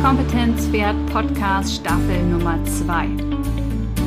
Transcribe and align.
Kernkompetenz-Pferd 0.00 0.94
Podcast 1.12 1.74
Staffel 1.74 2.22
Nummer 2.30 2.56
2. 2.64 3.08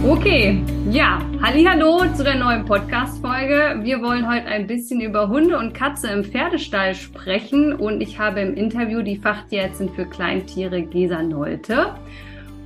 Okay, 0.07 0.63
ja, 0.89 1.19
hallo 1.41 2.05
zu 2.15 2.23
der 2.23 2.35
neuen 2.35 2.63
Podcast-Folge. 2.63 3.81
Wir 3.83 4.01
wollen 4.01 4.25
heute 4.25 4.45
ein 4.45 4.67
bisschen 4.67 5.01
über 5.01 5.27
Hunde 5.27 5.57
und 5.57 5.73
Katze 5.73 6.07
im 6.07 6.23
Pferdestall 6.23 6.95
sprechen 6.95 7.73
und 7.73 7.99
ich 7.99 8.17
habe 8.19 8.39
im 8.39 8.55
Interview 8.55 9.01
die 9.01 9.17
Fachtierärztin 9.17 9.89
für 9.89 10.05
Kleintiere 10.05 10.81
Gesa 10.81 11.21
Nolte. 11.23 11.93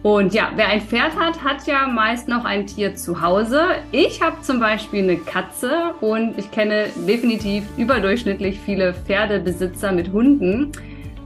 Und 0.03 0.35
ja, 0.35 0.51
wer 0.55 0.67
ein 0.67 0.81
Pferd 0.81 1.19
hat, 1.19 1.43
hat 1.43 1.65
ja 1.65 1.87
meist 1.87 2.27
noch 2.27 2.45
ein 2.45 2.67
Tier 2.67 2.93
zu 2.93 3.21
Hause. 3.23 3.61
Ich 3.91 4.21
habe 4.21 4.39
zum 4.41 4.59
Beispiel 4.59 5.01
eine 5.01 5.17
Katze 5.17 5.95
und 5.99 6.37
ich 6.37 6.51
kenne 6.51 6.89
definitiv 7.07 7.63
überdurchschnittlich 7.75 8.59
viele 8.59 8.93
Pferdebesitzer 8.93 9.91
mit 9.93 10.11
Hunden. 10.11 10.71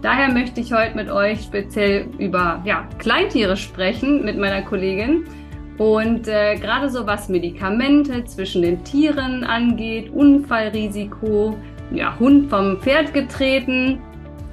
Daher 0.01 0.31
möchte 0.31 0.61
ich 0.61 0.71
heute 0.71 0.95
mit 0.95 1.09
euch 1.09 1.41
speziell 1.41 2.07
über 2.19 2.61
ja, 2.63 2.87
Kleintiere 2.99 3.57
sprechen 3.57 4.23
mit 4.23 4.37
meiner 4.37 4.61
Kollegin. 4.61 5.25
Und 5.77 6.27
äh, 6.27 6.55
gerade 6.55 6.89
so 6.89 7.05
was 7.05 7.27
Medikamente 7.27 8.23
zwischen 8.25 8.61
den 8.61 8.83
Tieren 8.83 9.43
angeht, 9.43 10.09
Unfallrisiko, 10.09 11.57
ja, 11.91 12.17
Hund 12.17 12.49
vom 12.49 12.79
Pferd 12.79 13.13
getreten. 13.13 13.99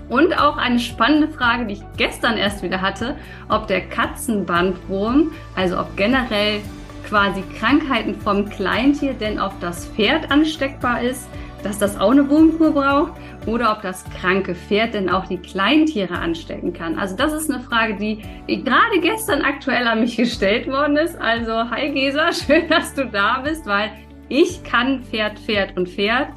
Und 0.08 0.36
auch 0.38 0.56
eine 0.56 0.78
spannende 0.78 1.28
Frage, 1.28 1.66
die 1.66 1.74
ich 1.74 1.82
gestern 1.96 2.36
erst 2.36 2.62
wieder 2.62 2.80
hatte, 2.80 3.16
ob 3.48 3.66
der 3.68 3.82
Katzenbandwurm, 3.82 5.32
also 5.54 5.78
ob 5.78 5.96
generell 5.96 6.60
quasi 7.08 7.42
Krankheiten 7.58 8.16
vom 8.16 8.48
Kleintier 8.48 9.14
denn 9.14 9.38
auf 9.38 9.52
das 9.60 9.86
Pferd 9.86 10.30
ansteckbar 10.30 11.02
ist 11.02 11.28
dass 11.66 11.78
das 11.78 11.98
auch 11.98 12.10
eine 12.10 12.28
Wurmkur 12.28 12.72
braucht 12.72 13.12
oder 13.46 13.72
ob 13.72 13.82
das 13.82 14.04
kranke 14.20 14.54
Pferd 14.54 14.94
denn 14.94 15.08
auch 15.08 15.26
die 15.26 15.38
Kleintiere 15.38 16.14
anstecken 16.14 16.72
kann. 16.72 16.98
Also 16.98 17.16
das 17.16 17.32
ist 17.32 17.50
eine 17.50 17.62
Frage, 17.62 17.96
die 17.96 18.22
gerade 18.64 19.00
gestern 19.00 19.42
aktuell 19.42 19.86
an 19.86 20.00
mich 20.00 20.16
gestellt 20.16 20.68
worden 20.68 20.96
ist. 20.96 21.20
Also 21.20 21.70
hi 21.70 21.90
Gesa, 21.92 22.32
schön, 22.46 22.68
dass 22.68 22.94
du 22.94 23.06
da 23.06 23.40
bist, 23.40 23.66
weil 23.66 23.90
ich 24.28 24.62
kann 24.64 25.02
Pferd, 25.04 25.38
Pferd 25.38 25.76
und 25.76 25.88
Pferd. 25.88 26.28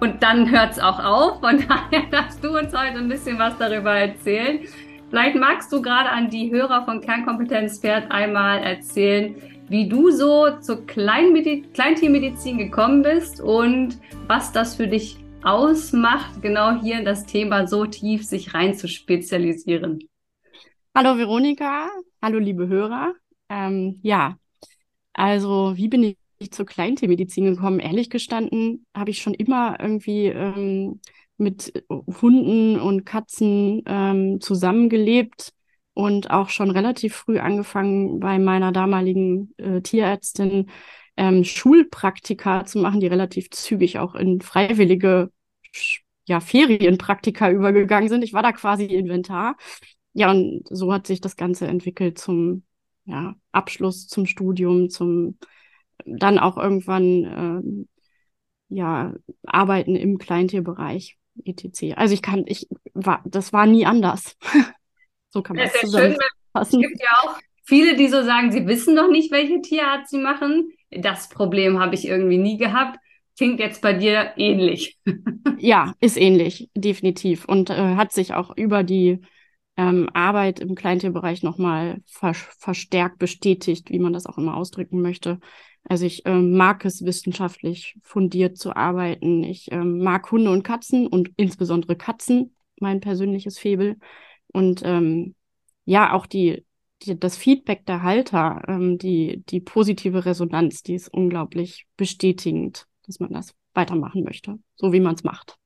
Und 0.00 0.22
dann 0.22 0.50
hört 0.50 0.72
es 0.72 0.78
auch 0.78 1.02
auf. 1.02 1.40
Von 1.40 1.64
daher 1.68 2.06
darfst 2.10 2.42
du 2.42 2.56
uns 2.56 2.72
heute 2.72 2.98
ein 2.98 3.08
bisschen 3.08 3.38
was 3.38 3.56
darüber 3.58 3.94
erzählen. 3.94 4.60
Vielleicht 5.10 5.36
magst 5.36 5.72
du 5.72 5.80
gerade 5.80 6.10
an 6.10 6.28
die 6.28 6.50
Hörer 6.52 6.84
von 6.84 7.00
Kernkompetenz 7.00 7.80
Pferd 7.80 8.10
einmal 8.10 8.62
erzählen, 8.62 9.34
wie 9.68 9.88
du 9.88 10.10
so 10.10 10.58
zur 10.60 10.86
Kleintiermedizin 10.86 12.58
gekommen 12.58 13.02
bist 13.02 13.40
und 13.40 13.98
was 14.26 14.52
das 14.52 14.76
für 14.76 14.86
dich 14.86 15.18
ausmacht, 15.42 16.42
genau 16.42 16.80
hier 16.80 16.98
in 16.98 17.04
das 17.04 17.26
Thema 17.26 17.66
so 17.66 17.86
tief 17.86 18.24
sich 18.24 18.54
rein 18.54 18.74
zu 18.74 18.88
spezialisieren. 18.88 20.00
Hallo 20.94 21.16
Veronika, 21.16 21.90
hallo 22.22 22.38
liebe 22.38 22.66
Hörer. 22.66 23.14
Ähm, 23.48 24.00
ja, 24.02 24.36
also 25.12 25.76
wie 25.76 25.88
bin 25.88 26.02
ich 26.38 26.50
zur 26.50 26.66
Kleintiermedizin 26.66 27.44
gekommen? 27.44 27.78
Ehrlich 27.78 28.10
gestanden 28.10 28.86
habe 28.96 29.10
ich 29.10 29.20
schon 29.20 29.34
immer 29.34 29.78
irgendwie 29.80 30.26
ähm, 30.26 31.00
mit 31.36 31.84
Hunden 31.90 32.80
und 32.80 33.04
Katzen 33.04 33.82
ähm, 33.86 34.40
zusammengelebt 34.40 35.52
und 35.98 36.30
auch 36.30 36.48
schon 36.48 36.70
relativ 36.70 37.16
früh 37.16 37.40
angefangen 37.40 38.20
bei 38.20 38.38
meiner 38.38 38.70
damaligen 38.70 39.52
äh, 39.56 39.80
Tierärztin 39.80 40.70
ähm, 41.16 41.42
Schulpraktika 41.42 42.64
zu 42.66 42.78
machen, 42.78 43.00
die 43.00 43.08
relativ 43.08 43.50
zügig 43.50 43.98
auch 43.98 44.14
in 44.14 44.40
freiwillige 44.40 45.32
ja, 46.24 46.38
Ferienpraktika 46.38 47.50
übergegangen 47.50 48.08
sind. 48.08 48.22
Ich 48.22 48.32
war 48.32 48.44
da 48.44 48.52
quasi 48.52 48.84
Inventar. 48.84 49.56
Ja, 50.12 50.30
und 50.30 50.62
so 50.70 50.92
hat 50.92 51.08
sich 51.08 51.20
das 51.20 51.34
Ganze 51.34 51.66
entwickelt 51.66 52.16
zum 52.16 52.62
ja, 53.04 53.34
Abschluss, 53.50 54.06
zum 54.06 54.26
Studium, 54.26 54.90
zum 54.90 55.36
dann 56.06 56.38
auch 56.38 56.58
irgendwann 56.58 57.02
ähm, 57.02 57.88
ja, 58.68 59.14
Arbeiten 59.44 59.96
im 59.96 60.18
Kleintierbereich, 60.18 61.18
etc. 61.44 61.96
Also 61.96 62.14
ich 62.14 62.22
kann, 62.22 62.44
ich 62.46 62.68
war, 62.94 63.20
das 63.24 63.52
war 63.52 63.66
nie 63.66 63.84
anders. 63.84 64.36
So 65.30 65.42
kann 65.42 65.56
man 65.56 65.66
es 65.66 65.80
zusammenfassen. 65.80 66.20
Es 66.54 66.70
gibt 66.70 67.00
ja 67.00 67.10
auch 67.22 67.38
viele, 67.64 67.96
die 67.96 68.08
so 68.08 68.22
sagen, 68.22 68.50
sie 68.52 68.66
wissen 68.66 68.94
noch 68.94 69.10
nicht, 69.10 69.30
welche 69.30 69.60
Tierart 69.60 70.08
sie 70.08 70.18
machen. 70.18 70.70
Das 70.90 71.28
Problem 71.28 71.78
habe 71.78 71.94
ich 71.94 72.06
irgendwie 72.06 72.38
nie 72.38 72.56
gehabt. 72.56 72.98
Klingt 73.36 73.60
jetzt 73.60 73.82
bei 73.82 73.92
dir 73.92 74.32
ähnlich. 74.36 74.98
ja, 75.58 75.94
ist 76.00 76.16
ähnlich, 76.16 76.70
definitiv. 76.74 77.44
Und 77.44 77.70
äh, 77.70 77.94
hat 77.94 78.12
sich 78.12 78.34
auch 78.34 78.56
über 78.56 78.82
die 78.82 79.20
ähm, 79.76 80.08
Arbeit 80.12 80.58
im 80.58 80.74
Kleintierbereich 80.74 81.42
nochmal 81.44 82.02
ver 82.06 82.34
verstärkt 82.34 83.18
bestätigt, 83.18 83.90
wie 83.90 84.00
man 84.00 84.12
das 84.12 84.26
auch 84.26 84.38
immer 84.38 84.56
ausdrücken 84.56 85.00
möchte. 85.00 85.38
Also 85.84 86.04
ich 86.04 86.22
ähm, 86.26 86.56
mag 86.56 86.84
es 86.84 87.04
wissenschaftlich 87.04 87.96
fundiert 88.02 88.58
zu 88.58 88.74
arbeiten. 88.74 89.44
Ich 89.44 89.70
ähm, 89.70 89.98
mag 90.00 90.30
Hunde 90.30 90.50
und 90.50 90.64
Katzen 90.64 91.06
und 91.06 91.30
insbesondere 91.36 91.96
Katzen, 91.96 92.56
mein 92.80 93.00
persönliches 93.00 93.58
Febel. 93.58 93.98
Und 94.52 94.82
ähm, 94.84 95.34
ja, 95.84 96.12
auch 96.12 96.26
die, 96.26 96.64
die, 97.02 97.18
das 97.18 97.36
Feedback 97.36 97.86
der 97.86 98.02
Halter, 98.02 98.62
ähm, 98.68 98.98
die, 98.98 99.42
die 99.48 99.60
positive 99.60 100.24
Resonanz, 100.24 100.82
die 100.82 100.94
ist 100.94 101.08
unglaublich 101.08 101.86
bestätigend, 101.96 102.86
dass 103.06 103.20
man 103.20 103.32
das 103.32 103.54
weitermachen 103.74 104.24
möchte, 104.24 104.58
so 104.76 104.92
wie 104.92 105.00
man 105.00 105.14
es 105.14 105.24
macht. 105.24 105.56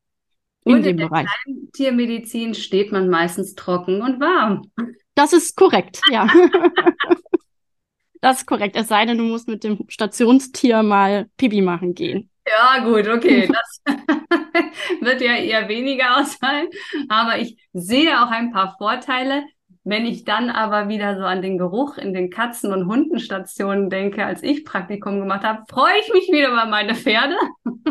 In 0.64 0.74
und 0.74 0.82
dem 0.82 0.90
in 0.90 0.96
der 0.98 1.08
Bereich. 1.08 1.28
Tiermedizin 1.72 2.54
steht 2.54 2.92
man 2.92 3.08
meistens 3.08 3.54
trocken 3.54 4.00
und 4.02 4.20
warm. 4.20 4.70
Das 5.14 5.32
ist 5.32 5.56
korrekt, 5.56 6.00
ja. 6.10 6.28
das 8.20 8.38
ist 8.38 8.46
korrekt. 8.46 8.76
Es 8.76 8.88
sei 8.88 9.04
denn, 9.04 9.18
du 9.18 9.24
musst 9.24 9.48
mit 9.48 9.64
dem 9.64 9.84
Stationstier 9.88 10.82
mal 10.82 11.28
Pipi 11.36 11.62
machen 11.62 11.94
gehen. 11.94 12.30
Ja, 12.46 12.84
gut, 12.84 13.06
okay. 13.08 13.48
Das 13.48 13.82
wird 15.00 15.20
ja 15.20 15.34
eher 15.36 15.68
weniger 15.68 16.18
ausfallen. 16.18 16.68
Aber 17.08 17.38
ich 17.38 17.56
sehe 17.72 18.20
auch 18.20 18.30
ein 18.30 18.52
paar 18.52 18.76
Vorteile. 18.78 19.44
Wenn 19.84 20.06
ich 20.06 20.24
dann 20.24 20.48
aber 20.48 20.88
wieder 20.88 21.18
so 21.18 21.24
an 21.24 21.42
den 21.42 21.58
Geruch 21.58 21.98
in 21.98 22.14
den 22.14 22.30
Katzen- 22.30 22.72
und 22.72 22.86
Hundenstationen 22.86 23.90
denke, 23.90 24.24
als 24.24 24.42
ich 24.42 24.64
Praktikum 24.64 25.18
gemacht 25.18 25.42
habe, 25.42 25.64
freue 25.68 25.98
ich 26.00 26.12
mich 26.12 26.28
wieder 26.30 26.48
über 26.48 26.66
meine 26.66 26.94
Pferde. 26.94 27.36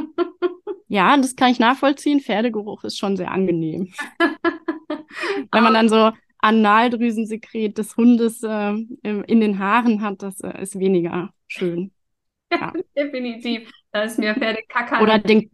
Ja, 0.93 1.15
das 1.15 1.37
kann 1.37 1.51
ich 1.51 1.59
nachvollziehen. 1.59 2.19
Pferdegeruch 2.19 2.83
ist 2.83 2.97
schon 2.97 3.15
sehr 3.15 3.31
angenehm. 3.31 3.93
Wenn 5.53 5.63
man 5.63 5.73
dann 5.73 5.87
so 5.87 6.11
Analdrüsensekret 6.39 7.77
des 7.77 7.95
Hundes 7.95 8.43
äh, 8.43 8.73
in 9.01 9.39
den 9.39 9.57
Haaren 9.57 10.01
hat, 10.01 10.21
das 10.21 10.41
äh, 10.41 10.61
ist 10.61 10.77
weniger 10.77 11.29
schön. 11.47 11.93
Ja. 12.51 12.73
Definitiv. 12.97 13.71
Da 13.91 14.03
ist 14.03 14.19
mir 14.19 14.35
Pferdekacke. 14.35 15.01
Oder 15.01 15.19
den, 15.19 15.49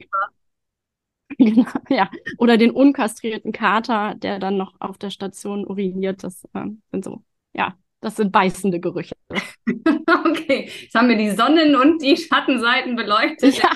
genau, 1.38 1.66
ja. 1.90 2.10
Oder 2.38 2.58
den 2.58 2.72
unkastrierten 2.72 3.52
Kater, 3.52 4.16
der 4.16 4.40
dann 4.40 4.58
noch 4.58 4.76
auf 4.80 4.98
der 4.98 5.10
Station 5.10 5.66
uriniert. 5.66 6.24
Das 6.24 6.44
äh, 6.54 6.66
sind 6.92 7.04
so, 7.04 7.24
ja, 7.54 7.76
das 8.02 8.16
sind 8.16 8.32
beißende 8.32 8.80
Gerüche. 8.80 9.16
okay, 9.30 10.70
jetzt 10.82 10.96
haben 10.96 11.10
wir 11.10 11.18
die 11.18 11.32
Sonnen- 11.32 11.76
und 11.76 12.02
die 12.02 12.18
Schattenseiten 12.18 12.96
beleuchtet. 12.96 13.58
Ja. 13.58 13.72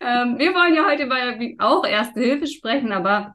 ähm, 0.00 0.38
wir 0.38 0.54
wollen 0.54 0.74
ja 0.74 0.84
heute 0.86 1.04
über 1.04 1.64
auch 1.64 1.86
Erste 1.86 2.20
Hilfe 2.20 2.46
sprechen, 2.46 2.92
aber 2.92 3.34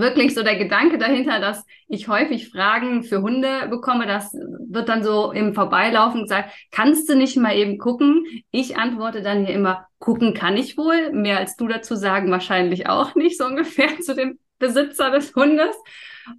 wirklich 0.00 0.34
so 0.34 0.42
der 0.42 0.56
Gedanke 0.56 0.98
dahinter, 0.98 1.40
dass 1.40 1.64
ich 1.88 2.08
häufig 2.08 2.50
Fragen 2.50 3.02
für 3.02 3.22
Hunde 3.22 3.68
bekomme, 3.68 4.06
das 4.06 4.32
wird 4.32 4.88
dann 4.88 5.02
so 5.02 5.32
im 5.32 5.54
Vorbeilaufen 5.54 6.22
gesagt, 6.22 6.50
kannst 6.70 7.08
du 7.08 7.16
nicht 7.16 7.36
mal 7.36 7.56
eben 7.56 7.78
gucken? 7.78 8.24
Ich 8.50 8.76
antworte 8.76 9.22
dann 9.22 9.46
hier 9.46 9.54
immer, 9.54 9.86
gucken 9.98 10.34
kann 10.34 10.56
ich 10.56 10.76
wohl, 10.76 11.12
mehr 11.12 11.38
als 11.38 11.56
du 11.56 11.66
dazu 11.68 11.96
sagen 11.96 12.30
wahrscheinlich 12.30 12.88
auch 12.88 13.14
nicht, 13.14 13.38
so 13.38 13.46
ungefähr 13.46 13.98
zu 14.00 14.14
dem 14.14 14.38
Besitzer 14.58 15.10
des 15.10 15.34
Hundes. 15.34 15.76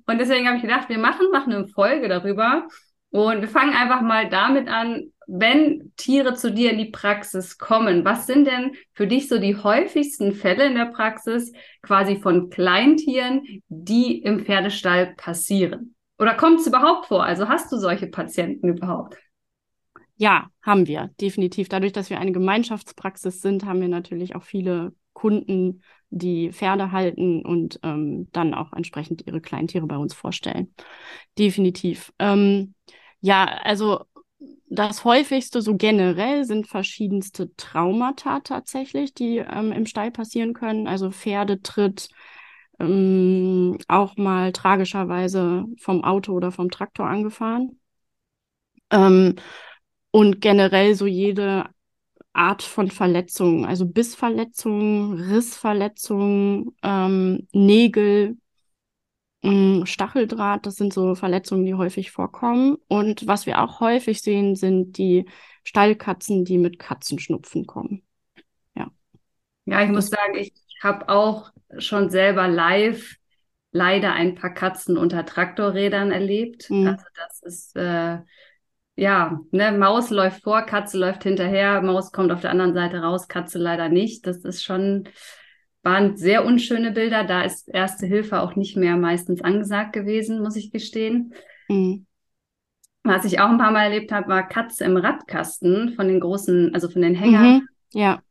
Und 0.08 0.20
deswegen 0.20 0.48
habe 0.48 0.58
ich 0.58 0.64
gedacht, 0.64 0.90
wir 0.90 0.98
machen 0.98 1.28
noch 1.32 1.46
eine 1.46 1.68
Folge 1.68 2.08
darüber 2.08 2.68
und 3.12 3.42
wir 3.42 3.48
fangen 3.48 3.76
einfach 3.76 4.02
mal 4.02 4.30
damit 4.30 4.68
an, 4.68 5.12
wenn 5.28 5.92
Tiere 5.98 6.36
zu 6.36 6.52
dir 6.52 6.72
in 6.72 6.78
die 6.78 6.92
Praxis 6.92 7.58
kommen, 7.58 8.06
was 8.06 8.28
sind 8.28 8.46
denn 8.46 8.74
für 8.94 9.08
dich 9.08 9.28
so 9.28 9.40
die 9.40 9.56
häufigsten 9.56 10.34
Fälle 10.34 10.68
in 10.68 10.76
der 10.76 10.86
Praxis 10.86 11.52
quasi 11.82 12.18
von 12.18 12.50
Kleintieren, 12.50 13.62
die 13.68 14.22
im 14.22 14.46
Pferdestall 14.46 15.14
passieren? 15.16 15.96
Oder 16.18 16.36
kommt 16.36 16.62
es 16.62 16.68
überhaupt 16.68 17.08
vor? 17.08 17.24
Also 17.24 17.50
hast 17.50 17.72
du 17.72 17.78
solche 17.78 18.08
Patienten 18.08 18.70
überhaupt? 18.70 19.18
Ja, 20.18 20.50
haben 20.62 20.88
wir, 20.88 21.12
definitiv. 21.20 21.68
Dadurch, 21.68 21.92
dass 21.92 22.10
wir 22.10 22.20
eine 22.20 22.32
Gemeinschaftspraxis 22.32 23.42
sind, 23.42 23.66
haben 23.66 23.82
wir 23.82 23.90
natürlich 23.90 24.36
auch 24.36 24.44
viele 24.44 24.94
Kunden, 25.12 25.82
die 26.10 26.52
Pferde 26.52 26.92
halten 26.92 27.44
und 27.44 27.80
ähm, 27.84 28.30
dann 28.32 28.54
auch 28.54 28.72
entsprechend 28.72 29.28
ihre 29.28 29.42
Kleintiere 29.42 29.86
bei 29.88 29.98
uns 29.98 30.14
vorstellen. 30.14 30.74
Definitiv. 31.38 32.14
Ähm, 32.20 32.76
ja, 33.20 33.46
also 33.64 34.06
das 34.68 35.06
häufigste 35.06 35.62
so 35.62 35.76
generell 35.76 36.46
sind 36.46 36.68
verschiedenste 36.68 37.56
Traumata 37.56 38.40
tatsächlich, 38.42 39.14
die 39.14 39.38
ähm, 39.38 39.72
im 39.72 39.86
Stall 39.86 40.12
passieren 40.12 40.54
können. 40.54 40.88
Also 40.88 41.12
Pferdetritt, 41.12 42.10
ähm, 42.80 43.78
auch 43.88 44.18
mal 44.18 44.52
tragischerweise 44.52 45.66
vom 45.80 46.04
Auto 46.04 46.34
oder 46.34 46.52
vom 46.52 46.70
Traktor 46.72 47.08
angefahren. 47.08 47.80
Ähm, 48.92 49.36
und 50.12 50.42
generell 50.42 50.96
so 50.96 51.06
jede 51.06 51.66
Art 52.34 52.64
von 52.64 52.92
Verletzungen, 52.92 53.66
also 53.66 53.86
Bissverletzungen, 53.86 55.14
Rissverletzungen, 55.14 56.76
ähm, 56.84 57.48
Nägel, 57.54 58.38
Stacheldraht, 59.86 60.66
das 60.66 60.76
sind 60.76 60.94
so 60.94 61.16
Verletzungen, 61.16 61.66
die 61.66 61.74
häufig 61.74 62.12
vorkommen. 62.12 62.78
Und 62.88 63.28
was 63.28 63.46
wir 63.46 63.62
auch 63.62 63.80
häufig 63.80 64.22
sehen, 64.22 64.56
sind 64.56 64.98
die 64.98 65.26
Stallkatzen, 65.64 66.46
die 66.46 66.58
mit 66.58 66.80
Katzenschnupfen 66.80 67.66
kommen. 67.66 68.04
Ja. 68.76 68.92
Ja, 69.66 69.84
ich 69.84 69.90
muss 69.90 70.10
sagen, 70.10 70.36
ich 70.36 70.54
habe 70.82 71.10
auch 71.10 71.52
schon 71.78 72.10
selber 72.10 72.48
live 72.48 73.16
leider 73.72 74.14
ein 74.14 74.36
paar 74.36 74.54
Katzen 74.54 74.98
unter 74.98 75.26
Traktorrädern 75.26 76.12
erlebt. 76.12 76.70
Mhm. 76.70 76.88
Also 76.88 77.06
das 77.16 77.42
ist 77.42 77.76
äh, 77.76 78.20
ja, 78.96 79.42
ne, 79.52 79.72
Maus 79.74 80.10
läuft 80.10 80.44
vor, 80.44 80.62
Katze 80.62 80.98
läuft 80.98 81.24
hinterher, 81.24 81.82
Maus 81.82 82.12
kommt 82.12 82.32
auf 82.32 82.42
der 82.42 82.52
anderen 82.52 82.74
Seite 82.74 83.02
raus, 83.02 83.28
Katze 83.28 83.60
leider 83.60 83.90
nicht. 83.90 84.26
Das 84.26 84.38
ist 84.38 84.64
schon, 84.64 85.10
waren 85.86 86.18
sehr 86.18 86.44
unschöne 86.44 86.92
Bilder. 86.92 87.24
Da 87.24 87.44
ist 87.44 87.70
Erste 87.70 88.08
Hilfe 88.08 88.42
auch 88.42 88.56
nicht 88.56 88.76
mehr 88.76 88.98
meistens 88.98 89.42
angesagt 89.42 89.94
gewesen, 89.94 90.42
muss 90.42 90.56
ich 90.56 90.72
gestehen. 90.72 91.34
Mhm. 91.70 92.08
Was 93.04 93.24
ich 93.24 93.40
auch 93.40 93.50
ein 93.50 93.60
paar 93.60 93.72
Mal 93.72 93.84
erlebt 93.84 94.12
habe, 94.12 94.28
war 94.28 94.48
Katze 94.48 94.84
im 94.84 94.98
Radkasten 94.98 95.94
von 95.94 96.08
den 96.08 96.20
großen, 96.20 96.74
also 96.74 96.90
von 96.90 97.04
den 97.04 97.14
Hängern. 97.14 97.54
Mhm. 97.54 97.68
Ja. 97.94 98.22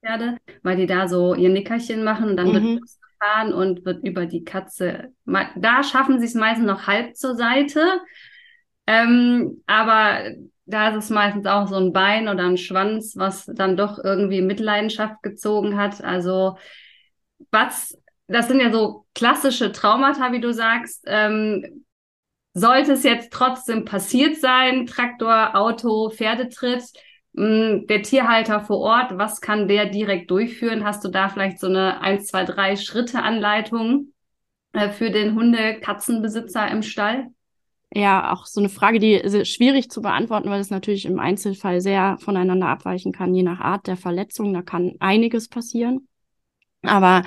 Pferde, 0.00 0.38
weil 0.62 0.76
die 0.76 0.86
da 0.86 1.08
so 1.08 1.34
ihr 1.34 1.50
Nickerchen 1.50 2.04
machen 2.04 2.30
und 2.30 2.36
dann 2.36 2.48
mhm. 2.48 2.52
wird 2.52 2.82
gefahren 2.82 3.52
und 3.52 3.84
wird 3.84 4.06
über 4.06 4.26
die 4.26 4.44
Katze. 4.44 5.12
Da 5.26 5.82
schaffen 5.82 6.20
sie 6.20 6.26
es 6.26 6.34
meistens 6.34 6.66
noch 6.66 6.86
halb 6.86 7.16
zur 7.16 7.34
Seite. 7.34 7.84
Ähm, 8.86 9.62
aber 9.66 10.30
da 10.64 10.90
ist 10.90 11.04
es 11.04 11.10
meistens 11.10 11.46
auch 11.46 11.66
so 11.66 11.74
ein 11.74 11.92
Bein 11.92 12.28
oder 12.28 12.44
ein 12.44 12.56
Schwanz, 12.56 13.14
was 13.16 13.46
dann 13.46 13.76
doch 13.76 13.98
irgendwie 14.02 14.42
Mitleidenschaft 14.42 15.24
gezogen 15.24 15.76
hat. 15.76 16.02
Also 16.04 16.56
was, 17.50 17.96
das 18.26 18.48
sind 18.48 18.60
ja 18.60 18.70
so 18.70 19.06
klassische 19.14 19.72
Traumata, 19.72 20.32
wie 20.32 20.40
du 20.40 20.52
sagst. 20.52 21.04
Ähm, 21.06 21.84
sollte 22.52 22.92
es 22.92 23.04
jetzt 23.04 23.32
trotzdem 23.32 23.84
passiert 23.84 24.36
sein, 24.36 24.86
Traktor, 24.86 25.54
Auto, 25.54 26.10
Pferdetritt, 26.10 26.84
hm, 27.36 27.86
der 27.86 28.02
Tierhalter 28.02 28.60
vor 28.60 28.78
Ort, 28.78 29.16
was 29.16 29.40
kann 29.40 29.68
der 29.68 29.86
direkt 29.86 30.30
durchführen? 30.30 30.84
Hast 30.84 31.04
du 31.04 31.08
da 31.08 31.28
vielleicht 31.28 31.60
so 31.60 31.68
eine 31.68 32.00
1, 32.00 32.26
2, 32.26 32.44
3 32.44 32.76
Schritte 32.76 33.22
Anleitung 33.22 34.12
äh, 34.72 34.90
für 34.90 35.10
den 35.10 35.34
Hunde-Katzenbesitzer 35.36 36.68
im 36.68 36.82
Stall? 36.82 37.28
Ja, 37.92 38.32
auch 38.32 38.46
so 38.46 38.60
eine 38.60 38.68
Frage, 38.68 39.00
die 39.00 39.44
schwierig 39.44 39.90
zu 39.90 40.00
beantworten, 40.00 40.48
weil 40.48 40.60
es 40.60 40.70
natürlich 40.70 41.06
im 41.06 41.18
Einzelfall 41.18 41.80
sehr 41.80 42.18
voneinander 42.20 42.68
abweichen 42.68 43.12
kann, 43.12 43.34
je 43.34 43.42
nach 43.42 43.60
Art 43.60 43.88
der 43.88 43.96
Verletzung. 43.96 44.54
Da 44.54 44.62
kann 44.62 44.94
einiges 45.00 45.48
passieren. 45.48 46.06
Aber 46.82 47.24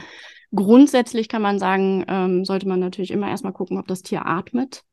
grundsätzlich 0.54 1.30
kann 1.30 1.42
man 1.42 1.60
sagen, 1.60 2.06
ähm, 2.08 2.46
sollte 2.46 2.68
man 2.68 2.80
natürlich 2.80 3.12
immer 3.12 3.30
erstmal 3.30 3.54
gucken, 3.54 3.78
ob 3.78 3.88
das 3.88 4.02
Tier 4.02 4.26
atmet. 4.26 4.84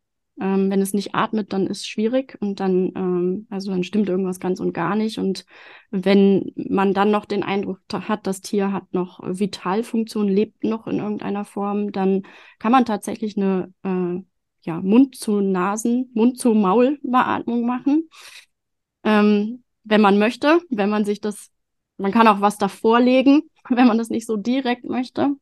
Ähm, 0.40 0.70
wenn 0.70 0.80
es 0.80 0.94
nicht 0.94 1.14
atmet, 1.14 1.52
dann 1.52 1.66
ist 1.66 1.86
schwierig 1.86 2.38
und 2.40 2.60
dann, 2.60 2.92
ähm, 2.96 3.46
also 3.50 3.70
dann 3.70 3.84
stimmt 3.84 4.08
irgendwas 4.08 4.40
ganz 4.40 4.58
und 4.58 4.72
gar 4.72 4.96
nicht. 4.96 5.18
Und 5.18 5.44
wenn 5.90 6.52
man 6.56 6.94
dann 6.94 7.10
noch 7.10 7.26
den 7.26 7.42
Eindruck 7.42 7.80
hat, 7.92 8.26
das 8.26 8.40
Tier 8.40 8.72
hat 8.72 8.92
noch 8.94 9.20
Vitalfunktion, 9.22 10.28
lebt 10.28 10.64
noch 10.64 10.86
in 10.86 10.98
irgendeiner 10.98 11.44
Form, 11.44 11.92
dann 11.92 12.22
kann 12.58 12.72
man 12.72 12.86
tatsächlich 12.86 13.36
eine 13.36 13.72
äh, 13.82 14.22
ja, 14.62 14.80
Mund 14.80 15.16
zu 15.16 15.40
Nasen, 15.40 16.10
Mund 16.14 16.38
zu 16.38 16.54
Maul 16.54 16.98
Beatmung 17.02 17.66
machen. 17.66 18.08
Ähm, 19.04 19.64
wenn 19.84 20.00
man 20.00 20.18
möchte, 20.18 20.60
wenn 20.70 20.90
man 20.90 21.04
sich 21.04 21.20
das, 21.20 21.50
man 22.00 22.12
kann 22.12 22.28
auch 22.28 22.40
was 22.40 22.58
davor 22.58 23.00
legen, 23.00 23.42
wenn 23.68 23.86
man 23.86 23.98
das 23.98 24.10
nicht 24.10 24.26
so 24.26 24.36
direkt 24.36 24.84
möchte. 24.84 25.36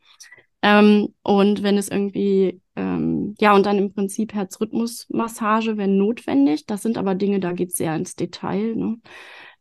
Ähm, 0.63 1.15
und 1.23 1.63
wenn 1.63 1.79
es 1.79 1.89
irgendwie, 1.89 2.61
ähm, 2.77 3.35
ja, 3.41 3.55
und 3.55 3.65
dann 3.67 3.79
im 3.79 3.93
Prinzip 3.95 4.35
Herzrhythmusmassage, 4.35 5.77
wenn 5.77 5.97
notwendig. 5.97 6.67
Das 6.67 6.83
sind 6.83 6.99
aber 6.99 7.15
Dinge, 7.15 7.41
da 7.41 7.53
geht 7.53 7.71
es 7.71 7.77
sehr 7.77 7.95
ins 7.95 8.17
Detail. 8.17 8.75
Ne? 8.75 8.99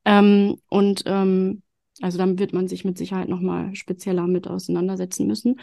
Ähm, 0.06 0.58
und 0.70 1.04
ähm, 1.06 1.62
also 2.02 2.18
dann 2.18 2.40
wird 2.40 2.54
man 2.54 2.68
sich 2.68 2.86
mit 2.86 2.98
Sicherheit 2.98 3.30
nochmal 3.30 3.76
spezieller 3.76 4.28
mit 4.28 4.48
auseinandersetzen 4.48 5.28
müssen. 5.28 5.60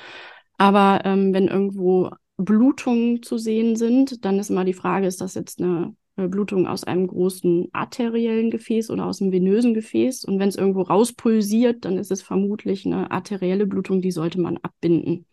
Aber 0.57 1.01
ähm, 1.05 1.33
wenn 1.33 1.49
irgendwo 1.49 2.11
Blutungen 2.37 3.23
zu 3.23 3.39
sehen 3.39 3.77
sind, 3.77 4.25
dann 4.25 4.39
ist 4.39 4.51
immer 4.51 4.65
die 4.65 4.75
Frage, 4.75 5.07
ist 5.07 5.21
das 5.21 5.35
jetzt 5.35 5.61
eine 5.61 5.95
Blutung 6.17 6.67
aus 6.67 6.85
einem 6.85 7.07
großen 7.07 7.69
arteriellen 7.73 8.51
Gefäß 8.51 8.91
oder 8.91 9.07
aus 9.07 9.21
einem 9.21 9.33
venösen 9.33 9.75
Gefäß. 9.75 10.25
Und 10.25 10.39
wenn 10.39 10.49
es 10.49 10.57
irgendwo 10.57 10.83
rauspulsiert, 10.83 11.85
dann 11.85 11.99
ist 11.99 12.11
es 12.11 12.23
vermutlich 12.23 12.87
eine 12.87 13.11
arterielle 13.11 13.67
Blutung, 13.67 14.01
die 14.01 14.13
sollte 14.13 14.41
man 14.41 14.59
abbinden. 14.59 15.27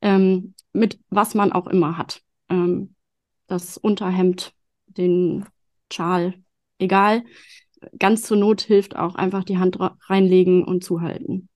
Ähm, 0.00 0.54
mit 0.72 0.98
was 1.10 1.34
man 1.34 1.52
auch 1.52 1.66
immer 1.66 1.96
hat. 1.98 2.22
Ähm, 2.48 2.94
das 3.46 3.78
Unterhemd, 3.78 4.52
den 4.86 5.44
Schal, 5.92 6.34
egal. 6.78 7.24
Ganz 7.98 8.22
zur 8.22 8.36
Not 8.36 8.62
hilft 8.62 8.96
auch 8.96 9.14
einfach 9.14 9.44
die 9.44 9.58
Hand 9.58 9.78
reinlegen 9.80 10.64
und 10.64 10.82
zuhalten 10.82 11.47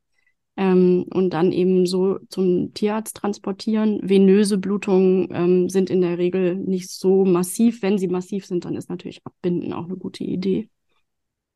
ähm, 0.62 1.06
und 1.12 1.31
dann 1.31 1.50
eben 1.50 1.87
so 1.87 2.20
zum 2.29 2.73
Tierarzt 2.73 3.17
transportieren. 3.17 3.99
Venöse 4.03 4.59
Blutungen 4.59 5.29
ähm, 5.32 5.69
sind 5.69 5.91
in 5.91 6.00
der 6.00 6.19
Regel 6.19 6.55
nicht 6.55 6.88
so 6.88 7.25
massiv. 7.25 7.82
Wenn 7.82 7.99
sie 7.99 8.06
massiv 8.06 8.47
sind, 8.47 8.64
dann 8.64 8.76
ist 8.76 8.88
natürlich 8.88 9.26
Abbinden 9.26 9.73
auch 9.73 9.87
eine 9.87 9.97
gute 9.97 10.23
Idee. 10.23 10.69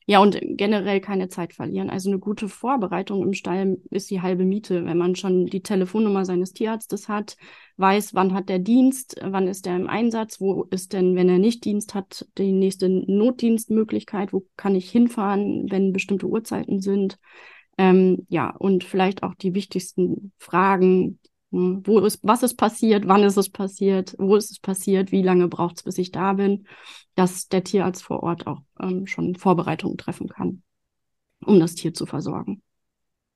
Ja, 0.08 0.20
und 0.20 0.38
generell 0.40 1.00
keine 1.00 1.28
Zeit 1.28 1.52
verlieren. 1.52 1.90
Also 1.90 2.10
eine 2.10 2.20
gute 2.20 2.48
Vorbereitung 2.48 3.22
im 3.22 3.32
Stall 3.32 3.78
ist 3.90 4.10
die 4.10 4.22
halbe 4.22 4.44
Miete. 4.44 4.84
Wenn 4.84 4.98
man 4.98 5.16
schon 5.16 5.46
die 5.46 5.62
Telefonnummer 5.62 6.24
seines 6.24 6.52
Tierarztes 6.52 7.08
hat, 7.08 7.36
weiß, 7.76 8.14
wann 8.14 8.32
hat 8.32 8.48
der 8.48 8.60
Dienst, 8.60 9.16
wann 9.22 9.48
ist 9.48 9.66
er 9.66 9.76
im 9.76 9.88
Einsatz, 9.88 10.40
wo 10.40 10.64
ist 10.70 10.92
denn, 10.92 11.16
wenn 11.16 11.28
er 11.28 11.38
nicht 11.38 11.64
Dienst 11.64 11.94
hat, 11.94 12.26
die 12.38 12.52
nächste 12.52 12.88
Notdienstmöglichkeit, 12.88 14.32
wo 14.32 14.46
kann 14.56 14.76
ich 14.76 14.90
hinfahren, 14.90 15.70
wenn 15.70 15.92
bestimmte 15.92 16.26
Uhrzeiten 16.26 16.80
sind. 16.80 17.18
Ähm, 17.78 18.26
ja, 18.28 18.50
und 18.50 18.84
vielleicht 18.84 19.22
auch 19.22 19.34
die 19.34 19.54
wichtigsten 19.54 20.32
Fragen. 20.38 21.18
Hm, 21.52 21.82
wo 21.86 22.00
ist, 22.00 22.20
was 22.22 22.42
ist 22.42 22.56
passiert? 22.56 23.06
Wann 23.06 23.22
ist 23.22 23.36
es 23.36 23.50
passiert? 23.50 24.14
Wo 24.18 24.36
ist 24.36 24.50
es 24.50 24.58
passiert? 24.58 25.12
Wie 25.12 25.22
lange 25.22 25.48
braucht 25.48 25.76
es, 25.76 25.82
bis 25.82 25.98
ich 25.98 26.10
da 26.10 26.34
bin? 26.34 26.66
Dass 27.14 27.48
der 27.48 27.64
Tierarzt 27.64 28.02
vor 28.02 28.22
Ort 28.22 28.46
auch 28.46 28.60
ähm, 28.80 29.06
schon 29.06 29.34
Vorbereitungen 29.36 29.98
treffen 29.98 30.28
kann, 30.28 30.62
um 31.44 31.60
das 31.60 31.74
Tier 31.74 31.92
zu 31.94 32.06
versorgen. 32.06 32.62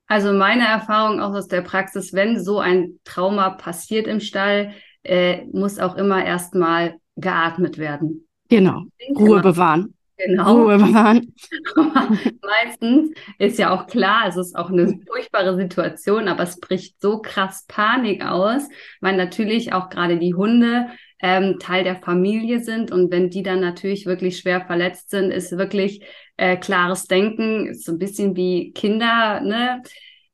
Also 0.07 0.33
meine 0.33 0.67
Erfahrung 0.67 1.21
auch 1.21 1.35
aus 1.35 1.47
der 1.47 1.62
Praxis, 1.62 2.12
wenn 2.12 2.43
so 2.43 2.59
ein 2.59 2.99
Trauma 3.05 3.50
passiert 3.50 4.09
im 4.09 4.19
Stall, 4.19 4.73
äh, 5.05 5.45
muss 5.53 5.79
auch 5.79 5.95
immer 5.95 6.25
erstmal 6.25 6.97
geatmet 7.14 7.79
werden. 7.79 8.26
Genau, 8.49 8.83
Ruhe 9.17 9.41
bewahren. 9.41 9.95
Genau. 10.27 10.65
Ruhe 10.65 10.79
bewahren. 10.79 11.35
meistens 12.43 13.11
ist 13.39 13.59
ja 13.59 13.71
auch 13.71 13.87
klar, 13.87 14.27
es 14.29 14.37
ist 14.37 14.57
auch 14.57 14.71
eine 14.71 14.99
furchtbare 15.07 15.57
Situation, 15.57 16.29
aber 16.29 16.43
es 16.43 16.61
bricht 16.61 17.00
so 17.00 17.21
krass 17.21 17.65
Panik 17.67 18.25
aus, 18.25 18.69
weil 19.00 19.17
natürlich 19.17 19.73
auch 19.73 19.89
gerade 19.89 20.19
die 20.19 20.35
Hunde 20.35 20.89
ähm, 21.23 21.59
Teil 21.59 21.85
der 21.85 21.97
Familie 21.97 22.61
sind 22.61 22.93
und 22.93 23.11
wenn 23.11 23.31
die 23.31 23.43
dann 23.43 23.61
natürlich 23.61 24.07
wirklich 24.07 24.39
schwer 24.39 24.62
verletzt 24.62 25.11
sind, 25.11 25.31
ist 25.31 25.57
wirklich 25.57 26.03
äh, 26.37 26.57
klares 26.57 27.07
Denken, 27.07 27.67
ist 27.69 27.85
so 27.85 27.93
ein 27.93 27.99
bisschen 27.99 28.37
wie 28.37 28.73
Kinder, 28.73 29.41
ne? 29.41 29.83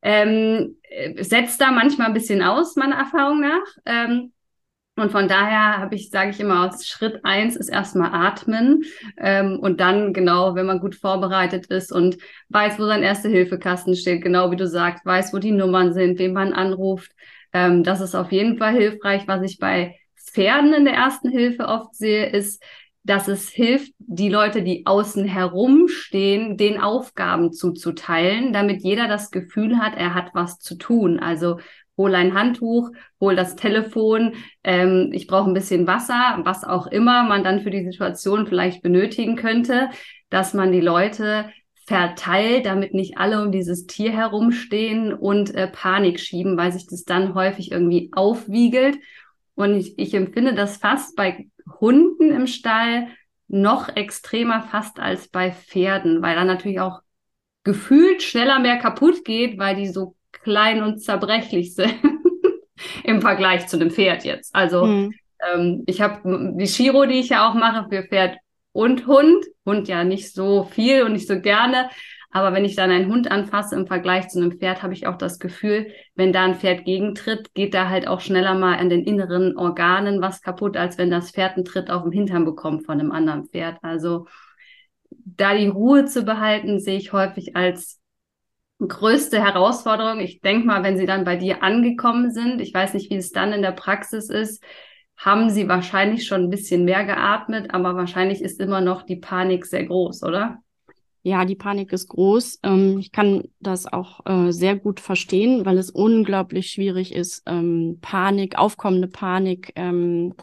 Ähm, 0.02 0.76
äh, 0.82 1.22
setzt 1.24 1.60
da 1.60 1.72
manchmal 1.72 2.08
ein 2.08 2.14
bisschen 2.14 2.42
aus, 2.42 2.76
meiner 2.76 2.96
Erfahrung 2.96 3.40
nach. 3.40 3.66
Ähm, 3.84 4.32
und 4.96 5.12
von 5.12 5.28
daher 5.28 5.78
habe 5.78 5.94
ich, 5.94 6.08
sage 6.08 6.30
ich 6.30 6.40
immer, 6.40 6.70
Schritt 6.82 7.20
eins 7.22 7.54
ist 7.54 7.68
erstmal 7.68 8.14
atmen 8.14 8.82
ähm, 9.18 9.58
und 9.60 9.80
dann 9.80 10.14
genau, 10.14 10.54
wenn 10.54 10.64
man 10.64 10.80
gut 10.80 10.94
vorbereitet 10.94 11.66
ist 11.66 11.92
und 11.92 12.16
weiß, 12.48 12.78
wo 12.78 12.86
sein 12.86 13.02
Erste-Hilfe-Kasten 13.02 13.94
steht, 13.94 14.22
genau 14.22 14.50
wie 14.50 14.56
du 14.56 14.66
sagst, 14.66 15.04
weiß, 15.04 15.34
wo 15.34 15.38
die 15.38 15.52
Nummern 15.52 15.92
sind, 15.92 16.18
wen 16.18 16.32
man 16.32 16.54
anruft. 16.54 17.12
Ähm, 17.52 17.82
das 17.84 18.00
ist 18.00 18.14
auf 18.14 18.32
jeden 18.32 18.56
Fall 18.56 18.72
hilfreich. 18.72 19.28
Was 19.28 19.42
ich 19.42 19.58
bei 19.58 19.96
Pferden 20.16 20.72
in 20.72 20.86
der 20.86 20.94
Ersten 20.94 21.30
Hilfe 21.30 21.66
oft 21.66 21.94
sehe, 21.94 22.30
ist, 22.30 22.62
dass 23.04 23.28
es 23.28 23.50
hilft, 23.50 23.92
die 23.98 24.30
Leute, 24.30 24.62
die 24.62 24.84
außen 24.84 25.26
herum 25.26 25.88
stehen, 25.88 26.56
den 26.56 26.80
Aufgaben 26.80 27.52
zuzuteilen, 27.52 28.52
damit 28.52 28.82
jeder 28.82 29.08
das 29.08 29.30
Gefühl 29.30 29.78
hat, 29.78 29.94
er 29.96 30.14
hat 30.14 30.30
was 30.34 30.58
zu 30.58 30.74
tun. 30.74 31.20
Also 31.20 31.60
hol 31.96 32.14
ein 32.14 32.34
Handtuch, 32.34 32.90
hol 33.20 33.36
das 33.36 33.56
Telefon, 33.56 34.34
ähm, 34.64 35.10
ich 35.12 35.26
brauche 35.26 35.50
ein 35.50 35.54
bisschen 35.54 35.86
Wasser, 35.86 36.40
was 36.44 36.64
auch 36.64 36.86
immer 36.86 37.24
man 37.24 37.44
dann 37.44 37.60
für 37.60 37.70
die 37.70 37.84
Situation 37.84 38.46
vielleicht 38.46 38.82
benötigen 38.82 39.36
könnte, 39.36 39.90
dass 40.30 40.54
man 40.54 40.72
die 40.72 40.80
Leute 40.80 41.50
verteilt, 41.86 42.66
damit 42.66 42.94
nicht 42.94 43.16
alle 43.16 43.42
um 43.42 43.52
dieses 43.52 43.86
Tier 43.86 44.10
herumstehen 44.10 45.14
und 45.14 45.54
äh, 45.54 45.68
Panik 45.68 46.18
schieben, 46.18 46.56
weil 46.56 46.72
sich 46.72 46.86
das 46.86 47.04
dann 47.04 47.34
häufig 47.34 47.70
irgendwie 47.70 48.10
aufwiegelt. 48.12 48.98
Und 49.54 49.74
ich, 49.76 49.98
ich 49.98 50.12
empfinde 50.12 50.54
das 50.54 50.78
fast 50.78 51.16
bei 51.16 51.46
Hunden 51.80 52.32
im 52.32 52.48
Stall 52.48 53.06
noch 53.48 53.94
extremer 53.94 54.62
fast 54.62 54.98
als 54.98 55.28
bei 55.28 55.52
Pferden, 55.52 56.22
weil 56.22 56.34
dann 56.34 56.48
natürlich 56.48 56.80
auch 56.80 57.00
gefühlt 57.62 58.22
schneller 58.22 58.58
mehr 58.58 58.78
kaputt 58.78 59.24
geht, 59.24 59.58
weil 59.58 59.76
die 59.76 59.88
so 59.88 60.16
klein 60.42 60.82
und 60.82 61.00
zerbrechlich 61.00 61.74
sind 61.74 61.94
im 63.04 63.20
Vergleich 63.20 63.66
zu 63.66 63.78
dem 63.78 63.90
Pferd 63.90 64.24
jetzt. 64.24 64.54
Also 64.54 64.86
mhm. 64.86 65.14
ähm, 65.52 65.84
ich 65.86 66.00
habe 66.00 66.54
die 66.56 66.66
Shiro, 66.66 67.06
die 67.06 67.20
ich 67.20 67.30
ja 67.30 67.48
auch 67.48 67.54
mache 67.54 67.88
für 67.88 68.02
Pferd 68.02 68.38
und 68.72 69.06
Hund. 69.06 69.44
Hund 69.64 69.88
ja 69.88 70.04
nicht 70.04 70.34
so 70.34 70.64
viel 70.64 71.02
und 71.02 71.12
nicht 71.12 71.28
so 71.28 71.40
gerne. 71.40 71.88
Aber 72.30 72.52
wenn 72.52 72.66
ich 72.66 72.76
dann 72.76 72.90
einen 72.90 73.10
Hund 73.10 73.30
anfasse 73.30 73.74
im 73.74 73.86
Vergleich 73.86 74.28
zu 74.28 74.38
einem 74.38 74.52
Pferd, 74.52 74.82
habe 74.82 74.92
ich 74.92 75.06
auch 75.06 75.16
das 75.16 75.38
Gefühl, 75.38 75.86
wenn 76.16 76.34
da 76.34 76.44
ein 76.44 76.56
Pferd 76.56 76.84
gegentritt, 76.84 77.54
geht 77.54 77.72
da 77.72 77.88
halt 77.88 78.06
auch 78.06 78.20
schneller 78.20 78.54
mal 78.54 78.76
an 78.76 78.90
den 78.90 79.04
inneren 79.04 79.56
Organen 79.56 80.20
was 80.20 80.42
kaputt, 80.42 80.76
als 80.76 80.98
wenn 80.98 81.10
das 81.10 81.30
Pferd 81.30 81.56
einen 81.56 81.64
Tritt 81.64 81.88
auf 81.88 82.02
den 82.02 82.12
Hintern 82.12 82.44
bekommt 82.44 82.84
von 82.84 83.00
einem 83.00 83.10
anderen 83.10 83.46
Pferd. 83.46 83.78
Also 83.80 84.26
da 85.10 85.56
die 85.56 85.68
Ruhe 85.68 86.04
zu 86.04 86.24
behalten, 86.24 86.78
sehe 86.78 86.98
ich 86.98 87.14
häufig 87.14 87.56
als 87.56 88.00
größte 88.78 89.42
Herausforderung. 89.42 90.20
Ich 90.20 90.40
denke 90.40 90.66
mal, 90.66 90.82
wenn 90.82 90.98
sie 90.98 91.06
dann 91.06 91.24
bei 91.24 91.36
dir 91.36 91.62
angekommen 91.62 92.30
sind, 92.32 92.60
ich 92.60 92.74
weiß 92.74 92.94
nicht, 92.94 93.10
wie 93.10 93.16
es 93.16 93.32
dann 93.32 93.52
in 93.52 93.62
der 93.62 93.72
Praxis 93.72 94.28
ist, 94.28 94.62
haben 95.16 95.48
sie 95.48 95.66
wahrscheinlich 95.68 96.26
schon 96.26 96.44
ein 96.44 96.50
bisschen 96.50 96.84
mehr 96.84 97.04
geatmet, 97.04 97.72
aber 97.72 97.96
wahrscheinlich 97.96 98.42
ist 98.42 98.60
immer 98.60 98.82
noch 98.82 99.02
die 99.02 99.16
Panik 99.16 99.64
sehr 99.64 99.84
groß, 99.84 100.22
oder? 100.24 100.58
Ja, 101.22 101.44
die 101.44 101.56
Panik 101.56 101.92
ist 101.92 102.08
groß. 102.08 102.60
Ähm, 102.62 102.98
ich 102.98 103.10
kann 103.10 103.44
das 103.58 103.92
auch 103.92 104.20
äh, 104.26 104.52
sehr 104.52 104.76
gut 104.76 105.00
verstehen, 105.00 105.64
weil 105.64 105.78
es 105.78 105.90
unglaublich 105.90 106.70
schwierig 106.70 107.12
ist, 107.12 107.42
ähm, 107.46 107.98
Panik, 108.00 108.58
aufkommende 108.58 109.08
Panik 109.08 109.72
ähm, 109.74 110.34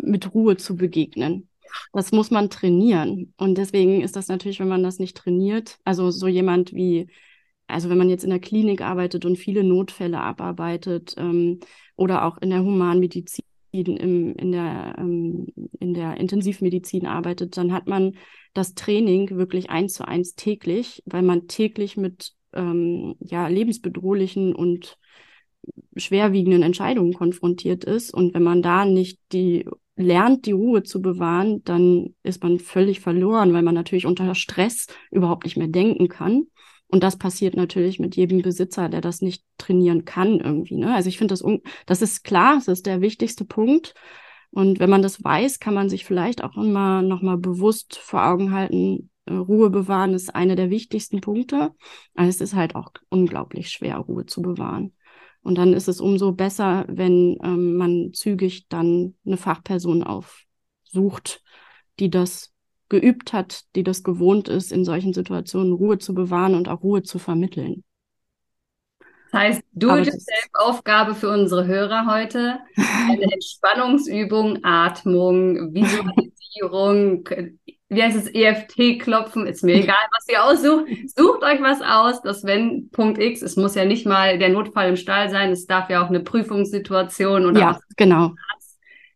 mit 0.00 0.34
Ruhe 0.34 0.56
zu 0.56 0.76
begegnen. 0.76 1.48
Das 1.92 2.12
muss 2.12 2.30
man 2.30 2.50
trainieren. 2.50 3.32
Und 3.36 3.58
deswegen 3.58 4.00
ist 4.02 4.16
das 4.16 4.28
natürlich, 4.28 4.60
wenn 4.60 4.68
man 4.68 4.82
das 4.82 4.98
nicht 4.98 5.16
trainiert, 5.16 5.78
also 5.84 6.10
so 6.10 6.26
jemand 6.26 6.72
wie, 6.72 7.08
also 7.66 7.88
wenn 7.90 7.98
man 7.98 8.10
jetzt 8.10 8.24
in 8.24 8.30
der 8.30 8.40
Klinik 8.40 8.80
arbeitet 8.80 9.24
und 9.24 9.36
viele 9.36 9.64
Notfälle 9.64 10.20
abarbeitet 10.20 11.14
ähm, 11.16 11.60
oder 11.96 12.24
auch 12.24 12.38
in 12.38 12.50
der 12.50 12.60
Humanmedizin, 12.60 13.44
im, 13.72 14.34
in, 14.36 14.52
der, 14.52 14.94
ähm, 14.98 15.48
in 15.80 15.94
der 15.94 16.16
Intensivmedizin 16.16 17.06
arbeitet, 17.06 17.56
dann 17.56 17.72
hat 17.72 17.86
man 17.86 18.16
das 18.54 18.74
Training 18.74 19.36
wirklich 19.36 19.68
eins 19.70 19.94
zu 19.94 20.06
eins 20.06 20.34
täglich, 20.34 21.02
weil 21.04 21.22
man 21.22 21.46
täglich 21.46 21.96
mit 21.96 22.32
ähm, 22.54 23.16
ja, 23.20 23.48
lebensbedrohlichen 23.48 24.54
und 24.54 24.98
schwerwiegenden 25.96 26.62
Entscheidungen 26.62 27.12
konfrontiert 27.12 27.84
ist. 27.84 28.12
Und 28.12 28.34
wenn 28.34 28.42
man 28.42 28.62
da 28.62 28.84
nicht 28.84 29.20
die 29.32 29.68
lernt, 29.96 30.46
die 30.46 30.52
Ruhe 30.52 30.82
zu 30.82 31.00
bewahren, 31.00 31.62
dann 31.64 32.14
ist 32.22 32.42
man 32.42 32.58
völlig 32.58 33.00
verloren, 33.00 33.52
weil 33.52 33.62
man 33.62 33.74
natürlich 33.74 34.06
unter 34.06 34.34
Stress 34.34 34.86
überhaupt 35.10 35.44
nicht 35.44 35.56
mehr 35.56 35.68
denken 35.68 36.08
kann. 36.08 36.44
Und 36.88 37.02
das 37.02 37.16
passiert 37.16 37.56
natürlich 37.56 37.98
mit 37.98 38.14
jedem 38.14 38.42
Besitzer, 38.42 38.88
der 38.88 39.00
das 39.00 39.20
nicht 39.20 39.42
trainieren 39.58 40.04
kann 40.04 40.38
irgendwie. 40.38 40.76
Ne? 40.76 40.94
Also 40.94 41.08
ich 41.08 41.18
finde 41.18 41.32
das, 41.32 41.42
das 41.86 42.02
ist 42.02 42.22
klar, 42.22 42.56
das 42.56 42.68
ist 42.68 42.86
der 42.86 43.00
wichtigste 43.00 43.44
Punkt. 43.44 43.94
Und 44.50 44.78
wenn 44.78 44.90
man 44.90 45.02
das 45.02 45.22
weiß, 45.22 45.58
kann 45.58 45.74
man 45.74 45.88
sich 45.88 46.04
vielleicht 46.04 46.44
auch 46.44 46.56
immer 46.56 47.02
nochmal 47.02 47.38
bewusst 47.38 47.96
vor 47.96 48.24
Augen 48.24 48.52
halten, 48.52 49.10
äh, 49.26 49.34
Ruhe 49.34 49.70
bewahren 49.70 50.14
ist 50.14 50.34
einer 50.34 50.56
der 50.56 50.70
wichtigsten 50.70 51.20
Punkte. 51.20 51.72
Aber 52.14 52.28
es 52.28 52.40
ist 52.40 52.54
halt 52.54 52.74
auch 52.74 52.92
unglaublich 53.08 53.68
schwer, 53.70 53.98
Ruhe 53.98 54.26
zu 54.26 54.40
bewahren. 54.42 54.92
Und 55.46 55.58
dann 55.58 55.74
ist 55.74 55.86
es 55.86 56.00
umso 56.00 56.32
besser, 56.32 56.84
wenn 56.88 57.38
ähm, 57.44 57.76
man 57.76 58.12
zügig 58.12 58.66
dann 58.68 59.14
eine 59.24 59.36
Fachperson 59.36 60.02
aufsucht, 60.02 61.40
die 62.00 62.10
das 62.10 62.52
geübt 62.88 63.32
hat, 63.32 63.62
die 63.76 63.84
das 63.84 64.02
gewohnt 64.02 64.48
ist, 64.48 64.72
in 64.72 64.84
solchen 64.84 65.12
Situationen 65.12 65.72
Ruhe 65.72 65.98
zu 65.98 66.14
bewahren 66.14 66.56
und 66.56 66.68
auch 66.68 66.82
Ruhe 66.82 67.04
zu 67.04 67.20
vermitteln. 67.20 67.84
Das 69.30 69.40
heißt, 69.40 69.62
Do-it-yourself-Aufgabe 69.70 71.14
für 71.14 71.30
unsere 71.30 71.64
Hörer 71.64 72.06
heute. 72.12 72.58
Eine 73.08 73.32
Entspannungsübung, 73.32 74.64
Atmung, 74.64 75.54
Visualisierung, 75.72 77.22
wie 77.88 78.02
heißt 78.02 78.16
es, 78.16 78.34
EFT-Klopfen, 78.34 79.46
ist 79.46 79.62
mir 79.62 79.76
egal, 79.76 79.94
was 80.10 80.28
ihr 80.28 80.44
aussucht. 80.44 80.86
Sucht 81.16 81.42
euch 81.42 81.62
was 81.62 81.80
aus, 81.82 82.20
dass 82.22 82.44
wenn 82.44 82.90
Punkt 82.90 83.18
X, 83.18 83.42
es 83.42 83.56
muss 83.56 83.76
ja 83.76 83.84
nicht 83.84 84.06
mal 84.06 84.38
der 84.38 84.48
Notfall 84.48 84.88
im 84.88 84.96
Stall 84.96 85.30
sein, 85.30 85.52
es 85.52 85.66
darf 85.66 85.88
ja 85.88 86.04
auch 86.04 86.08
eine 86.08 86.20
Prüfungssituation 86.20 87.46
oder 87.46 87.60
ja, 87.60 87.80
genau. 87.96 88.32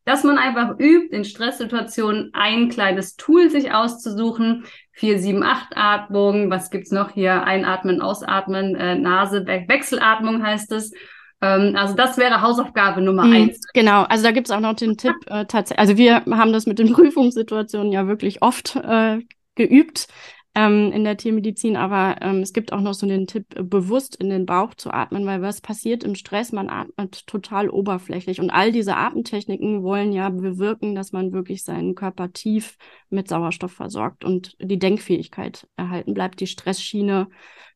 Dass 0.04 0.24
man 0.24 0.38
einfach 0.38 0.78
übt, 0.78 1.14
in 1.14 1.24
Stresssituationen 1.24 2.30
ein 2.32 2.68
kleines 2.68 3.16
Tool 3.16 3.50
sich 3.50 3.72
auszusuchen. 3.72 4.64
4, 4.92 5.18
7, 5.18 5.42
8 5.42 5.76
Atmung, 5.76 6.50
was 6.50 6.70
gibt's 6.70 6.90
noch 6.90 7.10
hier? 7.10 7.44
Einatmen, 7.44 8.00
ausatmen, 8.00 8.76
äh, 8.76 8.96
Nase, 8.96 9.46
We 9.46 9.64
Wechselatmung 9.66 10.44
heißt 10.44 10.72
es. 10.72 10.92
Ähm, 11.42 11.74
also 11.76 11.94
das 11.94 12.18
wäre 12.18 12.42
Hausaufgabe 12.42 13.00
Nummer 13.00 13.24
hm, 13.24 13.32
eins. 13.32 13.60
Genau, 13.72 14.02
also 14.02 14.24
da 14.24 14.30
gibt 14.30 14.48
es 14.48 14.50
auch 14.50 14.60
noch 14.60 14.74
den 14.74 14.96
Tipp, 14.96 15.14
äh, 15.26 15.46
tatsächlich, 15.46 15.78
also 15.78 15.96
wir 15.96 16.24
haben 16.26 16.52
das 16.52 16.66
mit 16.66 16.78
den 16.78 16.92
Prüfungssituationen 16.92 17.92
ja 17.92 18.06
wirklich 18.06 18.42
oft 18.42 18.76
äh, 18.76 19.20
geübt 19.54 20.08
ähm, 20.54 20.90
in 20.92 21.04
der 21.04 21.16
Tiermedizin, 21.16 21.76
aber 21.76 22.16
ähm, 22.20 22.40
es 22.40 22.52
gibt 22.52 22.72
auch 22.72 22.80
noch 22.80 22.94
so 22.94 23.06
den 23.06 23.26
Tipp, 23.26 23.46
bewusst 23.62 24.16
in 24.16 24.30
den 24.30 24.46
Bauch 24.46 24.74
zu 24.74 24.90
atmen, 24.90 25.24
weil 25.24 25.42
was 25.42 25.60
passiert 25.60 26.02
im 26.02 26.14
Stress? 26.14 26.52
Man 26.52 26.68
atmet 26.68 27.26
total 27.26 27.70
oberflächlich 27.70 28.40
und 28.40 28.50
all 28.50 28.72
diese 28.72 28.96
Atemtechniken 28.96 29.82
wollen 29.82 30.12
ja 30.12 30.28
bewirken, 30.28 30.94
dass 30.94 31.12
man 31.12 31.32
wirklich 31.32 31.62
seinen 31.64 31.94
Körper 31.94 32.32
tief 32.32 32.76
mit 33.10 33.28
Sauerstoff 33.28 33.72
versorgt 33.72 34.24
und 34.24 34.56
die 34.60 34.78
Denkfähigkeit 34.78 35.68
erhalten 35.76 36.14
bleibt, 36.14 36.40
die 36.40 36.48
Stressschiene 36.48 37.28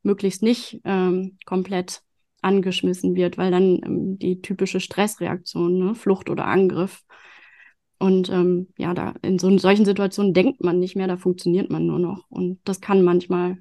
möglichst 0.02 0.42
nicht 0.42 0.80
ähm, 0.84 1.38
komplett 1.46 2.02
angeschmissen 2.44 3.14
wird, 3.14 3.38
weil 3.38 3.50
dann 3.50 3.80
ähm, 3.84 4.18
die 4.18 4.40
typische 4.40 4.80
Stressreaktion, 4.80 5.78
ne, 5.78 5.94
Flucht 5.94 6.30
oder 6.30 6.46
Angriff. 6.46 7.02
Und 7.98 8.28
ähm, 8.28 8.68
ja, 8.76 8.92
da 8.94 9.14
in 9.22 9.38
so 9.38 9.48
in 9.48 9.58
solchen 9.58 9.84
Situationen 9.84 10.34
denkt 10.34 10.62
man 10.62 10.78
nicht 10.78 10.96
mehr, 10.96 11.06
da 11.06 11.16
funktioniert 11.16 11.70
man 11.70 11.86
nur 11.86 11.98
noch. 11.98 12.24
Und 12.28 12.60
das 12.64 12.80
kann 12.80 13.02
manchmal 13.02 13.58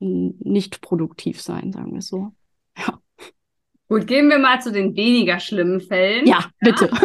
nicht 0.00 0.80
produktiv 0.80 1.40
sein, 1.42 1.72
sagen 1.72 1.92
wir 1.92 2.00
so. 2.00 2.32
Ja. 2.78 2.98
Gut, 3.88 4.06
gehen 4.06 4.30
wir 4.30 4.38
mal 4.38 4.60
zu 4.62 4.72
den 4.72 4.96
weniger 4.96 5.40
schlimmen 5.40 5.80
Fällen. 5.80 6.26
Ja, 6.26 6.46
bitte. 6.60 6.90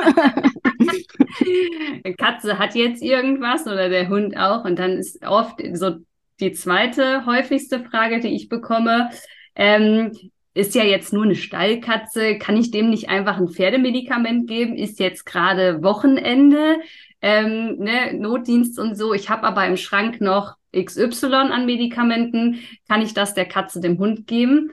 Ja. 2.06 2.14
Katze 2.18 2.58
hat 2.60 2.76
jetzt 2.76 3.04
irgendwas 3.04 3.68
oder 3.68 3.90
der 3.90 4.10
Hund 4.10 4.38
auch. 4.38 4.64
Und 4.64 4.80
dann 4.80 4.92
ist 4.92 5.26
oft 5.26 5.62
so 5.74 5.98
die 6.40 6.54
zweite 6.54 7.26
häufigste 7.26 7.84
Frage, 7.84 8.20
die 8.20 8.36
ich 8.36 8.50
bekomme. 8.50 9.10
Ähm, 9.56 10.12
ist 10.56 10.74
ja 10.74 10.84
jetzt 10.84 11.12
nur 11.12 11.24
eine 11.24 11.36
Stallkatze, 11.36 12.40
kann 12.40 12.56
ich 12.56 12.72
dem 12.72 12.90
nicht 12.90 13.10
einfach 13.10 13.38
ein 13.38 13.50
Pferdemedikament 13.50 14.48
geben? 14.48 14.78
Ist 14.78 15.00
jetzt 15.00 15.26
gerade 15.26 15.84
Wochenende, 15.84 16.78
ähm, 17.22 17.76
ne, 17.78 18.14
Notdienst 18.14 18.80
und 18.80 18.96
so. 18.96 19.14
Ich 19.14 19.30
habe 19.30 19.44
aber 19.44 19.68
im 19.68 19.76
Schrank 19.76 20.22
noch 20.22 20.56
XY 20.74 21.52
an 21.52 21.66
Medikamenten. 21.66 22.62
Kann 22.88 23.02
ich 23.02 23.14
das 23.14 23.34
der 23.34 23.46
Katze 23.46 23.82
dem 23.82 24.00
Hund 24.00 24.28
geben? 24.28 24.72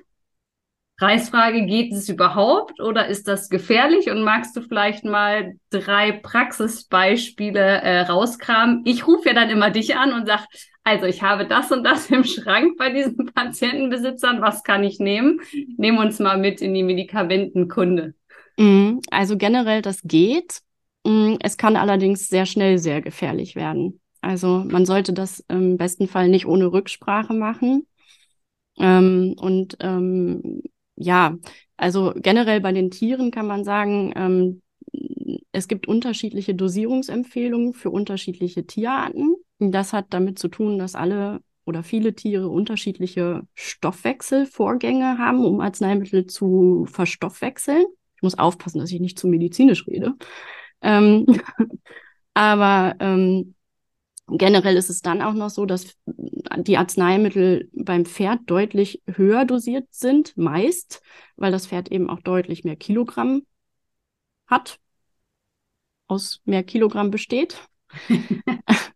Preisfrage, 0.98 1.66
geht 1.66 1.92
es 1.92 2.08
überhaupt 2.08 2.80
oder 2.80 3.08
ist 3.08 3.26
das 3.26 3.48
gefährlich? 3.48 4.08
Und 4.08 4.22
magst 4.22 4.56
du 4.56 4.60
vielleicht 4.60 5.04
mal 5.04 5.54
drei 5.70 6.12
Praxisbeispiele 6.12 7.60
äh, 7.60 8.00
rauskramen? 8.02 8.82
Ich 8.84 9.04
rufe 9.04 9.30
ja 9.30 9.34
dann 9.34 9.50
immer 9.50 9.70
dich 9.70 9.96
an 9.96 10.12
und 10.12 10.28
sag, 10.28 10.46
also 10.84 11.06
ich 11.06 11.22
habe 11.22 11.46
das 11.46 11.70
und 11.70 11.84
das 11.84 12.10
im 12.10 12.24
Schrank 12.24 12.76
bei 12.76 12.90
diesen 12.90 13.26
Patientenbesitzern, 13.34 14.40
was 14.40 14.62
kann 14.62 14.84
ich 14.84 14.98
nehmen? 14.98 15.40
Nehmen 15.76 15.98
uns 15.98 16.18
mal 16.18 16.38
mit 16.38 16.60
in 16.60 16.74
die 16.74 16.82
Medikamentenkunde. 16.82 18.14
Mhm, 18.56 19.00
also 19.10 19.36
generell, 19.36 19.82
das 19.82 20.02
geht. 20.02 20.60
Mhm, 21.06 21.38
es 21.40 21.56
kann 21.56 21.76
allerdings 21.76 22.28
sehr 22.28 22.46
schnell 22.46 22.78
sehr 22.78 23.00
gefährlich 23.00 23.56
werden. 23.56 24.00
Also 24.20 24.64
man 24.68 24.86
sollte 24.86 25.12
das 25.12 25.40
im 25.48 25.76
besten 25.76 26.06
Fall 26.06 26.28
nicht 26.28 26.46
ohne 26.46 26.72
Rücksprache 26.72 27.34
machen. 27.34 27.86
Ähm, 28.78 29.34
und 29.38 29.76
ähm, 29.80 30.62
ja, 30.96 31.36
also 31.76 32.12
generell 32.16 32.60
bei 32.60 32.72
den 32.72 32.90
Tieren 32.90 33.30
kann 33.30 33.46
man 33.46 33.64
sagen, 33.64 34.12
ähm, 34.16 34.62
es 35.52 35.68
gibt 35.68 35.88
unterschiedliche 35.88 36.54
Dosierungsempfehlungen 36.54 37.74
für 37.74 37.90
unterschiedliche 37.90 38.66
Tierarten. 38.66 39.34
Das 39.70 39.92
hat 39.92 40.06
damit 40.10 40.38
zu 40.38 40.48
tun, 40.48 40.78
dass 40.78 40.94
alle 40.94 41.40
oder 41.64 41.82
viele 41.82 42.14
Tiere 42.14 42.48
unterschiedliche 42.48 43.42
Stoffwechselvorgänge 43.54 45.18
haben, 45.18 45.44
um 45.44 45.60
Arzneimittel 45.60 46.26
zu 46.26 46.86
verstoffwechseln. 46.90 47.84
Ich 48.16 48.22
muss 48.22 48.38
aufpassen, 48.38 48.80
dass 48.80 48.90
ich 48.90 49.00
nicht 49.00 49.18
zu 49.18 49.28
medizinisch 49.28 49.86
rede. 49.86 50.14
Ähm, 50.80 51.26
aber 52.34 52.96
ähm, 52.98 53.54
Generell 54.28 54.76
ist 54.76 54.88
es 54.88 55.02
dann 55.02 55.20
auch 55.20 55.34
noch 55.34 55.50
so, 55.50 55.66
dass 55.66 55.96
die 56.06 56.78
Arzneimittel 56.78 57.68
beim 57.74 58.06
Pferd 58.06 58.40
deutlich 58.46 59.02
höher 59.06 59.44
dosiert 59.44 59.88
sind, 59.90 60.36
meist, 60.36 61.02
weil 61.36 61.52
das 61.52 61.66
Pferd 61.66 61.90
eben 61.90 62.08
auch 62.08 62.20
deutlich 62.20 62.64
mehr 62.64 62.76
Kilogramm 62.76 63.42
hat, 64.46 64.78
aus 66.06 66.40
mehr 66.44 66.62
Kilogramm 66.62 67.10
besteht. 67.10 67.58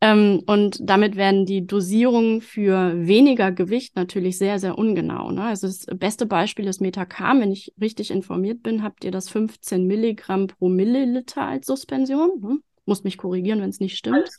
ähm, 0.00 0.42
und 0.46 0.78
damit 0.80 1.16
werden 1.16 1.44
die 1.44 1.66
Dosierungen 1.66 2.40
für 2.40 2.94
weniger 2.94 3.50
Gewicht 3.50 3.96
natürlich 3.96 4.38
sehr, 4.38 4.60
sehr 4.60 4.78
ungenau. 4.78 5.32
Ne? 5.32 5.42
Also 5.42 5.66
das 5.66 5.86
beste 5.86 6.26
Beispiel 6.26 6.68
ist 6.68 6.80
Metacam. 6.80 7.40
Wenn 7.40 7.50
ich 7.50 7.72
richtig 7.80 8.12
informiert 8.12 8.62
bin, 8.62 8.82
habt 8.84 9.04
ihr 9.04 9.10
das 9.10 9.28
15 9.28 9.86
Milligramm 9.86 10.46
pro 10.46 10.68
Milliliter 10.68 11.42
als 11.42 11.66
Suspension. 11.66 12.40
Ne? 12.40 12.58
Muss 12.86 13.02
mich 13.02 13.18
korrigieren, 13.18 13.60
wenn 13.60 13.70
es 13.70 13.80
nicht 13.80 13.96
stimmt. 13.96 14.30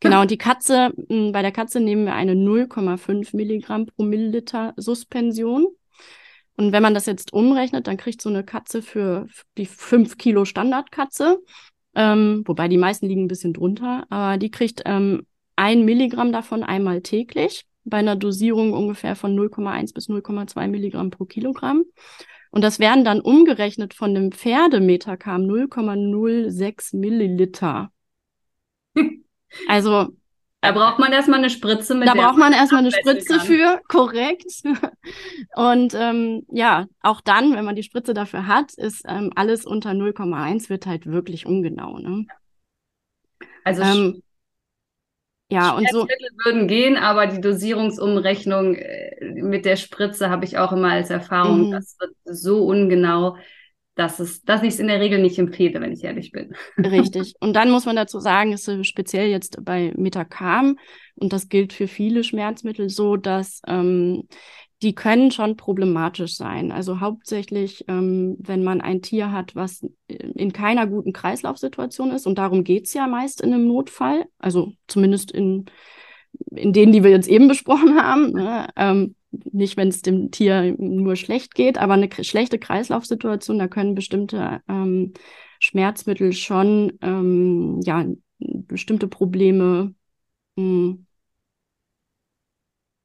Genau, 0.00 0.22
und 0.22 0.32
die 0.32 0.38
Katze, 0.38 0.92
hm, 1.08 1.30
bei 1.30 1.42
der 1.42 1.52
Katze 1.52 1.78
nehmen 1.78 2.04
wir 2.04 2.14
eine 2.14 2.34
0,5 2.34 3.36
Milligramm 3.36 3.86
pro 3.86 4.02
Milliliter 4.02 4.74
Suspension. 4.76 5.68
Und 6.56 6.72
wenn 6.72 6.82
man 6.82 6.92
das 6.92 7.06
jetzt 7.06 7.32
umrechnet, 7.32 7.86
dann 7.86 7.96
kriegt 7.96 8.20
so 8.20 8.28
eine 8.28 8.42
Katze 8.42 8.82
für 8.82 9.28
die 9.56 9.66
5 9.66 10.18
Kilo 10.18 10.44
Standardkatze, 10.44 11.38
ähm, 11.94 12.42
wobei 12.46 12.68
die 12.68 12.78
meisten 12.78 13.06
liegen 13.06 13.24
ein 13.24 13.28
bisschen 13.28 13.52
drunter, 13.52 14.06
aber 14.08 14.38
die 14.38 14.50
kriegt 14.50 14.82
ähm, 14.86 15.26
ein 15.56 15.84
Milligramm 15.84 16.32
davon 16.32 16.62
einmal 16.62 17.02
täglich 17.02 17.66
bei 17.84 17.98
einer 17.98 18.16
Dosierung 18.16 18.72
ungefähr 18.72 19.16
von 19.16 19.36
0,1 19.38 19.94
bis 19.94 20.08
0,2 20.08 20.68
Milligramm 20.68 21.10
pro 21.10 21.24
Kilogramm. 21.24 21.84
Und 22.50 22.62
das 22.62 22.78
wären 22.78 23.04
dann 23.04 23.20
umgerechnet 23.20 23.94
von 23.94 24.14
dem 24.14 24.30
Pferdemetakam 24.30 25.42
0,06 25.42 26.96
Milliliter. 26.96 27.90
Also 29.68 30.08
da 30.62 30.70
braucht 30.70 31.00
man 31.00 31.12
erstmal 31.12 31.40
eine 31.40 31.50
Spritze 31.50 31.96
mit. 31.96 32.06
Da 32.06 32.14
braucht 32.14 32.38
man 32.38 32.52
erstmal 32.52 32.82
eine 32.82 32.92
Spritze 32.92 33.38
kann. 33.38 33.46
für, 33.46 33.80
korrekt. 33.88 34.62
Und 35.56 35.92
ähm, 35.94 36.46
ja, 36.52 36.86
auch 37.02 37.20
dann, 37.20 37.56
wenn 37.56 37.64
man 37.64 37.74
die 37.74 37.82
Spritze 37.82 38.14
dafür 38.14 38.46
hat, 38.46 38.72
ist 38.74 39.04
ähm, 39.08 39.32
alles 39.34 39.66
unter 39.66 39.90
0,1 39.90 40.70
wird 40.70 40.86
halt 40.86 41.06
wirklich 41.06 41.46
ungenau. 41.46 41.98
Ne? 41.98 42.26
Also 43.64 43.82
ähm, 43.82 44.22
ja, 45.50 45.72
und 45.72 45.90
so 45.90 46.06
würden 46.44 46.68
gehen, 46.68 46.96
aber 46.96 47.26
die 47.26 47.40
Dosierungsumrechnung 47.40 48.76
äh, 48.76 49.32
mit 49.42 49.64
der 49.64 49.76
Spritze 49.76 50.30
habe 50.30 50.44
ich 50.44 50.58
auch 50.58 50.70
immer 50.70 50.92
als 50.92 51.10
Erfahrung, 51.10 51.66
mhm. 51.66 51.72
das 51.72 51.96
wird 51.98 52.14
so 52.24 52.64
ungenau, 52.64 53.36
dass, 53.94 54.20
es, 54.20 54.42
dass 54.42 54.62
ich 54.62 54.70
es 54.70 54.80
in 54.80 54.88
der 54.88 55.00
Regel 55.00 55.20
nicht 55.20 55.38
empfehle, 55.38 55.80
wenn 55.80 55.92
ich 55.92 56.04
ehrlich 56.04 56.32
bin. 56.32 56.54
Richtig. 56.78 57.34
Und 57.40 57.54
dann 57.54 57.70
muss 57.70 57.84
man 57.84 57.96
dazu 57.96 58.20
sagen, 58.20 58.52
ist 58.52 58.70
speziell 58.86 59.28
jetzt 59.28 59.64
bei 59.64 59.92
Metacam, 59.96 60.78
und 61.16 61.32
das 61.32 61.48
gilt 61.48 61.72
für 61.72 61.88
viele 61.88 62.24
Schmerzmittel 62.24 62.88
so, 62.88 63.16
dass 63.16 63.60
ähm, 63.66 64.28
die 64.82 64.94
können 64.94 65.30
schon 65.30 65.56
problematisch 65.56 66.36
sein. 66.36 66.72
Also 66.72 67.00
hauptsächlich, 67.00 67.84
ähm, 67.86 68.36
wenn 68.40 68.64
man 68.64 68.80
ein 68.80 69.00
Tier 69.00 69.30
hat, 69.30 69.54
was 69.54 69.86
in 70.08 70.52
keiner 70.52 70.86
guten 70.86 71.12
Kreislaufsituation 71.12 72.10
ist, 72.10 72.26
und 72.26 72.38
darum 72.38 72.64
geht's 72.64 72.92
ja 72.92 73.06
meist 73.06 73.40
in 73.40 73.52
einem 73.52 73.68
Notfall, 73.68 74.24
also 74.38 74.72
zumindest 74.88 75.30
in, 75.30 75.66
in 76.50 76.72
denen, 76.72 76.92
die 76.92 77.02
wir 77.02 77.10
jetzt 77.10 77.28
eben 77.28 77.48
besprochen 77.48 77.96
haben. 78.02 78.32
Ne? 78.32 78.68
Ähm, 78.76 79.14
nicht, 79.30 79.76
wenn 79.76 79.88
es 79.88 80.02
dem 80.02 80.30
Tier 80.30 80.74
nur 80.78 81.16
schlecht 81.16 81.54
geht, 81.54 81.78
aber 81.78 81.94
eine 81.94 82.08
schlechte 82.22 82.58
Kreislaufsituation, 82.58 83.58
da 83.58 83.68
können 83.68 83.94
bestimmte 83.94 84.60
ähm, 84.68 85.14
Schmerzmittel 85.58 86.32
schon 86.32 86.98
ähm, 87.00 87.80
ja 87.84 88.04
bestimmte 88.38 89.08
Probleme 89.08 89.94
mh, 90.56 90.62
hm, 90.62 91.06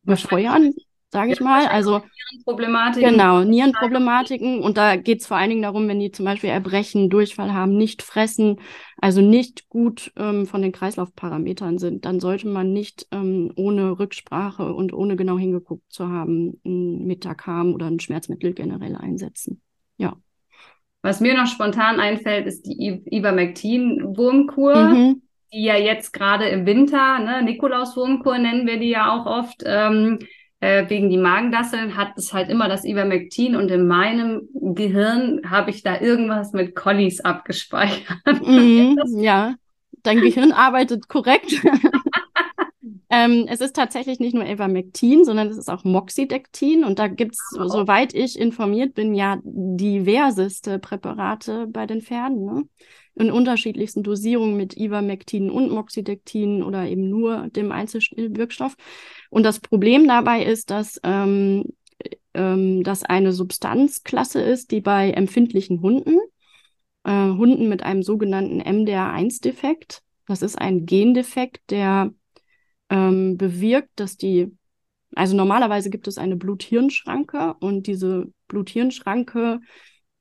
befeuern 0.03 0.74
sage 1.09 1.33
ich 1.33 1.39
mal. 1.39 1.67
Also 1.67 2.01
Nierenproblematiken. 2.31 3.11
Genau, 3.11 3.43
Nierenproblematiken. 3.43 4.61
Und 4.61 4.77
da 4.77 4.95
geht 4.95 5.21
es 5.21 5.27
vor 5.27 5.37
allen 5.37 5.49
Dingen 5.49 5.61
darum, 5.61 5.87
wenn 5.87 5.99
die 5.99 6.11
zum 6.11 6.25
Beispiel 6.25 6.49
Erbrechen, 6.49 7.09
Durchfall 7.09 7.53
haben, 7.53 7.77
nicht 7.77 8.01
fressen, 8.01 8.59
also 9.00 9.22
nicht 9.22 9.70
gut 9.70 10.11
ähm, 10.17 10.46
von 10.46 10.61
den 10.61 10.72
Kreislaufparametern 10.72 11.77
sind, 11.77 12.05
dann 12.05 12.20
sollte 12.20 12.48
man 12.48 12.74
nicht 12.74 13.07
ähm, 13.11 13.51
ohne 13.55 14.00
Rücksprache 14.00 14.74
und 14.74 14.93
ohne 14.93 15.15
genau 15.15 15.37
hingeguckt 15.37 15.91
zu 15.91 16.09
haben, 16.09 16.59
ein 16.65 17.05
Metacam 17.05 17.74
oder 17.74 17.87
ein 17.87 18.00
Schmerzmittel 18.00 18.53
generell 18.53 18.96
einsetzen. 18.96 19.61
Ja. 19.98 20.15
Was 21.03 21.22
mir 21.22 21.37
noch 21.37 21.48
spontan 21.48 22.00
einfällt, 22.00 22.48
ist 22.48 22.65
die 22.65 23.01
Ivermectin-Wurmkur. 23.05 24.75
Mhm 24.75 25.22
die 25.53 25.63
ja 25.63 25.77
jetzt 25.77 26.11
gerade 26.11 26.50
im 26.50 26.65
Winter, 26.65 27.20
ne, 27.20 27.41
Nikolaus-Wurmkur 27.41 28.37
nennen 28.37 28.67
wir 28.67 28.79
die 28.79 28.89
ja 28.89 29.13
auch 29.13 29.25
oft, 29.25 29.63
ähm, 29.65 30.20
äh, 30.59 30.89
wegen 30.89 31.09
die 31.09 31.17
Magendasseln 31.17 31.98
hat 31.98 32.17
es 32.17 32.33
halt 32.33 32.50
immer 32.50 32.67
das 32.67 32.83
Ivermectin 32.83 33.55
und 33.55 33.70
in 33.70 33.87
meinem 33.87 34.50
Gehirn 34.53 35.41
habe 35.50 35.70
ich 35.70 35.83
da 35.83 36.00
irgendwas 36.00 36.53
mit 36.53 36.75
Collies 36.75 37.22
abgespeichert. 37.22 38.17
Mhm, 38.43 38.98
ja, 39.20 39.55
dein 40.03 40.20
Gehirn 40.20 40.51
arbeitet 40.51 41.07
korrekt. 41.07 41.53
ähm, 43.09 43.46
es 43.48 43.61
ist 43.61 43.75
tatsächlich 43.75 44.20
nicht 44.20 44.33
nur 44.33 44.46
Ivermectin, 44.46 45.25
sondern 45.25 45.48
es 45.48 45.57
ist 45.57 45.70
auch 45.70 45.83
Moxidectin 45.83 46.83
und 46.83 47.00
da 47.00 47.07
gibt 47.07 47.35
es, 47.35 47.39
oh. 47.59 47.67
soweit 47.67 48.13
ich 48.13 48.37
informiert 48.39 48.93
bin, 48.93 49.13
ja 49.13 49.39
diverseste 49.43 50.79
Präparate 50.79 51.67
bei 51.67 51.85
den 51.85 52.01
Pferden. 52.01 52.46
Ne? 52.46 52.63
in 53.20 53.31
unterschiedlichsten 53.31 54.03
Dosierungen 54.03 54.57
mit 54.57 54.77
Ivermectin 54.77 55.50
und 55.50 55.72
Moxidectin 55.72 56.63
oder 56.63 56.87
eben 56.87 57.09
nur 57.09 57.48
dem 57.50 57.72
Einzelwirkstoff. 57.72 58.75
Und 59.29 59.43
das 59.43 59.59
Problem 59.59 60.07
dabei 60.07 60.43
ist, 60.43 60.70
dass 60.70 61.00
ähm, 61.03 61.63
ähm, 62.33 62.83
das 62.83 63.03
eine 63.03 63.33
Substanzklasse 63.33 64.41
ist, 64.41 64.72
die 64.72 64.81
bei 64.81 65.11
empfindlichen 65.11 65.81
Hunden, 65.81 66.20
äh, 67.03 67.11
Hunden 67.11 67.67
mit 67.70 67.83
einem 67.83 68.03
sogenannten 68.03 68.61
MDR1-Defekt, 68.61 70.03
das 70.27 70.41
ist 70.41 70.57
ein 70.57 70.85
Gendefekt, 70.85 71.72
der 71.72 72.13
ähm, 72.89 73.37
bewirkt, 73.37 73.91
dass 73.95 74.17
die, 74.17 74.55
also 75.15 75.35
normalerweise 75.35 75.89
gibt 75.89 76.07
es 76.07 76.17
eine 76.17 76.35
Blut-Hirn-Schranke 76.35 77.55
und 77.59 77.87
diese 77.87 78.31
Blut-Hirn-Schranke 78.47 79.59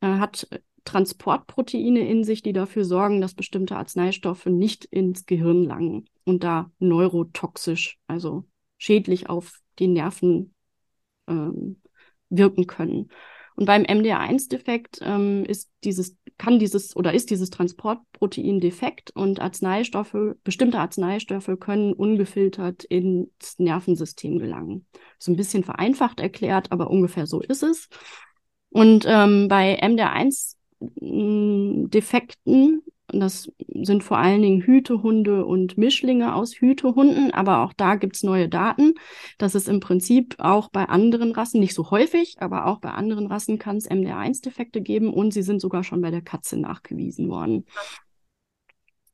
äh, 0.01 0.07
hat 0.07 0.49
Transportproteine 0.85 2.09
in 2.09 2.25
sich, 2.25 2.43
die 2.43 2.53
dafür 2.53 2.85
sorgen, 2.85 3.21
dass 3.21 3.35
bestimmte 3.35 3.77
Arzneistoffe 3.77 4.51
nicht 4.51 4.85
ins 4.85 5.27
Gehirn 5.27 5.65
langen 5.65 6.09
und 6.25 6.45
da 6.45 6.71
neurotoxisch, 6.79 7.99
also 8.07 8.45
schädlich 8.79 9.29
auf 9.29 9.61
die 9.79 9.89
Nerven 9.89 10.55
ähm, 11.27 11.83
wirken 12.31 12.67
können. 12.67 13.11
Und 13.57 13.67
beim 13.67 13.83
MDR1-Defekt 13.83 15.01
ähm, 15.03 15.45
ist 15.45 15.71
dieses, 15.83 16.17
kann 16.39 16.59
dieses 16.59 16.95
oder 16.97 17.15
ist 17.15 17.31
dieses 17.31 17.51
Transportprotein 17.51 18.61
defekt 18.61 19.11
und 19.15 19.41
Arzneistoffe, 19.41 20.37
bestimmte 20.45 20.79
Arzneistoffe 20.79 21.57
können 21.57 21.93
ungefiltert 21.93 22.85
ins 22.85 23.59
Nervensystem 23.59 24.39
gelangen. 24.39 24.87
So 25.19 25.33
ein 25.33 25.37
bisschen 25.37 25.65
vereinfacht 25.65 26.21
erklärt, 26.21 26.73
aber 26.73 26.91
ungefähr 26.91 27.27
so 27.27 27.41
ist 27.41 27.63
es. 27.63 27.89
Und 28.71 29.05
ähm, 29.09 29.49
bei 29.49 29.81
MDR1 29.83 30.57
Defekten. 33.07 33.21
Das 33.21 33.51
sind 33.83 34.05
vor 34.05 34.19
allen 34.19 34.43
Dingen 34.43 34.63
Hütehunde 34.63 35.45
und 35.45 35.79
Mischlinge 35.79 36.35
aus 36.35 36.55
Hütehunden, 36.55 37.33
aber 37.33 37.63
auch 37.63 37.73
da 37.73 37.97
gibt 37.97 38.17
es 38.17 38.23
neue 38.23 38.49
Daten, 38.49 38.95
dass 39.39 39.55
es 39.55 39.69
im 39.69 39.81
Prinzip 39.81 40.37
auch 40.39 40.69
bei 40.69 40.85
anderen 40.87 41.33
Rassen, 41.33 41.61
nicht 41.61 41.75
so 41.75 41.91
häufig, 41.91 42.37
aber 42.41 42.67
auch 42.67 42.79
bei 42.79 42.91
anderen 42.91 43.27
Rassen 43.27 43.59
kann 43.59 43.77
es 43.77 43.91
MDR1-Defekte 43.91 44.81
geben 44.81 45.13
und 45.13 45.33
sie 45.33 45.43
sind 45.43 45.61
sogar 45.61 45.85
schon 45.85 46.01
bei 46.01 46.11
der 46.11 46.23
Katze 46.23 46.59
nachgewiesen 46.59 47.29
worden. 47.29 47.65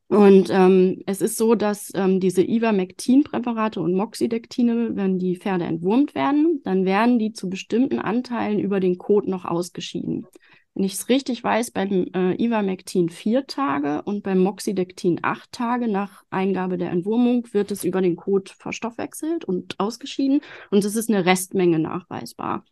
Und 0.08 0.50
ähm, 0.50 1.02
es 1.06 1.22
ist 1.22 1.38
so, 1.38 1.54
dass 1.54 1.90
ähm, 1.94 2.20
diese 2.20 2.42
Ivermectin-Präparate 2.42 3.80
und 3.80 3.94
Moxidektine, 3.94 4.94
wenn 4.94 5.18
die 5.18 5.36
Pferde 5.36 5.64
entwurmt 5.64 6.14
werden, 6.14 6.60
dann 6.64 6.84
werden 6.84 7.18
die 7.18 7.32
zu 7.32 7.48
bestimmten 7.48 7.98
Anteilen 7.98 8.58
über 8.58 8.78
den 8.78 8.98
Kot 8.98 9.26
noch 9.26 9.46
ausgeschieden 9.46 10.26
wenn 10.74 10.84
ich 10.84 10.94
es 10.94 11.08
richtig 11.08 11.44
weiß, 11.44 11.70
beim 11.72 12.06
äh, 12.14 12.42
Ivermectin 12.42 13.10
vier 13.10 13.46
Tage 13.46 14.02
und 14.02 14.22
beim 14.22 14.38
Moxidectin 14.38 15.20
acht 15.22 15.52
Tage 15.52 15.88
nach 15.88 16.24
Eingabe 16.30 16.78
der 16.78 16.90
Entwurmung 16.90 17.46
wird 17.52 17.70
es 17.70 17.84
über 17.84 18.00
den 18.00 18.16
Kot 18.16 18.50
verstoffwechselt 18.50 19.44
und 19.44 19.78
ausgeschieden 19.78 20.40
und 20.70 20.84
es 20.84 20.96
ist 20.96 21.10
eine 21.10 21.26
Restmenge 21.26 21.78
nachweisbar. 21.78 22.64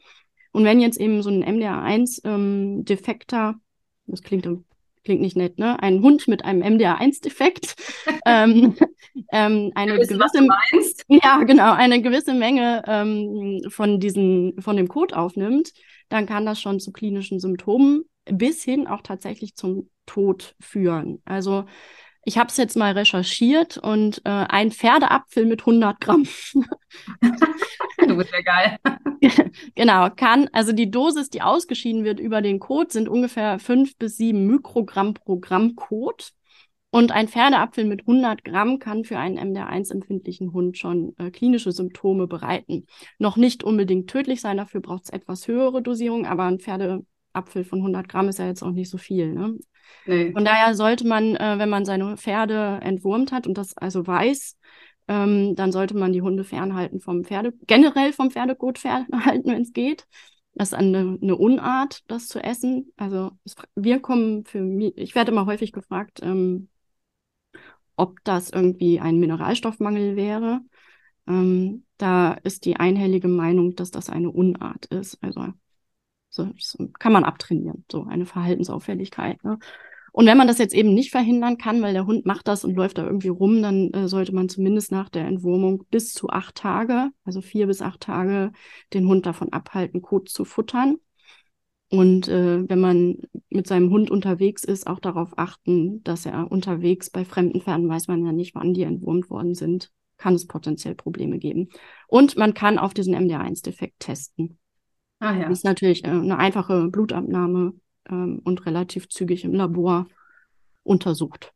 Und 0.52 0.64
wenn 0.64 0.80
jetzt 0.80 0.98
eben 0.98 1.22
so 1.22 1.30
ein 1.30 1.44
MDR1 1.44 2.22
ähm, 2.24 2.84
das 4.06 4.22
klingt 4.22 4.46
klingt 5.04 5.20
nicht 5.20 5.36
nett, 5.36 5.58
ne? 5.58 5.82
Ein 5.82 6.02
Hund 6.02 6.28
mit 6.28 6.44
einem 6.44 6.62
MDR1-Defekt 6.62 7.74
ähm, 8.26 8.76
ähm, 9.32 9.72
eine 9.74 9.94
gewisse, 9.98 10.46
ja 11.08 11.42
genau 11.44 11.72
eine 11.72 12.02
gewisse 12.02 12.34
Menge 12.34 12.82
ähm, 12.86 13.60
von 13.68 14.00
diesen 14.00 14.60
von 14.60 14.76
dem 14.76 14.88
Code 14.88 15.16
aufnimmt, 15.16 15.72
dann 16.08 16.26
kann 16.26 16.46
das 16.46 16.60
schon 16.60 16.80
zu 16.80 16.92
klinischen 16.92 17.40
Symptomen 17.40 18.04
bis 18.26 18.62
hin 18.62 18.86
auch 18.86 19.02
tatsächlich 19.02 19.54
zum 19.54 19.90
Tod 20.06 20.54
führen. 20.60 21.22
Also 21.24 21.64
Ich 22.24 22.37
habe 22.37 22.48
es 22.48 22.56
jetzt 22.56 22.76
mal 22.76 22.92
recherchiert 22.92 23.78
und 23.78 24.20
äh, 24.24 24.30
ein 24.30 24.70
Pferdeapfel 24.72 25.46
mit 25.46 25.61
100 25.61 26.00
Gramm. 26.00 26.26
du 28.06 28.16
bist 28.16 28.30
ja 28.33 28.42
geil. 28.42 28.78
genau, 29.74 30.11
kann, 30.11 30.48
also 30.52 30.72
die 30.72 30.90
Dosis, 30.90 31.30
die 31.30 31.42
ausgeschieden 31.42 32.04
wird 32.04 32.20
über 32.20 32.42
den 32.42 32.59
Code, 32.59 32.92
sind 32.92 33.09
ungefähr 33.09 33.59
5 33.59 33.96
bis 33.96 34.16
7 34.18 34.46
Mikrogramm 34.46 35.14
pro 35.14 35.38
Gramm 35.38 35.76
Code. 35.76 36.24
Und 36.92 37.12
ein 37.12 37.28
Pferdeapfel 37.28 37.85
mit 37.85 38.00
100 38.00 38.42
Gramm 38.44 38.80
kann 38.80 39.04
für 39.04 39.16
einen 39.16 39.38
MDR1-empfindlichen 39.38 40.52
Hund 40.52 40.76
schon 40.76 41.14
äh, 41.18 41.30
klinische 41.30 41.70
Symptome 41.70 42.26
bereiten. 42.26 42.87
Noch 43.18 43.37
nicht 43.37 43.62
unbedingt 43.62 44.11
tödlich 44.11 44.40
sein, 44.40 44.56
dafür 44.56 44.80
braucht 44.80 45.04
es 45.04 45.11
etwas 45.11 45.46
höhere 45.46 45.83
Dosierung, 45.83 46.26
aber 46.26 46.44
ein 46.44 46.59
Pferdeapfel 47.32 47.64
von 47.64 47.78
100 47.80 48.08
Gramm 48.08 48.28
ist 48.28 48.38
ja 48.38 48.46
jetzt 48.46 48.62
auch 48.62 48.70
nicht 48.70 48.90
so 48.90 48.98
viel. 48.98 49.32
Ne? 49.32 49.58
Nee. 50.06 50.32
Von 50.32 50.44
daher 50.44 50.74
sollte 50.74 51.06
man, 51.06 51.36
äh, 51.36 51.58
wenn 51.58 51.68
man 51.68 51.84
seine 51.84 52.16
Pferde 52.16 52.80
entwurmt 52.82 53.32
hat 53.32 53.46
und 53.46 53.58
das 53.58 53.76
also 53.76 54.06
weiß, 54.06 54.56
ähm, 55.08 55.54
dann 55.56 55.72
sollte 55.72 55.96
man 55.96 56.12
die 56.12 56.22
Hunde 56.22 56.44
fernhalten 56.44 57.00
vom 57.00 57.24
Pferde, 57.24 57.52
generell 57.66 58.12
vom 58.12 58.30
Pferdekot 58.30 58.78
fernhalten, 58.78 59.50
wenn 59.52 59.62
es 59.62 59.72
geht. 59.72 60.06
Das 60.54 60.68
ist 60.68 60.74
eine, 60.74 61.18
eine, 61.22 61.36
Unart, 61.36 62.02
das 62.08 62.26
zu 62.26 62.42
essen. 62.42 62.92
Also 62.96 63.32
es, 63.44 63.54
wir 63.76 64.00
kommen 64.00 64.44
für 64.44 64.60
mich, 64.60 64.92
ich 64.96 65.14
werde 65.14 65.32
immer 65.32 65.46
häufig 65.46 65.72
gefragt, 65.72 66.20
ähm, 66.22 66.68
ob 67.96 68.18
das 68.24 68.50
irgendwie 68.50 68.98
ein 69.00 69.18
Mineralstoffmangel 69.18 70.16
wäre. 70.16 70.60
Ähm, 71.26 71.84
da 71.98 72.32
ist 72.32 72.64
die 72.64 72.76
einhellige 72.76 73.28
Meinung, 73.28 73.76
dass 73.76 73.90
das 73.90 74.10
eine 74.10 74.30
Unart 74.30 74.86
ist. 74.86 75.22
Also 75.22 75.52
so, 76.30 76.48
kann 76.98 77.12
man 77.12 77.24
abtrainieren, 77.24 77.84
so 77.90 78.04
eine 78.04 78.24
Verhaltensauffälligkeit. 78.24 79.42
Ne? 79.44 79.58
Und 80.12 80.26
wenn 80.26 80.38
man 80.38 80.48
das 80.48 80.58
jetzt 80.58 80.74
eben 80.74 80.94
nicht 80.94 81.10
verhindern 81.10 81.58
kann, 81.58 81.82
weil 81.82 81.92
der 81.92 82.06
Hund 82.06 82.26
macht 82.26 82.48
das 82.48 82.64
und 82.64 82.74
läuft 82.74 82.98
da 82.98 83.06
irgendwie 83.06 83.28
rum, 83.28 83.62
dann 83.62 83.92
äh, 83.92 84.08
sollte 84.08 84.34
man 84.34 84.48
zumindest 84.48 84.90
nach 84.90 85.08
der 85.08 85.26
Entwurmung 85.26 85.84
bis 85.90 86.12
zu 86.12 86.30
acht 86.30 86.56
Tage, 86.56 87.10
also 87.24 87.40
vier 87.40 87.66
bis 87.66 87.82
acht 87.82 88.00
Tage, 88.00 88.52
den 88.92 89.06
Hund 89.06 89.26
davon 89.26 89.52
abhalten, 89.52 90.02
Kot 90.02 90.28
zu 90.28 90.44
futtern. 90.44 90.96
Und 91.90 92.28
äh, 92.28 92.68
wenn 92.68 92.80
man 92.80 93.18
mit 93.48 93.66
seinem 93.66 93.90
Hund 93.90 94.10
unterwegs 94.10 94.62
ist, 94.62 94.86
auch 94.86 95.00
darauf 95.00 95.36
achten, 95.36 96.04
dass 96.04 96.24
er 96.24 96.50
unterwegs 96.50 97.10
bei 97.10 97.24
fremden 97.24 97.60
Pferden 97.60 97.88
weiß 97.88 98.06
man 98.06 98.24
ja 98.24 98.32
nicht, 98.32 98.54
wann 98.54 98.74
die 98.74 98.82
entwurmt 98.82 99.28
worden 99.28 99.54
sind, 99.54 99.90
kann 100.16 100.34
es 100.34 100.46
potenziell 100.46 100.94
Probleme 100.94 101.38
geben. 101.38 101.68
Und 102.06 102.36
man 102.36 102.54
kann 102.54 102.78
auf 102.78 102.94
diesen 102.94 103.14
MDR1-Defekt 103.16 103.98
testen. 103.98 104.60
Ah, 105.20 105.37
ja. 105.37 105.48
Das 105.48 105.59
ist 105.59 105.64
natürlich 105.64 106.04
äh, 106.04 106.09
eine 106.09 106.38
einfache 106.38 106.88
Blutabnahme 106.88 107.74
ähm, 108.09 108.40
und 108.42 108.66
relativ 108.66 109.09
zügig 109.09 109.44
im 109.44 109.54
Labor 109.54 110.06
untersucht. 110.83 111.52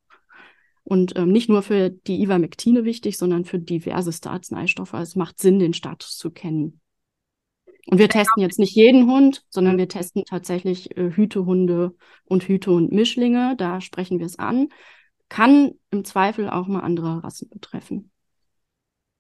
Und 0.85 1.17
ähm, 1.17 1.33
nicht 1.33 1.49
nur 1.49 1.63
für 1.63 1.89
die 1.89 2.21
Ivermectine 2.21 2.85
wichtig, 2.85 3.17
sondern 3.17 3.47
für 3.47 3.59
diverseste 3.59 4.31
Arzneistoffe. 4.31 4.95
Also 4.95 5.11
es 5.11 5.17
macht 5.17 5.41
Sinn, 5.41 5.59
den 5.59 5.73
Status 5.73 6.19
zu 6.19 6.31
kennen. 6.31 6.81
Und 7.87 7.99
wir 7.99 8.09
testen 8.09 8.43
jetzt 8.43 8.59
nicht 8.59 8.75
jeden 8.75 9.11
Hund, 9.11 9.45
sondern 9.49 9.79
wir 9.79 9.89
testen 9.89 10.25
tatsächlich 10.25 10.97
äh, 10.97 11.11
Hütehunde 11.11 11.95
und 12.25 12.45
Hüte- 12.45 12.71
und 12.71 12.93
Mischlinge. 12.93 13.57
Da 13.57 13.81
sprechen 13.81 14.19
wir 14.19 14.27
es 14.27 14.39
an. 14.39 14.69
Kann 15.31 15.73
im 15.91 16.05
Zweifel 16.05 16.51
auch 16.51 16.67
mal 16.67 16.81
andere 16.81 17.25
Rassen 17.25 17.49
betreffen. 17.49 18.11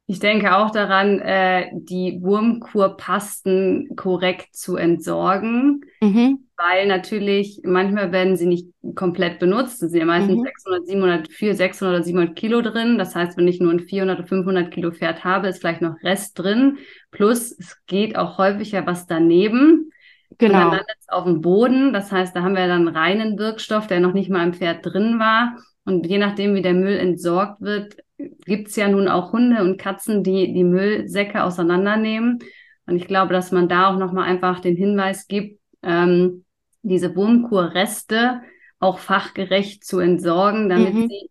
Ich 0.06 0.18
denke 0.18 0.54
auch 0.54 0.70
daran, 0.70 1.18
äh, 1.20 1.70
die 1.72 2.18
Wurmkurpasten 2.20 3.96
korrekt 3.96 4.54
zu 4.54 4.76
entsorgen, 4.76 5.80
mhm. 6.02 6.40
weil 6.58 6.86
natürlich 6.86 7.62
manchmal 7.64 8.12
werden 8.12 8.36
sie 8.36 8.44
nicht 8.44 8.68
komplett 8.94 9.38
benutzt. 9.38 9.82
Es 9.82 9.92
sind 9.92 10.00
ja 10.00 10.04
meistens 10.04 10.36
mhm. 10.36 10.44
600, 10.44 10.86
700, 10.86 11.32
400, 11.32 11.56
600 11.56 11.94
oder 11.94 12.04
700 12.04 12.36
Kilo 12.36 12.60
drin. 12.60 12.98
Das 12.98 13.14
heißt, 13.14 13.38
wenn 13.38 13.48
ich 13.48 13.60
nur 13.60 13.72
ein 13.72 13.80
400 13.80 14.18
oder 14.18 14.28
500 14.28 14.70
Kilo 14.70 14.90
Pferd 14.90 15.24
habe, 15.24 15.48
ist 15.48 15.60
vielleicht 15.60 15.80
noch 15.80 15.96
Rest 16.02 16.38
drin. 16.38 16.76
Plus, 17.10 17.52
es 17.58 17.78
geht 17.86 18.16
auch 18.16 18.36
häufiger 18.36 18.86
was 18.86 19.06
daneben. 19.06 19.90
Genau. 20.36 20.54
Und 20.54 20.60
dann 20.60 20.70
landet 20.70 20.96
es 21.00 21.08
auf 21.08 21.24
dem 21.24 21.40
Boden. 21.40 21.94
Das 21.94 22.12
heißt, 22.12 22.36
da 22.36 22.42
haben 22.42 22.56
wir 22.56 22.66
dann 22.66 22.88
reinen 22.88 23.38
Wirkstoff, 23.38 23.86
der 23.86 24.00
noch 24.00 24.12
nicht 24.12 24.28
mal 24.28 24.44
im 24.44 24.52
Pferd 24.52 24.84
drin 24.84 25.18
war. 25.18 25.56
Und 25.86 26.06
je 26.06 26.18
nachdem, 26.18 26.54
wie 26.54 26.62
der 26.62 26.74
Müll 26.74 26.96
entsorgt 26.96 27.62
wird, 27.62 27.96
gibt 28.16 28.68
es 28.68 28.77
ja 28.77 28.88
nun 28.88 29.09
auch 29.09 29.33
Hunde 29.33 29.62
und 29.62 29.79
Katzen, 29.79 30.22
die 30.22 30.53
die 30.53 30.64
Müllsäcke 30.64 31.42
auseinandernehmen. 31.42 32.38
Und 32.87 32.96
ich 32.96 33.07
glaube, 33.07 33.33
dass 33.33 33.53
man 33.53 33.68
da 33.68 33.88
auch 33.88 33.98
nochmal 33.98 34.29
einfach 34.29 34.61
den 34.61 34.77
Hinweis 34.77 35.27
gibt, 35.27 35.61
ähm, 35.83 36.44
diese 36.83 37.16
Wurmkurreste 37.16 38.42
auch 38.79 38.98
fachgerecht 38.98 39.85
zu 39.85 39.98
entsorgen, 39.98 40.68
damit 40.68 40.92
mhm. 40.92 41.09
sie 41.09 41.31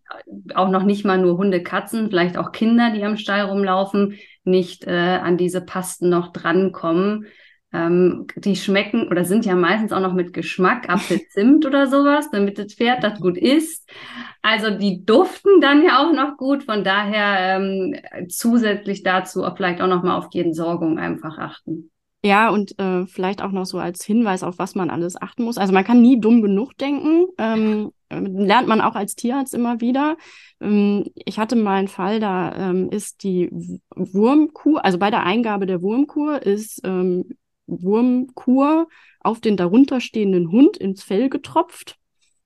auch 0.55 0.69
noch 0.69 0.83
nicht 0.83 1.05
mal 1.05 1.19
nur 1.19 1.37
Hunde, 1.37 1.61
Katzen, 1.61 2.09
vielleicht 2.09 2.37
auch 2.37 2.51
Kinder, 2.51 2.91
die 2.91 3.03
am 3.03 3.17
Stall 3.17 3.41
rumlaufen, 3.41 4.17
nicht 4.43 4.85
äh, 4.85 5.19
an 5.21 5.37
diese 5.37 5.61
Pasten 5.61 6.09
noch 6.09 6.33
drankommen. 6.33 7.27
Ähm, 7.73 8.27
die 8.35 8.55
schmecken 8.55 9.07
oder 9.07 9.25
sind 9.25 9.45
ja 9.45 9.55
meistens 9.55 9.91
auch 9.91 9.99
noch 9.99 10.13
mit 10.13 10.33
Geschmack, 10.33 10.89
Apfelzimt 10.89 11.65
oder 11.65 11.87
sowas, 11.87 12.29
damit 12.31 12.59
das 12.59 12.75
Pferd 12.75 13.03
das 13.03 13.19
gut 13.19 13.37
isst. 13.37 13.89
Also 14.41 14.77
die 14.77 15.05
duften 15.05 15.59
dann 15.59 15.83
ja 15.83 15.99
auch 16.03 16.13
noch 16.13 16.37
gut. 16.37 16.63
Von 16.63 16.83
daher 16.83 17.57
ähm, 17.57 17.95
zusätzlich 18.29 19.03
dazu 19.03 19.43
auch 19.43 19.57
vielleicht 19.57 19.81
auch 19.81 19.87
noch 19.87 20.03
mal 20.03 20.17
auf 20.17 20.29
die 20.29 20.41
Entsorgung 20.41 20.99
einfach 20.99 21.37
achten. 21.37 21.89
Ja, 22.25 22.49
und 22.51 22.79
äh, 22.79 23.05
vielleicht 23.05 23.41
auch 23.41 23.51
noch 23.51 23.65
so 23.65 23.79
als 23.79 24.05
Hinweis, 24.05 24.43
auf 24.43 24.57
was 24.57 24.75
man 24.75 24.89
alles 24.89 25.21
achten 25.21 25.43
muss. 25.43 25.57
Also 25.57 25.73
man 25.73 25.83
kann 25.83 26.01
nie 26.01 26.21
dumm 26.21 26.41
genug 26.41 26.77
denken. 26.77 27.27
Ähm, 27.37 27.91
lernt 28.09 28.67
man 28.67 28.79
auch 28.79 28.95
als 28.95 29.15
Tierarzt 29.15 29.53
immer 29.53 29.81
wieder. 29.81 30.15
Ähm, 30.61 31.05
ich 31.15 31.37
hatte 31.37 31.57
mal 31.57 31.75
einen 31.75 31.89
Fall, 31.89 32.21
da 32.21 32.69
ähm, 32.69 32.89
ist 32.89 33.23
die 33.23 33.49
Wurmkur, 33.95 34.85
also 34.85 34.97
bei 34.99 35.11
der 35.11 35.23
Eingabe 35.23 35.65
der 35.65 35.81
Wurmkur 35.81 36.41
ist 36.41 36.79
ähm, 36.85 37.25
Wurmkur 37.67 38.87
auf 39.19 39.39
den 39.39 39.57
darunterstehenden 39.57 40.51
Hund 40.51 40.77
ins 40.77 41.03
Fell 41.03 41.29
getropft. 41.29 41.97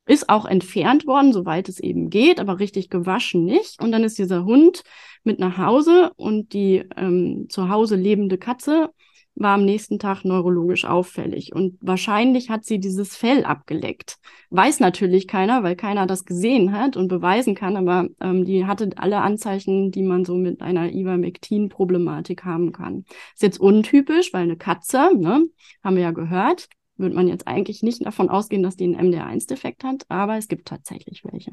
Ist 0.05 0.29
auch 0.29 0.45
entfernt 0.45 1.05
worden, 1.05 1.33
soweit 1.33 1.67
es 1.67 1.79
eben 1.79 2.09
geht, 2.09 2.39
aber 2.39 2.59
richtig 2.59 2.89
gewaschen 2.89 3.43
nicht. 3.43 3.81
Und 3.81 3.91
dann 3.91 4.05
ist 4.05 4.17
dieser 4.17 4.45
Hund 4.45 4.83
mit 5.23 5.37
nach 5.39 5.57
Hause 5.57 6.11
und 6.15 6.53
die 6.53 6.85
ähm, 6.95 7.47
zu 7.49 7.69
Hause 7.69 7.97
lebende 7.97 8.37
Katze 8.37 8.89
war 9.39 9.53
am 9.53 9.65
nächsten 9.65 9.99
Tag 9.99 10.25
neurologisch 10.25 10.85
auffällig. 10.85 11.53
Und 11.53 11.77
wahrscheinlich 11.79 12.49
hat 12.49 12.65
sie 12.65 12.79
dieses 12.79 13.15
Fell 13.15 13.45
abgeleckt. 13.45 14.17
Weiß 14.49 14.79
natürlich 14.79 15.27
keiner, 15.27 15.63
weil 15.63 15.75
keiner 15.75 16.07
das 16.07 16.25
gesehen 16.25 16.71
hat 16.71 16.97
und 16.97 17.07
beweisen 17.07 17.53
kann, 17.53 17.77
aber 17.77 18.07
ähm, 18.19 18.45
die 18.45 18.65
hatte 18.65 18.89
alle 18.95 19.21
Anzeichen, 19.21 19.91
die 19.91 20.01
man 20.01 20.25
so 20.25 20.35
mit 20.35 20.61
einer 20.61 20.91
Ivermectin-Problematik 20.91 22.45
haben 22.45 22.71
kann. 22.71 23.05
Ist 23.33 23.43
jetzt 23.43 23.59
untypisch, 23.59 24.33
weil 24.33 24.43
eine 24.43 24.57
Katze, 24.57 25.11
ne, 25.15 25.45
haben 25.83 25.95
wir 25.95 26.03
ja 26.03 26.11
gehört, 26.11 26.67
würde 26.97 27.15
man 27.15 27.27
jetzt 27.27 27.47
eigentlich 27.47 27.83
nicht 27.83 28.03
davon 28.05 28.29
ausgehen, 28.29 28.63
dass 28.63 28.75
die 28.75 28.85
einen 28.85 29.13
MDR1-Defekt 29.13 29.83
hat, 29.83 30.03
aber 30.09 30.37
es 30.37 30.47
gibt 30.47 30.67
tatsächlich 30.67 31.23
welche. 31.23 31.51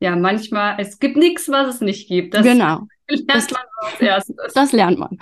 Ja, 0.00 0.14
manchmal, 0.14 0.76
es 0.78 1.00
gibt 1.00 1.16
nichts, 1.16 1.48
was 1.48 1.76
es 1.76 1.80
nicht 1.80 2.08
gibt. 2.08 2.34
Das 2.34 2.44
genau. 2.44 2.86
lernt 3.08 3.28
das, 3.28 3.50
man 3.50 3.62
als 3.80 4.00
erstes. 4.00 4.54
Das 4.54 4.72
lernt 4.72 4.98
man. 4.98 5.18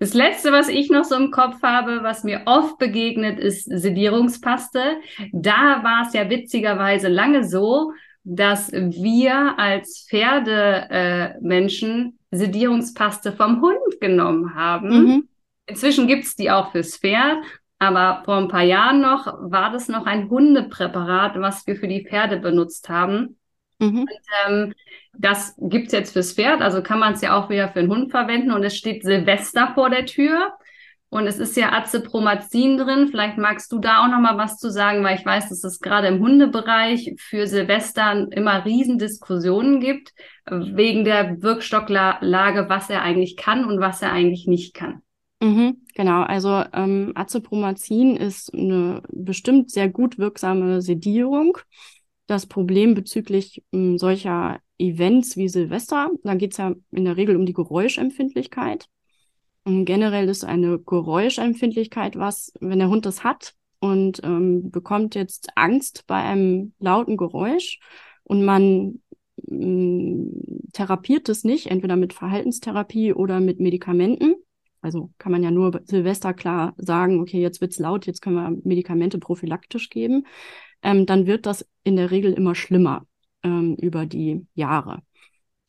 Das 0.00 0.14
letzte, 0.14 0.52
was 0.52 0.68
ich 0.68 0.90
noch 0.90 1.02
so 1.04 1.16
im 1.16 1.32
Kopf 1.32 1.60
habe, 1.62 2.02
was 2.02 2.22
mir 2.22 2.42
oft 2.46 2.78
begegnet, 2.78 3.40
ist 3.40 3.64
Sedierungspaste. 3.64 4.98
Da 5.32 5.82
war 5.82 6.06
es 6.06 6.12
ja 6.12 6.30
witzigerweise 6.30 7.08
lange 7.08 7.42
so, 7.44 7.92
dass 8.22 8.70
wir 8.72 9.58
als 9.58 10.06
Pferdemenschen 10.08 12.18
äh, 12.30 12.36
Sedierungspaste 12.36 13.32
vom 13.32 13.60
Hund 13.60 14.00
genommen 14.00 14.54
haben. 14.54 14.88
Mhm. 14.88 15.28
Inzwischen 15.66 16.06
gibt's 16.06 16.36
die 16.36 16.50
auch 16.50 16.70
fürs 16.72 16.98
Pferd, 16.98 17.38
aber 17.78 18.22
vor 18.24 18.36
ein 18.36 18.48
paar 18.48 18.62
Jahren 18.62 19.00
noch 19.00 19.26
war 19.40 19.72
das 19.72 19.88
noch 19.88 20.04
ein 20.06 20.30
Hundepräparat, 20.30 21.40
was 21.40 21.66
wir 21.66 21.74
für 21.76 21.88
die 21.88 22.04
Pferde 22.04 22.38
benutzt 22.38 22.88
haben. 22.88 23.36
Mhm. 23.78 24.00
Und, 24.00 24.10
ähm, 24.46 24.74
das 25.16 25.56
gibt's 25.58 25.92
jetzt 25.92 26.12
fürs 26.12 26.32
Pferd, 26.32 26.62
also 26.62 26.82
kann 26.82 27.00
man 27.00 27.14
es 27.14 27.22
ja 27.22 27.36
auch 27.36 27.50
wieder 27.50 27.68
für 27.68 27.80
den 27.80 27.90
Hund 27.90 28.10
verwenden. 28.10 28.52
Und 28.52 28.62
es 28.62 28.76
steht 28.76 29.02
Silvester 29.02 29.72
vor 29.74 29.90
der 29.90 30.06
Tür. 30.06 30.52
Und 31.10 31.26
es 31.26 31.38
ist 31.38 31.56
ja 31.56 31.72
Azepromazin 31.72 32.76
drin. 32.76 33.08
Vielleicht 33.08 33.38
magst 33.38 33.72
du 33.72 33.78
da 33.78 34.04
auch 34.04 34.08
noch 34.08 34.20
mal 34.20 34.36
was 34.36 34.58
zu 34.58 34.70
sagen, 34.70 35.02
weil 35.02 35.18
ich 35.18 35.24
weiß, 35.24 35.48
dass 35.48 35.64
es 35.64 35.80
gerade 35.80 36.06
im 36.06 36.20
Hundebereich 36.20 37.14
für 37.18 37.46
Silvester 37.46 38.26
immer 38.30 38.64
Riesendiskussionen 38.66 39.80
gibt, 39.80 40.12
wegen 40.50 41.04
der 41.04 41.42
Wirkstocklage, 41.42 42.68
was 42.68 42.90
er 42.90 43.02
eigentlich 43.02 43.36
kann 43.36 43.64
und 43.64 43.80
was 43.80 44.02
er 44.02 44.12
eigentlich 44.12 44.46
nicht 44.46 44.74
kann. 44.74 45.00
Mhm, 45.40 45.86
genau, 45.94 46.22
also 46.22 46.64
ähm, 46.74 47.12
Azepromazin 47.14 48.16
ist 48.16 48.52
eine 48.52 49.02
bestimmt 49.08 49.70
sehr 49.70 49.88
gut 49.88 50.18
wirksame 50.18 50.82
Sedierung 50.82 51.58
das 52.28 52.46
Problem 52.46 52.94
bezüglich 52.94 53.64
ähm, 53.72 53.98
solcher 53.98 54.60
Events 54.78 55.36
wie 55.36 55.48
Silvester. 55.48 56.10
Da 56.22 56.34
geht 56.34 56.52
es 56.52 56.58
ja 56.58 56.74
in 56.92 57.04
der 57.04 57.16
Regel 57.16 57.34
um 57.34 57.46
die 57.46 57.54
Geräuschempfindlichkeit. 57.54 58.86
Und 59.64 59.86
generell 59.86 60.28
ist 60.28 60.44
eine 60.44 60.78
Geräuschempfindlichkeit 60.78 62.16
was, 62.16 62.52
wenn 62.60 62.78
der 62.78 62.88
Hund 62.88 63.04
das 63.06 63.24
hat 63.24 63.54
und 63.80 64.20
ähm, 64.22 64.70
bekommt 64.70 65.14
jetzt 65.14 65.48
Angst 65.56 66.04
bei 66.06 66.22
einem 66.22 66.74
lauten 66.78 67.16
Geräusch 67.16 67.80
und 68.24 68.44
man 68.44 69.00
mh, 69.42 70.70
therapiert 70.72 71.28
es 71.28 71.44
nicht, 71.44 71.66
entweder 71.66 71.96
mit 71.96 72.12
Verhaltenstherapie 72.12 73.14
oder 73.14 73.40
mit 73.40 73.58
Medikamenten. 73.60 74.36
Also 74.80 75.10
kann 75.18 75.32
man 75.32 75.42
ja 75.42 75.50
nur 75.50 75.80
Silvester 75.84 76.34
klar 76.34 76.74
sagen, 76.76 77.20
okay, 77.20 77.40
jetzt 77.40 77.60
wird's 77.60 77.78
laut, 77.78 78.06
jetzt 78.06 78.20
können 78.20 78.36
wir 78.36 78.56
Medikamente 78.64 79.18
prophylaktisch 79.18 79.90
geben. 79.90 80.24
Ähm, 80.82 81.06
dann 81.06 81.26
wird 81.26 81.46
das 81.46 81.66
in 81.84 81.96
der 81.96 82.10
Regel 82.10 82.32
immer 82.32 82.54
schlimmer 82.54 83.06
ähm, 83.42 83.76
über 83.76 84.06
die 84.06 84.46
Jahre. 84.54 85.02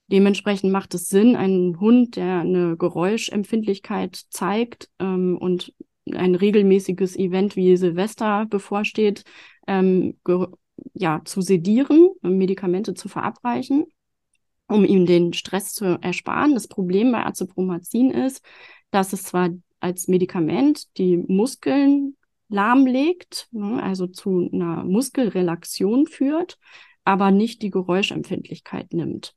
Dementsprechend 0.08 0.72
macht 0.72 0.94
es 0.96 1.08
Sinn, 1.08 1.36
einen 1.36 1.80
Hund, 1.80 2.16
der 2.16 2.40
eine 2.40 2.78
Geräuschempfindlichkeit 2.78 4.24
zeigt 4.30 4.90
ähm, 5.00 5.38
und 5.38 5.74
ein 6.12 6.34
regelmäßiges 6.34 7.16
Event 7.16 7.56
wie 7.56 7.78
Silvester 7.78 8.48
bevorsteht, 8.48 9.24
ähm, 9.68 10.18
ja, 10.94 11.22
zu 11.26 11.42
sedieren, 11.42 12.10
Medikamente 12.22 12.96
zu 12.96 13.08
verabreichen, 13.08 13.86
um 14.68 14.84
ihm 14.84 15.06
den 15.06 15.34
Stress 15.34 15.74
zu 15.74 15.86
ersparen. 16.02 16.56
Das 16.56 16.68
Problem 16.68 17.12
bei 17.12 17.26
Azepromazin 17.26 18.10
ist, 18.10 18.44
dass 18.90 19.14
es 19.14 19.24
zwar 19.24 19.50
als 19.80 20.08
Medikament 20.08 20.98
die 20.98 21.18
Muskeln 21.18 22.18
lahmlegt, 22.50 23.48
ne, 23.52 23.82
also 23.82 24.08
zu 24.08 24.50
einer 24.52 24.84
Muskelrelaxion 24.84 26.08
führt, 26.08 26.58
aber 27.04 27.32
nicht 27.32 27.62
die 27.62 27.70
Geräuschempfindlichkeit 27.70 28.94
nimmt. 28.94 29.36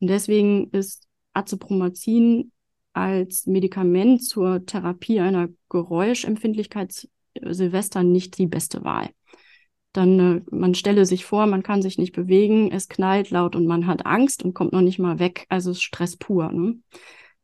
Und 0.00 0.08
deswegen 0.08 0.70
ist 0.70 1.06
Azepromazin 1.32 2.52
als 2.92 3.46
Medikament 3.46 4.24
zur 4.24 4.64
Therapie 4.66 5.20
einer 5.20 5.48
Geräuschempfindlichkeit 5.68 7.08
Silvester 7.40 8.02
nicht 8.02 8.38
die 8.38 8.46
beste 8.46 8.82
Wahl. 8.82 9.10
Dann, 9.92 10.18
äh, 10.18 10.42
man 10.50 10.74
stelle 10.74 11.06
sich 11.06 11.24
vor, 11.24 11.46
man 11.46 11.62
kann 11.62 11.82
sich 11.82 11.98
nicht 11.98 12.12
bewegen, 12.12 12.70
es 12.72 12.88
knallt 12.88 13.30
laut 13.30 13.56
und 13.56 13.66
man 13.66 13.86
hat 13.86 14.06
Angst 14.06 14.42
und 14.42 14.54
kommt 14.54 14.72
noch 14.72 14.80
nicht 14.80 14.98
mal 14.98 15.18
weg. 15.18 15.46
Also 15.48 15.74
Stress 15.74 16.16
pur. 16.16 16.50
Ne? 16.52 16.78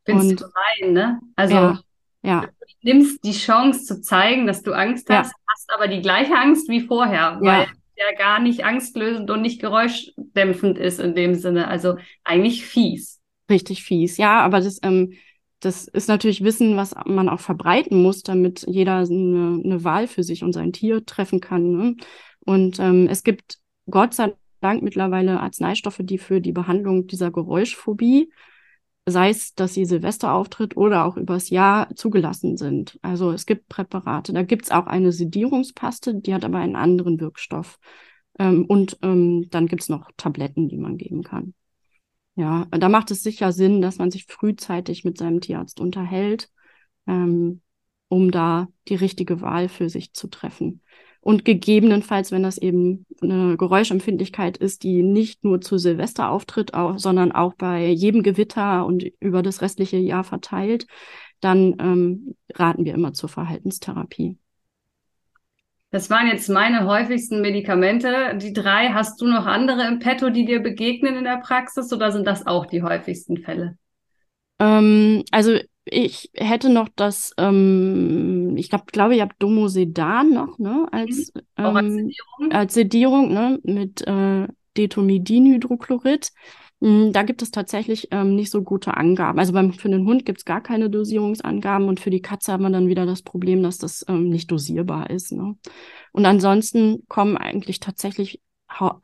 Findest 0.04 0.40
du 0.40 0.44
rein, 0.44 0.92
ne? 0.92 1.20
Also 1.36 1.54
ja, 1.54 1.80
ja. 2.24 2.40
du 2.42 2.48
nimmst 2.82 3.24
die 3.24 3.32
Chance 3.32 3.84
zu 3.84 4.00
zeigen, 4.00 4.46
dass 4.46 4.62
du 4.62 4.72
Angst 4.72 5.08
hast, 5.10 5.32
ja. 5.32 5.38
hast 5.52 5.70
aber 5.74 5.88
die 5.88 6.00
gleiche 6.00 6.34
Angst 6.34 6.68
wie 6.68 6.80
vorher, 6.80 7.38
weil 7.40 7.62
ja. 7.62 7.66
der 7.98 8.16
gar 8.16 8.40
nicht 8.40 8.64
angstlösend 8.64 9.30
und 9.30 9.42
nicht 9.42 9.60
geräuschdämpfend 9.60 10.78
ist 10.78 11.00
in 11.00 11.14
dem 11.14 11.34
Sinne. 11.34 11.68
Also 11.68 11.96
eigentlich 12.24 12.64
fies. 12.64 13.20
Richtig 13.50 13.84
fies, 13.84 14.16
ja, 14.16 14.40
aber 14.40 14.60
das, 14.60 14.80
ähm, 14.82 15.12
das 15.60 15.86
ist 15.86 16.08
natürlich 16.08 16.42
Wissen, 16.44 16.76
was 16.76 16.94
man 17.06 17.28
auch 17.28 17.40
verbreiten 17.40 18.02
muss, 18.02 18.22
damit 18.22 18.64
jeder 18.66 18.98
eine, 18.98 19.60
eine 19.62 19.84
Wahl 19.84 20.08
für 20.08 20.22
sich 20.22 20.42
und 20.42 20.52
sein 20.52 20.72
Tier 20.72 21.04
treffen 21.04 21.40
kann. 21.40 21.72
Ne? 21.72 21.96
Und 22.40 22.78
ähm, 22.78 23.06
es 23.10 23.22
gibt 23.22 23.58
Gott 23.90 24.14
sei 24.14 24.34
Dank 24.60 24.82
mittlerweile 24.82 25.40
Arzneistoffe, 25.40 26.04
die 26.04 26.18
für 26.18 26.40
die 26.40 26.52
Behandlung 26.52 27.06
dieser 27.06 27.30
Geräuschphobie 27.30 28.30
sei 29.06 29.30
es, 29.30 29.54
dass 29.54 29.74
sie 29.74 29.84
Silvester 29.84 30.32
auftritt 30.32 30.76
oder 30.76 31.04
auch 31.04 31.16
übers 31.16 31.50
Jahr 31.50 31.94
zugelassen 31.94 32.56
sind. 32.56 32.98
Also 33.02 33.32
es 33.32 33.46
gibt 33.46 33.68
Präparate. 33.68 34.32
Da 34.32 34.42
gibt 34.42 34.64
es 34.64 34.70
auch 34.70 34.86
eine 34.86 35.12
Sedierungspaste, 35.12 36.14
die 36.14 36.34
hat 36.34 36.44
aber 36.44 36.58
einen 36.58 36.76
anderen 36.76 37.20
Wirkstoff. 37.20 37.78
Ähm, 38.38 38.64
und 38.64 38.98
ähm, 39.02 39.48
dann 39.50 39.66
gibt 39.66 39.82
es 39.82 39.88
noch 39.88 40.10
Tabletten, 40.16 40.68
die 40.68 40.78
man 40.78 40.96
geben 40.96 41.22
kann. 41.22 41.54
Ja, 42.36 42.66
da 42.70 42.88
macht 42.88 43.10
es 43.10 43.22
sicher 43.22 43.52
Sinn, 43.52 43.80
dass 43.80 43.98
man 43.98 44.10
sich 44.10 44.26
frühzeitig 44.26 45.04
mit 45.04 45.18
seinem 45.18 45.40
Tierarzt 45.40 45.78
unterhält, 45.78 46.50
ähm, 47.06 47.60
um 48.08 48.30
da 48.30 48.68
die 48.88 48.96
richtige 48.96 49.40
Wahl 49.40 49.68
für 49.68 49.88
sich 49.88 50.14
zu 50.14 50.28
treffen. 50.28 50.82
Und 51.24 51.46
gegebenenfalls, 51.46 52.32
wenn 52.32 52.42
das 52.42 52.58
eben 52.58 53.06
eine 53.22 53.56
Geräuschempfindlichkeit 53.56 54.58
ist, 54.58 54.82
die 54.82 55.02
nicht 55.02 55.42
nur 55.42 55.62
zu 55.62 55.78
Silvester 55.78 56.28
auftritt, 56.28 56.74
auch, 56.74 56.98
sondern 56.98 57.32
auch 57.32 57.54
bei 57.54 57.88
jedem 57.88 58.22
Gewitter 58.22 58.84
und 58.84 59.04
über 59.20 59.42
das 59.42 59.62
restliche 59.62 59.96
Jahr 59.96 60.22
verteilt, 60.22 60.86
dann 61.40 61.76
ähm, 61.80 62.34
raten 62.54 62.84
wir 62.84 62.92
immer 62.92 63.14
zur 63.14 63.30
Verhaltenstherapie. 63.30 64.36
Das 65.92 66.10
waren 66.10 66.26
jetzt 66.26 66.50
meine 66.50 66.84
häufigsten 66.86 67.40
Medikamente. 67.40 68.36
Die 68.36 68.52
drei, 68.52 68.88
hast 68.88 69.18
du 69.22 69.26
noch 69.26 69.46
andere 69.46 69.88
im 69.88 70.00
Petto, 70.00 70.28
die 70.28 70.44
dir 70.44 70.60
begegnen 70.60 71.16
in 71.16 71.24
der 71.24 71.38
Praxis 71.38 71.90
oder 71.90 72.12
sind 72.12 72.26
das 72.26 72.46
auch 72.46 72.66
die 72.66 72.82
häufigsten 72.82 73.38
Fälle? 73.38 73.78
Ähm, 74.58 75.24
also 75.30 75.56
ich 75.86 76.30
hätte 76.34 76.70
noch 76.70 76.88
das, 76.96 77.32
ähm, 77.38 78.43
ich 78.56 78.70
glaube, 78.70 78.84
glaube, 78.92 79.14
ich 79.14 79.20
habe 79.20 79.34
Domosedan 79.38 80.32
noch, 80.32 80.58
ne, 80.58 80.86
als, 80.92 81.32
mhm. 81.34 81.42
ähm, 81.56 81.76
als 81.76 81.94
Sedierung, 81.94 82.52
als 82.52 82.74
Sedierung 82.74 83.32
ne, 83.32 83.60
mit 83.62 84.06
äh, 84.06 84.48
Detomidinhydrochlorid. 84.76 86.32
Hm, 86.80 87.12
da 87.12 87.22
gibt 87.22 87.42
es 87.42 87.50
tatsächlich 87.50 88.08
ähm, 88.10 88.34
nicht 88.34 88.50
so 88.50 88.62
gute 88.62 88.96
Angaben. 88.96 89.38
Also 89.38 89.52
beim, 89.52 89.72
für 89.72 89.88
den 89.88 90.06
Hund 90.06 90.26
gibt 90.26 90.38
es 90.40 90.44
gar 90.44 90.60
keine 90.60 90.90
Dosierungsangaben 90.90 91.88
und 91.88 92.00
für 92.00 92.10
die 92.10 92.22
Katze 92.22 92.52
hat 92.52 92.60
man 92.60 92.72
dann 92.72 92.88
wieder 92.88 93.06
das 93.06 93.22
Problem, 93.22 93.62
dass 93.62 93.78
das 93.78 94.04
ähm, 94.08 94.28
nicht 94.28 94.50
dosierbar 94.50 95.10
ist. 95.10 95.32
Ne? 95.32 95.56
Und 96.12 96.26
ansonsten 96.26 97.04
kommen 97.08 97.36
eigentlich 97.36 97.80
tatsächlich 97.80 98.40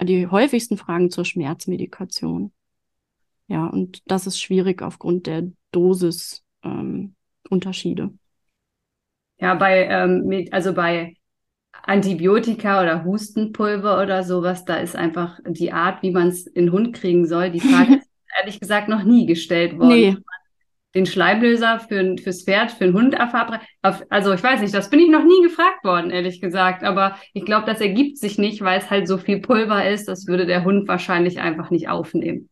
die 0.03 0.27
häufigsten 0.27 0.77
Fragen 0.77 1.11
zur 1.11 1.25
Schmerzmedikation. 1.25 2.53
Ja, 3.47 3.67
und 3.67 4.03
das 4.07 4.27
ist 4.27 4.41
schwierig 4.41 4.83
aufgrund 4.83 5.27
der 5.27 5.51
Dosis 5.73 6.45
ähm, 6.63 7.15
Unterschiede. 7.49 8.13
Ja, 9.41 9.55
bei, 9.55 9.85
ähm, 9.87 10.47
also 10.51 10.75
bei 10.75 11.15
Antibiotika 11.83 12.83
oder 12.83 13.05
Hustenpulver 13.05 14.03
oder 14.03 14.23
sowas, 14.23 14.65
da 14.65 14.77
ist 14.77 14.97
einfach 14.97 15.39
die 15.47 15.73
Art, 15.73 16.03
wie 16.03 16.11
man 16.11 16.29
es 16.29 16.47
in 16.47 16.67
den 16.67 16.73
Hund 16.73 16.95
kriegen 16.95 17.27
soll, 17.27 17.51
die 17.51 17.61
Frage 17.61 17.95
ist 17.99 18.11
ehrlich 18.39 18.61
gesagt 18.61 18.89
noch 18.89 19.03
nie 19.03 19.27
gestellt 19.27 19.79
worden. 19.79 19.89
Nee. 19.89 20.17
Den 20.95 21.07
Schleimlöser 21.07 21.79
für, 21.79 22.17
fürs 22.19 22.43
Pferd, 22.43 22.73
für 22.73 22.85
den 22.85 22.95
Hund 22.95 23.15
verabreicht. 23.15 23.65
Also 23.81 24.33
ich 24.33 24.43
weiß 24.43 24.61
nicht, 24.61 24.75
das 24.75 24.91
bin 24.91 24.99
ich 24.99 25.09
noch 25.09 25.23
nie 25.23 25.41
gefragt 25.43 25.85
worden, 25.85 26.11
ehrlich 26.11 26.41
gesagt. 26.41 26.83
Aber 26.83 27.17
ich 27.33 27.45
glaube, 27.45 27.65
das 27.67 27.81
ergibt 27.81 28.19
sich 28.19 28.39
nicht, 28.39 28.61
weil 28.63 28.81
es 28.81 28.91
halt 28.91 29.07
so 29.07 29.17
viel 29.17 29.41
Pulver 29.41 29.89
ist. 29.89 30.09
Das 30.09 30.27
würde 30.27 30.47
der 30.47 30.65
Hund 30.65 30.89
wahrscheinlich 30.89 31.39
einfach 31.39 31.71
nicht 31.71 31.89
aufnehmen. 31.89 32.49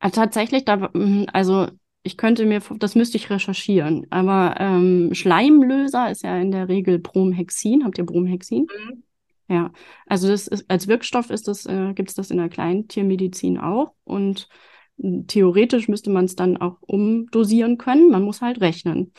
Also 0.00 0.20
tatsächlich, 0.20 0.64
da, 0.64 0.90
also 1.32 1.68
ich 2.02 2.16
könnte 2.16 2.46
mir, 2.46 2.60
das 2.78 2.94
müsste 2.94 3.16
ich 3.16 3.30
recherchieren, 3.30 4.06
aber 4.10 4.54
ähm, 4.58 5.12
Schleimlöser 5.12 6.10
ist 6.10 6.22
ja 6.22 6.38
in 6.38 6.50
der 6.50 6.68
Regel 6.68 6.98
Bromhexin. 6.98 7.84
Habt 7.84 7.98
ihr 7.98 8.06
Bromhexin? 8.06 8.66
Mhm. 8.66 9.02
Ja, 9.48 9.72
also 10.06 10.28
das 10.28 10.46
ist, 10.46 10.70
als 10.70 10.88
Wirkstoff 10.88 11.30
ist 11.30 11.48
das, 11.48 11.64
äh, 11.66 11.94
gibt 11.94 12.10
es 12.10 12.14
das 12.14 12.30
in 12.30 12.36
der 12.36 12.50
Kleintiermedizin 12.50 13.58
auch 13.58 13.94
und 14.04 14.48
hm, 14.98 15.26
theoretisch 15.26 15.88
müsste 15.88 16.10
man 16.10 16.26
es 16.26 16.36
dann 16.36 16.58
auch 16.58 16.76
umdosieren 16.82 17.78
können. 17.78 18.10
Man 18.10 18.22
muss 18.22 18.42
halt 18.42 18.60
rechnen. 18.60 19.12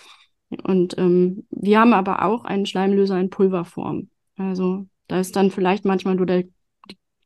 Und 0.63 0.97
ähm, 0.97 1.47
wir 1.49 1.79
haben 1.79 1.93
aber 1.93 2.25
auch 2.25 2.43
einen 2.43 2.65
Schleimlöser 2.65 3.19
in 3.19 3.29
Pulverform. 3.29 4.09
Also 4.37 4.85
da 5.07 5.19
ist 5.19 5.35
dann 5.35 5.51
vielleicht 5.51 5.85
manchmal 5.85 6.15
nur 6.15 6.25
der 6.25 6.45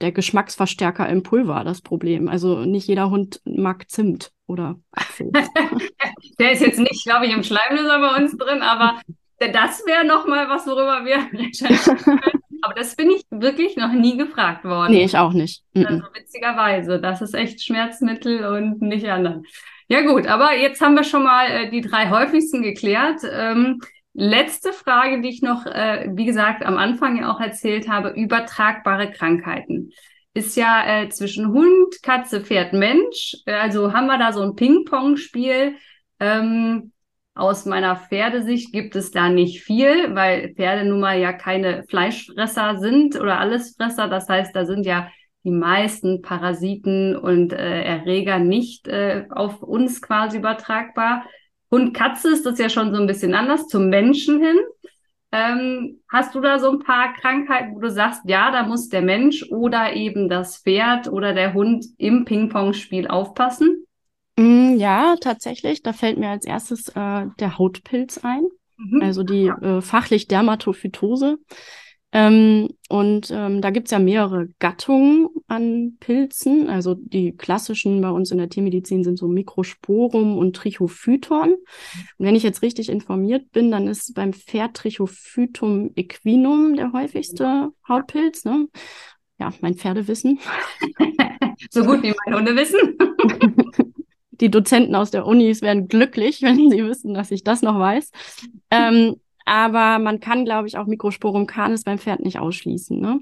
der 0.04 0.12
Geschmacksverstärker 0.12 1.08
im 1.08 1.24
Pulver 1.24 1.64
das 1.64 1.82
Problem. 1.82 2.28
Also 2.28 2.66
nicht 2.66 2.88
jeder 2.88 3.10
Hund 3.10 3.42
mag 3.46 3.90
Zimt 3.90 4.32
oder 4.48 4.76
Apfel. 4.92 5.32
der 6.40 6.52
ist 6.52 6.62
jetzt 6.62 6.80
nicht, 6.80 7.06
glaube 7.06 7.26
ich, 7.26 7.34
im 7.34 7.42
Schleimlöser 7.42 8.00
bei 8.00 8.22
uns 8.22 8.38
drin, 8.38 8.62
aber 8.62 9.00
das 9.40 9.86
wäre 9.86 10.06
nochmal 10.06 10.50
was, 10.50 10.68
worüber 10.68 11.06
wir 11.06 11.18
recherchieren 11.40 11.98
können. 11.98 12.42
Aber 12.62 12.74
das 12.74 12.96
bin 12.96 13.12
ich 13.12 13.24
wirklich 13.30 13.78
noch 13.78 13.92
nie 13.92 14.18
gefragt 14.18 14.66
worden. 14.66 14.92
Nee, 14.92 15.06
ich 15.06 15.18
auch 15.18 15.34
nicht. 15.34 15.64
Also 15.76 16.04
witzigerweise, 16.14 17.00
das 17.00 17.22
ist 17.22 17.34
echt 17.34 17.64
Schmerzmittel 17.64 18.46
und 18.46 18.82
nicht 18.82 19.06
anderen. 19.08 19.46
Ja 19.88 20.02
gut, 20.02 20.28
aber 20.28 20.56
jetzt 20.56 20.82
haben 20.82 20.96
wir 20.96 21.04
schon 21.04 21.24
mal 21.24 21.48
äh, 21.48 21.70
die 21.70 21.82
drei 21.82 22.10
häufigsten 22.10 22.62
geklärt. 22.62 23.22
Ähm, 23.30 23.82
Letzte 24.14 24.74
Frage, 24.74 25.22
die 25.22 25.30
ich 25.30 25.42
noch, 25.42 25.66
äh, 25.66 26.10
wie 26.14 26.26
gesagt, 26.26 26.64
am 26.64 26.78
Anfang 26.78 27.18
ja 27.18 27.32
auch 27.34 27.40
erzählt 27.40 27.90
habe, 27.90 28.10
übertragbare 28.10 29.12
Krankheiten. 29.12 29.92
Ist 30.36 30.56
ja 30.56 30.84
äh, 30.86 31.10
zwischen 31.10 31.50
Hund, 31.50 32.02
Katze, 32.04 32.42
Pferd, 32.42 32.74
Mensch. 32.74 33.36
Also 33.46 33.94
haben 33.94 34.08
wir 34.08 34.18
da 34.18 34.32
so 34.32 34.42
ein 34.42 34.56
Ping-Pong-Spiel. 34.56 35.76
Ähm, 36.20 36.92
aus 37.36 37.66
meiner 37.66 37.96
Pferdesicht 37.96 38.72
gibt 38.72 38.96
es 38.96 39.10
da 39.10 39.30
nicht 39.30 39.64
viel, 39.64 40.14
weil 40.14 40.54
Pferde 40.54 40.88
nun 40.88 41.00
mal 41.00 41.20
ja 41.20 41.34
keine 41.34 41.84
Fleischfresser 41.90 42.78
sind 42.78 43.20
oder 43.20 43.40
Allesfresser. 43.40 44.08
Das 44.08 44.30
heißt, 44.30 44.56
da 44.56 44.66
sind 44.66 44.86
ja 44.86 45.10
die 45.44 45.52
meisten 45.52 46.22
Parasiten 46.22 47.16
und 47.16 47.52
äh, 47.52 47.84
Erreger 47.84 48.38
nicht 48.38 48.88
äh, 48.88 49.26
auf 49.30 49.64
uns 49.64 50.02
quasi 50.02 50.38
übertragbar. 50.38 51.26
Hund, 51.74 51.96
Katze 51.96 52.30
ist 52.30 52.46
das 52.46 52.60
ja 52.60 52.70
schon 52.70 52.94
so 52.94 53.02
ein 53.02 53.08
bisschen 53.08 53.34
anders, 53.34 53.68
zum 53.68 53.90
Menschen 53.90 54.40
hin. 54.40 54.58
Ähm, 55.32 56.02
hast 56.08 56.36
du 56.36 56.42
da 56.42 56.60
so 56.60 56.70
ein 56.70 56.78
paar 56.78 57.14
Krankheiten, 57.14 57.76
wo 57.76 57.80
du 57.80 57.90
sagst, 57.90 58.22
ja, 58.26 58.52
da 58.52 58.62
muss 58.62 58.90
der 58.90 59.02
Mensch 59.02 59.44
oder 59.50 59.94
eben 59.94 60.30
das 60.30 60.60
Pferd 60.60 61.12
oder 61.12 61.34
der 61.34 61.56
Hund 61.56 61.88
im 61.98 62.26
Ping-Pong-Spiel 62.26 63.08
aufpassen? 63.08 63.88
Mm, 64.38 64.76
ja, 64.78 65.16
tatsächlich. 65.20 65.82
Da 65.82 65.94
fällt 65.94 66.20
mir 66.20 66.30
als 66.30 66.46
erstes 66.46 66.90
äh, 66.90 67.26
der 67.40 67.58
Hautpilz 67.58 68.20
ein, 68.24 68.44
mhm. 68.78 69.02
also 69.02 69.24
die 69.24 69.48
äh, 69.48 69.82
fachlich 69.82 70.28
Dermatophytose. 70.28 71.40
Ähm, 72.16 72.70
und 72.90 73.32
ähm, 73.32 73.60
da 73.62 73.72
gibt's 73.72 73.90
ja 73.90 73.98
mehrere 73.98 74.48
Gattungen 74.60 75.30
an 75.48 75.98
Pilzen. 76.00 76.70
Also 76.70 76.94
die 76.94 77.36
klassischen 77.36 78.02
bei 78.02 78.12
uns 78.12 78.30
in 78.30 78.38
der 78.38 78.50
Tiermedizin 78.50 79.04
sind 79.04 79.18
so 79.18 79.28
Mikrosporum 79.28 80.38
und 80.38 80.56
Trichophyton. 80.56 81.54
Und 81.54 81.58
wenn 82.20 82.36
ich 82.36 82.44
jetzt 82.44 82.62
richtig 82.62 82.90
informiert 82.90 83.52
bin, 83.52 83.72
dann 83.72 83.88
ist 83.88 84.14
beim 84.14 84.32
Pferd 84.32 84.76
Trichophytum 84.76 85.92
equinum 85.96 86.76
der 86.76 86.94
häufigste 86.94 87.72
Hautpilz. 87.88 88.46
Ne? 88.46 88.68
Ja, 89.40 89.52
mein 89.62 89.74
Pferdewissen. 89.74 90.40
so 91.72 91.84
gut 91.84 92.04
wie 92.04 92.14
mein 92.26 92.38
Hundewissen. 92.38 92.96
die 94.30 94.52
Dozenten 94.52 94.94
aus 94.94 95.10
der 95.10 95.26
Unis 95.26 95.64
werden 95.64 95.88
glücklich, 95.88 96.44
wenn 96.44 96.70
sie 96.70 96.86
wissen, 96.86 97.16
dass 97.16 97.32
ich 97.32 97.44
das 97.44 97.64
noch 97.64 97.80
weiß. 97.80 98.12
Ähm, 98.70 99.16
aber 99.46 100.00
man 100.00 100.20
kann, 100.20 100.46
glaube 100.46 100.68
ich, 100.68 100.78
auch 100.78 100.86
Mikrosporum 100.86 101.48
canis 101.48 101.84
beim 101.84 102.00
Pferd 102.00 102.22
nicht 102.22 102.40
ausschließen. 102.40 103.00
Ne? 103.00 103.20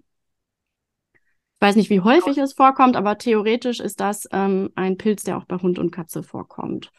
Ich 1.13 1.67
weiß 1.67 1.75
nicht, 1.75 1.89
wie 1.89 2.01
häufig 2.01 2.37
es 2.37 2.53
vorkommt, 2.53 2.95
aber 2.95 3.17
theoretisch 3.17 3.79
ist 3.79 3.99
das 3.99 4.27
ähm, 4.31 4.71
ein 4.75 4.97
Pilz, 4.97 5.23
der 5.23 5.37
auch 5.37 5.45
bei 5.45 5.57
Hund 5.57 5.77
und 5.77 5.91
Katze 5.91 6.23
vorkommt. 6.23 6.91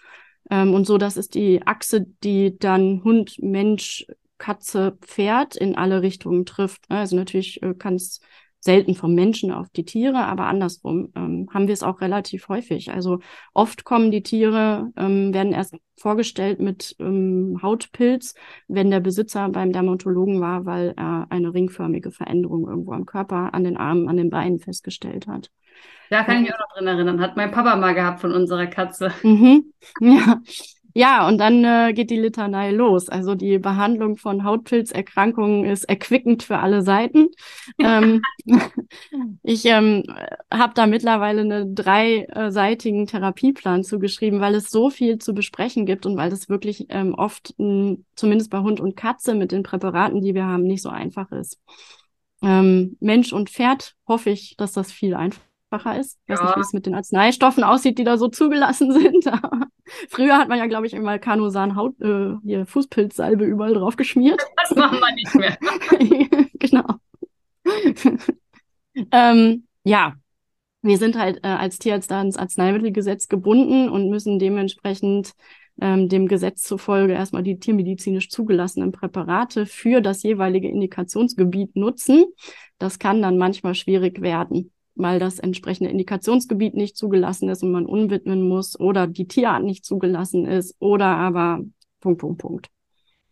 Ähm, 0.51 0.73
und 0.75 0.87
so, 0.87 0.99
das 0.99 1.17
ist 1.17 1.35
die 1.35 1.67
Achse, 1.67 2.07
die 2.23 2.59
dann 2.59 3.03
Hund, 3.05 3.37
Mensch, 3.41 4.07
Katze, 4.39 4.99
Pferd 5.01 5.57
in 5.57 5.77
alle 5.77 6.03
Richtungen 6.03 6.47
trifft. 6.47 6.89
Ne? 6.91 6.99
Also 6.99 7.17
natürlich 7.17 7.63
äh, 7.63 7.75
kann 7.75 7.95
es 7.95 8.21
selten 8.62 8.94
vom 8.94 9.14
Menschen 9.14 9.51
auf 9.51 9.68
die 9.70 9.85
Tiere, 9.85 10.25
aber 10.25 10.46
andersrum 10.46 11.12
ähm, 11.16 11.48
haben 11.53 11.66
wir 11.66 11.75
es 11.75 11.83
auch 11.83 12.01
relativ 12.01 12.48
häufig. 12.48 12.92
Also 12.92 13.18
oft 13.55 13.85
kommen 13.85 14.12
die 14.12 14.22
Tiere, 14.22 14.92
ähm, 14.96 15.35
werden 15.35 15.53
erst 15.53 15.75
vorgestellt 15.96 16.61
mit 16.61 16.94
ähm, 17.01 17.59
Hautpilz, 17.61 18.35
wenn 18.68 18.90
der 18.90 19.01
Besitzer 19.01 19.48
beim 19.48 19.72
Dermatologen 19.72 20.40
war, 20.40 20.64
weil 20.64 20.94
er 20.96 21.27
eine 21.31 21.53
ringförmige 21.53 22.12
Veränderung 22.12 22.68
irgendwo 22.68 22.92
am 22.92 23.05
Körper, 23.05 23.53
an 23.53 23.64
den 23.64 23.77
Armen, 23.77 24.09
an 24.09 24.16
den 24.16 24.31
Beinen 24.31 24.61
festgestellt 24.61 25.27
hat. 25.27 25.51
Da 26.09 26.22
kann 26.22 26.37
ich 26.37 26.42
mich 26.42 26.55
auch 26.55 26.59
noch 26.61 26.77
drin 26.77 26.87
erinnern. 26.87 27.20
Hat 27.20 27.37
mein 27.37 27.51
Papa 27.51 27.75
mal 27.75 27.94
gehabt 27.94 28.20
von 28.20 28.33
unserer 28.33 28.66
Katze. 28.66 29.12
Mhm. 29.22 29.72
Ja. 30.01 30.40
Ja, 30.94 31.26
und 31.26 31.38
dann 31.38 31.64
äh, 31.64 31.92
geht 31.94 32.11
die 32.11 32.18
Litanei 32.18 32.70
los. 32.70 33.09
Also 33.09 33.35
die 33.35 33.59
Behandlung 33.59 34.16
von 34.16 34.44
Hautpilzerkrankungen 34.44 35.64
ist 35.64 35.85
erquickend 35.85 36.42
für 36.42 36.59
alle 36.59 36.83
Seiten. 36.83 37.28
ähm, 37.78 38.22
ich 39.42 39.64
ähm, 39.66 40.05
habe 40.52 40.74
da 40.74 40.87
mittlerweile 40.87 41.42
einen 41.42 41.74
dreiseitigen 41.74 43.07
Therapieplan 43.07 43.85
zugeschrieben, 43.85 44.40
weil 44.40 44.55
es 44.55 44.70
so 44.70 44.90
viel 44.90 45.18
zu 45.18 45.35
besprechen 45.35 45.87
gibt 45.87 46.07
und 46.07 46.16
weil 46.16 46.31
das 46.31 46.48
wirklich 46.48 46.87
ähm, 46.90 47.14
oft, 47.14 47.55
mh, 47.59 47.96
zumindest 48.14 48.50
bei 48.50 48.59
Hund 48.59 48.81
und 48.81 48.96
Katze 48.96 49.35
mit 49.35 49.52
den 49.52 49.62
Präparaten, 49.62 50.20
die 50.20 50.35
wir 50.35 50.44
haben, 50.46 50.64
nicht 50.64 50.83
so 50.83 50.88
einfach 50.88 51.31
ist. 51.33 51.59
Ähm, 52.42 52.96
Mensch 53.00 53.33
und 53.33 53.50
Pferd 53.50 53.94
hoffe 54.07 54.31
ich, 54.31 54.57
dass 54.57 54.72
das 54.72 54.90
viel 54.90 55.14
einfacher 55.14 55.98
ist. 55.98 56.18
Ich 56.26 56.33
weiß 56.33 56.40
ja. 56.40 56.46
nicht, 56.46 56.57
wie 56.57 56.61
es 56.61 56.72
mit 56.72 56.87
den 56.87 56.94
Arzneistoffen 56.94 57.64
aussieht, 57.64 57.98
die 57.98 58.05
da 58.05 58.18
so 58.18 58.28
zugelassen 58.28 58.92
sind. 59.00 59.24
Früher 60.09 60.38
hat 60.38 60.49
man 60.49 60.59
ja, 60.59 60.66
glaube 60.66 60.87
ich, 60.87 60.95
immer 60.95 61.18
Kanosan 61.18 61.77
Haut, 61.77 62.01
äh, 62.01 62.35
hier 62.45 62.66
Fußpilzsalbe 62.66 63.45
überall 63.45 63.75
drauf 63.75 63.97
geschmiert. 63.97 64.40
Das 64.57 64.77
machen 64.77 65.01
wir 65.01 65.14
nicht 65.14 65.35
mehr. 65.35 65.59
genau. 66.59 66.85
ähm, 69.11 69.66
ja, 69.83 70.14
wir 70.83 70.99
sind 70.99 71.18
halt 71.18 71.38
äh, 71.42 71.49
als 71.49 71.79
Tierarzt 71.79 72.11
da 72.11 72.23
ins 72.23 72.37
Arzneimittelgesetz 72.37 73.29
gebunden 73.29 73.88
und 73.88 74.09
müssen 74.09 74.38
dementsprechend 74.38 75.33
ähm, 75.81 76.09
dem 76.09 76.29
Gesetz 76.29 76.62
zufolge 76.62 77.14
erstmal 77.14 77.42
die 77.42 77.59
tiermedizinisch 77.59 78.31
zugelassenen 78.31 78.92
Präparate 78.92 79.66
für 79.66 80.01
das 80.01 80.23
jeweilige 80.23 80.68
Indikationsgebiet 80.68 81.75
nutzen. 81.77 82.25
Das 82.79 82.99
kann 82.99 83.21
dann 83.21 83.37
manchmal 83.37 83.75
schwierig 83.75 84.21
werden 84.23 84.73
weil 84.94 85.18
das 85.18 85.38
entsprechende 85.38 85.90
Indikationsgebiet 85.90 86.74
nicht 86.74 86.96
zugelassen 86.96 87.48
ist 87.48 87.62
und 87.62 87.72
man 87.72 87.87
unwidmen 87.87 88.46
muss 88.48 88.78
oder 88.78 89.07
die 89.07 89.26
Tierart 89.26 89.64
nicht 89.64 89.85
zugelassen 89.85 90.46
ist 90.46 90.76
oder 90.81 91.07
aber 91.07 91.61
Punkt, 92.00 92.20
Punkt, 92.20 92.38
Punkt. 92.40 92.68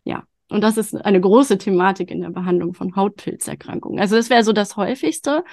Ja. 0.03 0.23
Und 0.49 0.61
das 0.61 0.77
ist 0.77 0.93
eine 0.95 1.21
große 1.21 1.57
Thematik 1.57 2.11
in 2.11 2.21
der 2.21 2.29
Behandlung 2.29 2.73
von 2.73 2.95
Hautpilzerkrankungen. 2.95 3.99
Also 3.99 4.15
das 4.15 4.29
wäre 4.29 4.43
so 4.43 4.51
das 4.51 4.75
häufigste, 4.75 5.45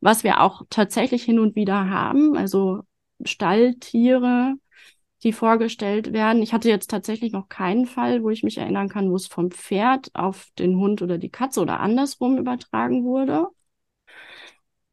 was 0.00 0.24
wir 0.24 0.40
auch 0.42 0.62
tatsächlich 0.68 1.22
hin 1.22 1.38
und 1.38 1.56
wieder 1.56 1.88
haben. 1.88 2.36
Also 2.36 2.82
Stalltiere, 3.24 4.56
die 5.22 5.32
vorgestellt 5.32 6.12
werden. 6.12 6.42
Ich 6.42 6.52
hatte 6.52 6.68
jetzt 6.68 6.90
tatsächlich 6.90 7.32
noch 7.32 7.48
keinen 7.48 7.86
Fall, 7.86 8.22
wo 8.22 8.30
ich 8.30 8.42
mich 8.42 8.58
erinnern 8.58 8.88
kann, 8.88 9.10
wo 9.10 9.16
es 9.16 9.26
vom 9.26 9.50
Pferd 9.50 10.10
auf 10.14 10.48
den 10.58 10.76
Hund 10.76 11.00
oder 11.00 11.18
die 11.18 11.30
Katze 11.30 11.60
oder 11.60 11.80
andersrum 11.80 12.38
übertragen 12.38 13.04
wurde. 13.04 13.46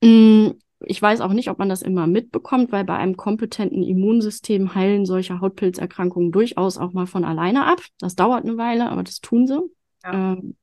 Mm, 0.02 0.52
ich 0.82 1.02
weiß 1.02 1.22
auch 1.22 1.34
nicht, 1.34 1.50
ob 1.50 1.60
man 1.60 1.70
das 1.70 1.82
immer 1.82 2.08
mitbekommt, 2.08 2.72
weil 2.72 2.86
bei 2.86 2.96
einem 2.96 3.18
kompetenten 3.18 3.84
Immunsystem 3.84 4.76
heilen 4.76 5.06
solche 5.06 5.42
Hautpilzerkrankungen 5.42 6.32
durchaus 6.32 6.78
auch 6.78 6.94
mal 6.94 7.06
von 7.06 7.26
alleine 7.26 7.66
ab. 7.66 7.82
Das 8.00 8.16
dauert 8.16 8.46
eine 8.46 8.58
Weile, 8.58 8.90
aber 8.90 9.04
das 9.04 9.20
tun 9.20 9.46
sie. 9.46 9.60
Ja. 10.04 10.34
Ähm, 10.34 10.56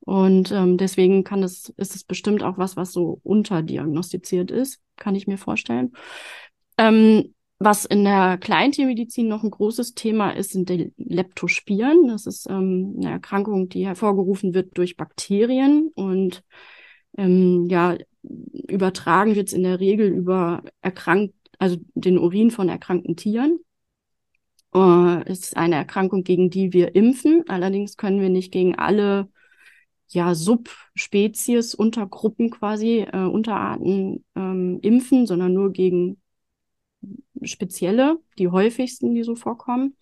und 0.00 0.50
ähm, 0.50 0.78
deswegen 0.78 1.24
kann 1.24 1.42
es, 1.42 1.72
ist 1.76 1.94
es 1.94 2.04
bestimmt 2.04 2.42
auch 2.42 2.56
was, 2.56 2.76
was 2.76 2.92
so 2.92 3.20
unterdiagnostiziert 3.22 4.50
ist, 4.50 4.80
kann 4.96 5.14
ich 5.14 5.26
mir 5.26 5.36
vorstellen. 5.36 5.92
Ähm, 6.78 7.34
was 7.58 7.84
in 7.84 8.04
der 8.04 8.38
Kleintiermedizin 8.38 9.28
noch 9.28 9.42
ein 9.42 9.50
großes 9.50 9.94
Thema 9.94 10.30
ist, 10.30 10.52
sind 10.52 10.70
die 10.70 10.94
Leptospiren. 10.96 12.08
Das 12.08 12.24
ist 12.24 12.48
ähm, 12.48 12.94
eine 12.96 13.10
Erkrankung, 13.10 13.68
die 13.68 13.86
hervorgerufen 13.86 14.54
wird 14.54 14.78
durch 14.78 14.96
Bakterien 14.96 15.90
und 15.94 16.42
ähm, 17.18 17.66
ja, 17.68 17.98
übertragen 18.70 19.36
wird 19.36 19.48
es 19.48 19.54
in 19.54 19.62
der 19.62 19.80
Regel 19.80 20.08
über 20.08 20.62
erkrankt, 20.80 21.34
also 21.58 21.76
den 21.94 22.18
Urin 22.18 22.50
von 22.50 22.68
erkrankten 22.68 23.16
Tieren. 23.16 23.60
Äh, 24.74 25.30
ist 25.30 25.56
eine 25.56 25.74
Erkrankung, 25.76 26.24
gegen 26.24 26.50
die 26.50 26.72
wir 26.72 26.94
impfen. 26.94 27.44
Allerdings 27.48 27.96
können 27.96 28.20
wir 28.20 28.28
nicht 28.28 28.52
gegen 28.52 28.76
alle 28.76 29.28
ja, 30.08 30.34
Subspezies, 30.34 31.74
Untergruppen 31.74 32.50
quasi, 32.50 33.00
äh, 33.00 33.16
Unterarten 33.16 34.24
ähm, 34.34 34.78
impfen, 34.82 35.26
sondern 35.26 35.52
nur 35.52 35.72
gegen 35.72 36.20
spezielle, 37.42 38.18
die 38.38 38.48
häufigsten, 38.48 39.14
die 39.14 39.22
so 39.22 39.34
vorkommen. 39.34 39.96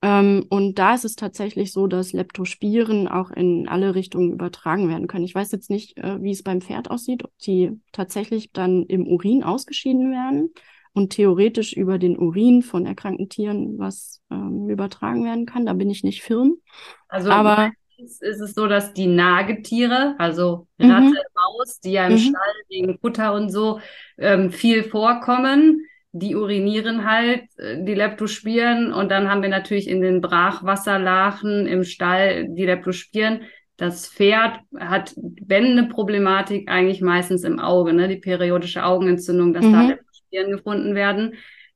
Ähm, 0.00 0.46
und 0.48 0.78
da 0.78 0.94
ist 0.94 1.04
es 1.04 1.16
tatsächlich 1.16 1.72
so, 1.72 1.88
dass 1.88 2.12
Leptospiren 2.12 3.08
auch 3.08 3.30
in 3.30 3.68
alle 3.68 3.94
Richtungen 3.94 4.32
übertragen 4.32 4.88
werden 4.88 5.08
können. 5.08 5.24
Ich 5.24 5.34
weiß 5.34 5.50
jetzt 5.52 5.70
nicht, 5.70 5.98
äh, 5.98 6.22
wie 6.22 6.30
es 6.30 6.44
beim 6.44 6.60
Pferd 6.60 6.90
aussieht, 6.90 7.24
ob 7.24 7.36
die 7.38 7.72
tatsächlich 7.92 8.52
dann 8.52 8.84
im 8.84 9.06
Urin 9.08 9.42
ausgeschieden 9.42 10.12
werden 10.12 10.52
und 10.92 11.10
theoretisch 11.10 11.72
über 11.72 11.98
den 11.98 12.16
Urin 12.16 12.62
von 12.62 12.86
erkrankten 12.86 13.28
Tieren 13.28 13.78
was 13.78 14.20
ähm, 14.30 14.68
übertragen 14.68 15.24
werden 15.24 15.46
kann. 15.46 15.66
Da 15.66 15.72
bin 15.72 15.90
ich 15.90 16.04
nicht 16.04 16.22
firm. 16.22 16.58
Also 17.08 17.30
aber 17.30 17.72
ist 17.98 18.22
es 18.22 18.54
so, 18.54 18.68
dass 18.68 18.92
die 18.94 19.08
Nagetiere, 19.08 20.14
also 20.18 20.68
Ratte, 20.78 21.06
mhm. 21.06 21.14
Maus, 21.34 21.80
die 21.80 21.92
ja 21.92 22.06
im 22.06 22.12
mhm. 22.12 22.18
Stall 22.18 22.54
wegen 22.68 22.98
Futter 22.98 23.34
und 23.34 23.50
so 23.50 23.80
ähm, 24.16 24.52
viel 24.52 24.84
vorkommen, 24.84 25.84
die 26.12 26.34
urinieren 26.34 27.04
halt, 27.04 27.44
äh, 27.58 27.84
die 27.84 27.94
Leptospiren 27.94 28.92
und 28.92 29.10
dann 29.10 29.30
haben 29.30 29.42
wir 29.42 29.48
natürlich 29.48 29.88
in 29.88 30.00
den 30.00 30.20
Brachwasserlachen 30.20 31.66
im 31.66 31.84
Stall 31.84 32.48
die 32.48 32.66
Leptospiren. 32.66 33.42
Das 33.76 34.08
Pferd 34.08 34.58
hat, 34.76 35.14
wenn 35.16 35.66
eine 35.66 35.88
Problematik, 35.88 36.68
eigentlich 36.68 37.00
meistens 37.00 37.44
im 37.44 37.60
Auge, 37.60 37.92
ne? 37.92 38.08
die 38.08 38.16
periodische 38.16 38.84
Augenentzündung, 38.84 39.52
dass 39.52 39.64
mhm. 39.64 39.72
da 39.72 39.82
Leptospiren 39.82 40.50
gefunden 40.50 40.94
werden. 40.94 41.34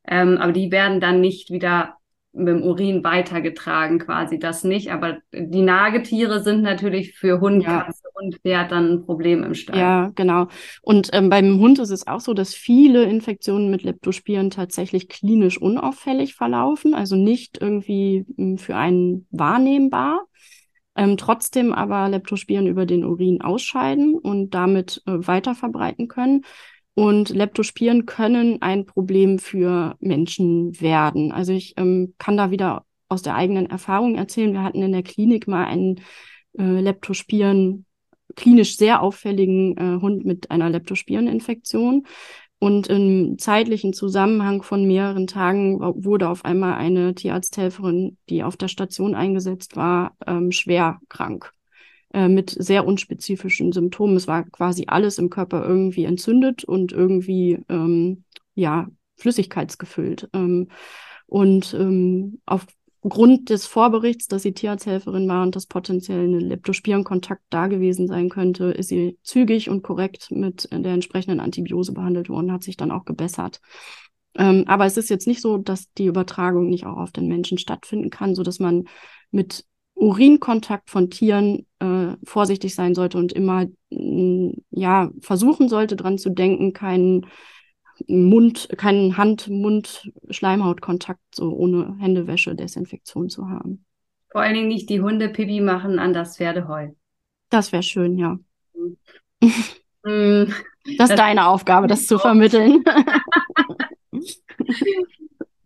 Ähm, 0.08 0.38
aber 0.38 0.52
die 0.52 0.72
werden 0.72 0.98
dann 0.98 1.20
nicht 1.20 1.50
wieder 1.50 1.96
mit 2.32 2.48
dem 2.48 2.62
Urin 2.62 3.04
weitergetragen, 3.04 3.98
quasi 3.98 4.38
das 4.38 4.64
nicht. 4.64 4.90
Aber 4.90 5.18
die 5.32 5.62
Nagetiere 5.62 6.42
sind 6.42 6.62
natürlich 6.62 7.14
für 7.14 7.40
Hund, 7.40 7.62
ja. 7.62 7.82
Katze 7.82 8.02
und 8.14 8.36
Pferd 8.36 8.72
dann 8.72 8.92
ein 8.92 9.04
Problem 9.04 9.42
im 9.44 9.54
Stall. 9.54 9.78
Ja, 9.78 10.10
genau. 10.14 10.48
Und 10.80 11.10
ähm, 11.12 11.28
beim 11.28 11.58
Hund 11.60 11.78
ist 11.78 11.90
es 11.90 12.06
auch 12.06 12.20
so, 12.20 12.32
dass 12.32 12.54
viele 12.54 13.04
Infektionen 13.04 13.70
mit 13.70 13.82
Leptospiren 13.82 14.50
tatsächlich 14.50 15.08
klinisch 15.08 15.60
unauffällig 15.60 16.34
verlaufen, 16.34 16.94
also 16.94 17.16
nicht 17.16 17.58
irgendwie 17.60 18.24
hm, 18.36 18.58
für 18.58 18.76
einen 18.76 19.26
wahrnehmbar. 19.30 20.26
Ähm, 20.94 21.16
trotzdem 21.16 21.72
aber 21.72 22.08
Leptospiren 22.08 22.66
über 22.66 22.84
den 22.84 23.04
Urin 23.04 23.40
ausscheiden 23.40 24.14
und 24.14 24.50
damit 24.50 25.02
äh, 25.06 25.12
weiter 25.26 25.54
verbreiten 25.54 26.06
können. 26.06 26.42
Und 26.94 27.30
Leptospiren 27.30 28.04
können 28.04 28.60
ein 28.60 28.84
Problem 28.84 29.38
für 29.38 29.96
Menschen 30.00 30.78
werden. 30.80 31.32
Also 31.32 31.52
ich 31.52 31.74
ähm, 31.78 32.14
kann 32.18 32.36
da 32.36 32.50
wieder 32.50 32.84
aus 33.08 33.22
der 33.22 33.34
eigenen 33.34 33.70
Erfahrung 33.70 34.16
erzählen. 34.16 34.52
Wir 34.52 34.62
hatten 34.62 34.82
in 34.82 34.92
der 34.92 35.02
Klinik 35.02 35.48
mal 35.48 35.64
einen 35.64 36.00
äh, 36.58 36.80
Leptospiren, 36.80 37.86
klinisch 38.36 38.76
sehr 38.76 39.02
auffälligen 39.02 39.76
äh, 39.76 40.00
Hund 40.00 40.24
mit 40.24 40.50
einer 40.50 40.68
Leptospireninfektion. 40.68 42.06
Und 42.58 42.86
im 42.86 43.38
zeitlichen 43.38 43.92
Zusammenhang 43.92 44.62
von 44.62 44.86
mehreren 44.86 45.26
Tagen 45.26 45.80
wurde 45.80 46.28
auf 46.28 46.44
einmal 46.44 46.74
eine 46.74 47.14
Tierarzthelferin, 47.14 48.18
die 48.28 48.44
auf 48.44 48.56
der 48.56 48.68
Station 48.68 49.16
eingesetzt 49.16 49.74
war, 49.74 50.14
ähm, 50.26 50.52
schwer 50.52 51.00
krank. 51.08 51.52
Äh, 52.12 52.28
mit 52.28 52.50
sehr 52.50 52.86
unspezifischen 52.86 53.72
Symptomen. 53.72 54.16
Es 54.16 54.26
war 54.26 54.44
quasi 54.44 54.84
alles 54.88 55.18
im 55.18 55.30
Körper 55.30 55.64
irgendwie 55.64 56.04
entzündet 56.04 56.64
und 56.64 56.92
irgendwie 56.92 57.58
ähm, 57.68 58.24
ja 58.54 58.88
flüssigkeitsgefüllt. 59.16 60.28
Ähm, 60.32 60.68
und 61.26 61.74
ähm, 61.74 62.40
aufgrund 62.44 63.48
des 63.48 63.66
Vorberichts, 63.66 64.28
dass 64.28 64.42
sie 64.42 64.52
Tierarzthelferin 64.52 65.28
war 65.28 65.42
und 65.42 65.56
dass 65.56 65.66
potenziell 65.66 66.24
eine 66.24 66.38
Leptospirenkontakt 66.38 67.42
da 67.48 67.68
gewesen 67.68 68.06
sein 68.06 68.28
könnte, 68.28 68.66
ist 68.66 68.88
sie 68.88 69.18
zügig 69.22 69.70
und 69.70 69.82
korrekt 69.82 70.30
mit 70.30 70.68
der 70.70 70.92
entsprechenden 70.92 71.40
Antibiose 71.40 71.92
behandelt 71.92 72.28
worden, 72.28 72.52
hat 72.52 72.62
sich 72.62 72.76
dann 72.76 72.90
auch 72.90 73.04
gebessert. 73.04 73.60
Ähm, 74.34 74.64
aber 74.66 74.86
es 74.86 74.96
ist 74.96 75.10
jetzt 75.10 75.26
nicht 75.26 75.40
so, 75.40 75.58
dass 75.58 75.92
die 75.92 76.06
Übertragung 76.06 76.68
nicht 76.68 76.86
auch 76.86 76.96
auf 76.96 77.12
den 77.12 77.28
Menschen 77.28 77.58
stattfinden 77.58 78.10
kann, 78.10 78.34
so 78.34 78.42
dass 78.42 78.58
man 78.58 78.84
mit 79.30 79.64
Urinkontakt 80.02 80.90
von 80.90 81.08
Tieren 81.10 81.66
äh, 81.78 82.16
vorsichtig 82.24 82.74
sein 82.74 82.96
sollte 82.96 83.18
und 83.18 83.32
immer 83.32 83.66
ja 84.70 85.12
versuchen 85.20 85.68
sollte, 85.68 85.94
dran 85.94 86.18
zu 86.18 86.30
denken, 86.30 86.72
keinen 86.72 87.26
Mund, 88.08 88.68
keinen 88.76 89.16
Hand-Mund-Schleimhautkontakt 89.16 91.20
so 91.32 91.52
ohne 91.52 91.94
Händewäsche, 92.00 92.56
Desinfektion 92.56 93.28
zu 93.28 93.48
haben. 93.48 93.84
Vor 94.30 94.40
allen 94.40 94.54
Dingen 94.54 94.68
nicht 94.68 94.90
die 94.90 95.00
Hunde 95.00 95.28
Pipi 95.28 95.60
machen 95.60 96.00
an 96.00 96.12
das 96.12 96.36
Pferdeheu. 96.36 96.88
Das 97.48 97.70
wäre 97.70 97.84
schön, 97.84 98.18
ja. 98.18 98.40
Mm. 100.04 100.50
das 100.98 101.10
ist 101.10 101.16
deine 101.16 101.46
Aufgabe, 101.46 101.86
das 101.86 102.06
zu 102.06 102.18
vermitteln. 102.18 102.82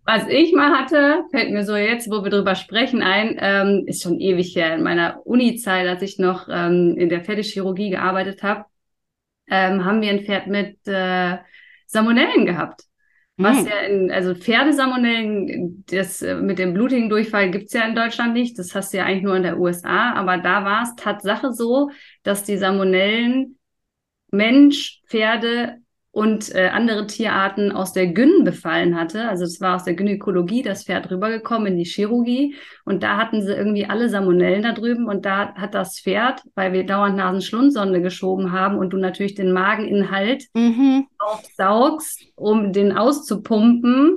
Was 0.07 0.29
ich 0.29 0.53
mal 0.53 0.79
hatte, 0.79 1.25
fällt 1.33 1.51
mir 1.51 1.65
so 1.65 1.75
jetzt, 1.75 2.09
wo 2.09 2.23
wir 2.23 2.31
drüber 2.31 2.55
sprechen, 2.55 3.03
ein, 3.03 3.37
ähm, 3.41 3.85
ist 3.87 4.03
schon 4.03 4.21
ewig 4.21 4.55
her 4.55 4.75
in 4.77 4.85
meiner 4.85 5.27
Uni-Zeit, 5.27 5.87
als 5.89 6.01
ich 6.03 6.21
noch 6.21 6.49
ähm, 6.49 6.95
in 6.97 7.09
der 7.09 7.25
Pferdechirurgie 7.25 7.91
gearbeitet 7.91 8.45
habe, 8.45 8.67
ähm, 9.49 9.85
haben 9.85 10.01
wir 10.01 10.11
ein 10.11 10.25
Pferd 10.25 10.47
mit 10.47 10.79
äh, 10.87 11.39
Salmonellen 11.87 12.47
gehabt. 12.47 12.83
Was 13.37 13.63
mhm. 13.63 13.67
ja 13.67 13.81
in, 13.81 14.11
also 14.13 14.37
Pferdesalmonellen, 14.37 15.85
das 15.91 16.23
äh, 16.23 16.37
mit 16.37 16.61
dem 16.61 16.73
blutigen 16.73 17.09
Durchfall 17.09 17.51
gibt's 17.51 17.73
ja 17.73 17.83
in 17.83 17.97
Deutschland 17.97 18.33
nicht. 18.33 18.59
Das 18.61 18.77
hast 18.77 18.93
du 18.93 18.99
ja 18.99 19.05
eigentlich 19.05 19.25
nur 19.25 19.37
in 19.37 19.43
der 19.43 19.59
USA. 19.59 20.13
Aber 20.13 20.39
da 20.39 20.65
war 20.65 20.85
es 20.85 20.95
Tatsache 20.95 21.53
so, 21.53 21.91
dass 22.23 22.45
die 22.45 22.57
Salmonellen 22.57 23.59
Mensch, 24.31 25.03
Pferde 25.09 25.79
und 26.17 26.55
äh, 26.55 26.69
andere 26.73 27.07
Tierarten 27.07 27.73
aus 27.73 27.93
der 27.93 28.07
Gyn 28.07 28.43
befallen 28.43 28.99
hatte. 28.99 29.29
Also 29.29 29.45
es 29.45 29.61
war 29.61 29.77
aus 29.77 29.85
der 29.85 29.93
Gynäkologie 29.93 30.63
das 30.63 30.85
Pferd 30.85 31.11
rübergekommen 31.11 31.67
in 31.67 31.77
die 31.77 31.85
Chirurgie 31.85 32.55
und 32.87 33.03
da 33.03 33.19
hatten 33.19 33.43
sie 33.43 33.53
irgendwie 33.53 33.85
alle 33.85 34.09
Salmonellen 34.09 34.63
da 34.63 34.73
drüben 34.73 35.09
und 35.09 35.27
da 35.27 35.55
hat 35.57 35.75
das 35.75 36.01
Pferd, 36.01 36.41
weil 36.55 36.73
wir 36.73 36.87
dauernd 36.87 37.19
Nasenschlundsonde 37.19 38.01
geschoben 38.01 38.51
haben 38.51 38.79
und 38.79 38.95
du 38.95 38.97
natürlich 38.97 39.35
den 39.35 39.53
Mageninhalt 39.53 40.47
mhm. 40.55 41.07
aufsaugst, 41.19 42.25
um 42.35 42.73
den 42.73 42.97
auszupumpen, 42.97 44.17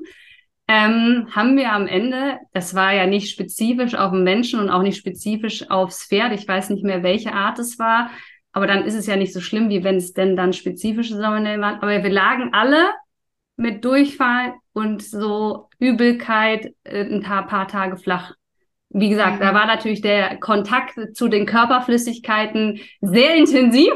ähm, 0.70 1.28
haben 1.32 1.58
wir 1.58 1.74
am 1.74 1.86
Ende, 1.86 2.38
das 2.54 2.76
war 2.76 2.94
ja 2.94 3.08
nicht 3.08 3.30
spezifisch 3.30 3.96
auf 3.96 4.14
den 4.14 4.24
Menschen 4.24 4.62
und 4.62 4.70
auch 4.70 4.84
nicht 4.84 4.98
spezifisch 4.98 5.70
aufs 5.70 6.06
Pferd, 6.06 6.32
ich 6.32 6.48
weiß 6.48 6.70
nicht 6.70 6.86
mehr, 6.86 7.04
welche 7.04 7.34
Art 7.34 7.60
es 7.60 7.78
war, 7.78 8.10
aber 8.52 8.68
dann 8.68 8.86
ist 8.86 8.96
es 8.96 9.06
ja 9.06 9.16
nicht 9.16 9.34
so 9.34 9.42
schlimm, 9.42 9.70
wie 9.70 9.84
wenn 9.84 9.98
es 9.98 10.14
denn 10.14 10.36
dann 10.36 10.54
spezifische 10.54 11.16
Salmonellen 11.16 11.62
waren. 11.62 11.82
Aber 11.82 12.04
wir 12.04 12.10
lagen 12.10 12.50
alle 12.54 12.90
mit 13.58 13.86
Durchfall 13.86 14.54
und 14.74 15.04
so 15.04 15.70
Übelkeit 15.80 16.74
äh, 16.84 17.04
ein 17.04 17.22
paar, 17.22 17.46
paar 17.48 17.68
Tage 17.68 17.98
flach. 17.98 18.34
Wie 18.90 19.10
gesagt, 19.10 19.36
mhm. 19.36 19.42
da 19.42 19.54
war 19.54 19.68
natürlich 19.68 20.02
der 20.02 20.38
Kontakt 20.38 21.16
zu 21.16 21.28
den 21.28 21.46
Körperflüssigkeiten 21.46 22.80
sehr 23.02 23.36
intensiv. 23.36 23.94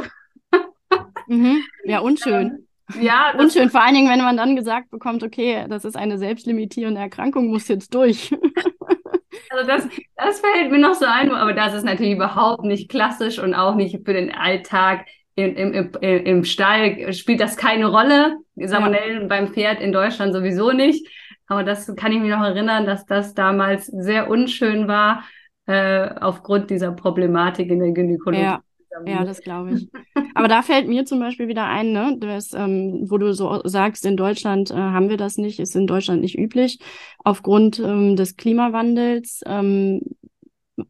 Mhm. 1.27 1.63
Ja, 1.85 1.99
unschön. 1.99 2.67
Ja, 3.01 3.33
unschön. 3.37 3.69
Vor 3.69 3.81
allen 3.81 3.95
Dingen, 3.95 4.09
wenn 4.09 4.19
man 4.19 4.37
dann 4.37 4.55
gesagt 4.55 4.89
bekommt, 4.89 5.23
okay, 5.23 5.65
das 5.67 5.83
ist 5.83 5.97
eine 5.97 6.17
selbstlimitierende 6.17 7.01
Erkrankung, 7.01 7.47
muss 7.47 7.67
jetzt 7.67 7.93
durch. 7.93 8.33
Also 9.49 9.67
das, 9.67 9.87
das 10.15 10.39
fällt 10.39 10.71
mir 10.71 10.79
noch 10.79 10.93
so 10.93 11.05
ein, 11.05 11.31
aber 11.31 11.53
das 11.53 11.73
ist 11.73 11.83
natürlich 11.83 12.13
überhaupt 12.13 12.63
nicht 12.63 12.89
klassisch 12.89 13.39
und 13.39 13.53
auch 13.53 13.75
nicht 13.75 14.05
für 14.05 14.13
den 14.13 14.33
Alltag 14.33 15.05
im, 15.35 15.55
im, 15.55 15.91
im, 16.01 16.25
im 16.25 16.43
Stall 16.43 17.11
spielt 17.13 17.39
das 17.39 17.57
keine 17.57 17.87
Rolle. 17.87 18.37
Salmonellen 18.55 19.23
ja. 19.23 19.27
beim 19.27 19.47
Pferd 19.47 19.81
in 19.81 19.91
Deutschland 19.91 20.33
sowieso 20.33 20.71
nicht. 20.71 21.07
Aber 21.47 21.63
das 21.63 21.93
kann 21.95 22.11
ich 22.11 22.19
mich 22.19 22.29
noch 22.29 22.43
erinnern, 22.43 22.85
dass 22.85 23.05
das 23.05 23.33
damals 23.33 23.87
sehr 23.87 24.29
unschön 24.29 24.87
war, 24.87 25.23
äh, 25.65 26.09
aufgrund 26.19 26.69
dieser 26.69 26.91
Problematik 26.91 27.69
in 27.69 27.79
der 27.79 27.91
Gynäkologie. 27.91 28.43
Ja. 28.43 28.61
Ja, 29.05 29.23
das 29.23 29.41
glaube 29.41 29.73
ich. 29.73 29.89
Aber 30.35 30.47
da 30.47 30.61
fällt 30.61 30.87
mir 30.87 31.05
zum 31.05 31.19
Beispiel 31.19 31.47
wieder 31.47 31.65
ein, 31.65 31.91
ne, 31.91 32.17
das, 32.19 32.53
ähm, 32.53 33.09
wo 33.09 33.17
du 33.17 33.33
so 33.33 33.61
sagst, 33.65 34.05
in 34.05 34.17
Deutschland 34.17 34.71
äh, 34.71 34.75
haben 34.75 35.09
wir 35.09 35.17
das 35.17 35.37
nicht, 35.37 35.59
ist 35.59 35.75
in 35.75 35.87
Deutschland 35.87 36.21
nicht 36.21 36.37
üblich. 36.37 36.79
Aufgrund 37.23 37.79
ähm, 37.79 38.15
des 38.15 38.35
Klimawandels 38.35 39.41
ähm, 39.45 40.01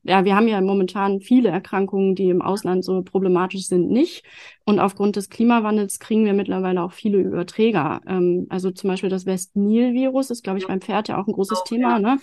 ja, 0.03 0.23
wir 0.23 0.35
haben 0.35 0.47
ja 0.47 0.61
momentan 0.61 1.19
viele 1.19 1.49
Erkrankungen, 1.49 2.15
die 2.15 2.29
im 2.29 2.41
Ausland 2.41 2.85
so 2.85 3.01
problematisch 3.01 3.67
sind, 3.67 3.89
nicht. 3.89 4.23
Und 4.63 4.79
aufgrund 4.79 5.17
des 5.17 5.29
Klimawandels 5.29 5.99
kriegen 5.99 6.23
wir 6.23 6.33
mittlerweile 6.33 6.81
auch 6.83 6.93
viele 6.93 7.17
Überträger. 7.17 8.01
Ähm, 8.07 8.47
also 8.49 8.71
zum 8.71 8.89
Beispiel 8.89 9.09
das 9.09 9.25
West-Nil-Virus 9.25 10.29
ist, 10.29 10.43
glaube 10.43 10.59
ich, 10.59 10.67
beim 10.67 10.79
Pferd 10.79 11.09
ja 11.09 11.21
auch 11.21 11.27
ein 11.27 11.33
großes 11.33 11.59
auch, 11.59 11.63
Thema. 11.65 11.93
Ja. 11.93 11.99
Ne? 11.99 12.19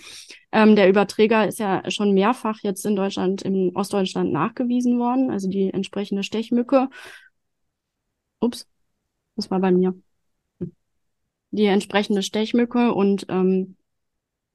Ähm, 0.51 0.75
der 0.75 0.89
Überträger 0.89 1.47
ist 1.47 1.59
ja 1.59 1.89
schon 1.91 2.13
mehrfach 2.13 2.59
jetzt 2.63 2.85
in 2.85 2.95
Deutschland, 2.95 3.43
in 3.43 3.75
Ostdeutschland 3.75 4.31
nachgewiesen 4.31 4.97
worden. 4.97 5.29
Also 5.29 5.47
die 5.47 5.71
entsprechende 5.71 6.23
Stechmücke. 6.23 6.89
Ups, 8.39 8.67
das 9.35 9.51
war 9.51 9.59
bei 9.59 9.71
mir. 9.71 9.93
Die 11.51 11.65
entsprechende 11.65 12.23
Stechmücke 12.23 12.93
und 12.93 13.27
ähm, 13.29 13.75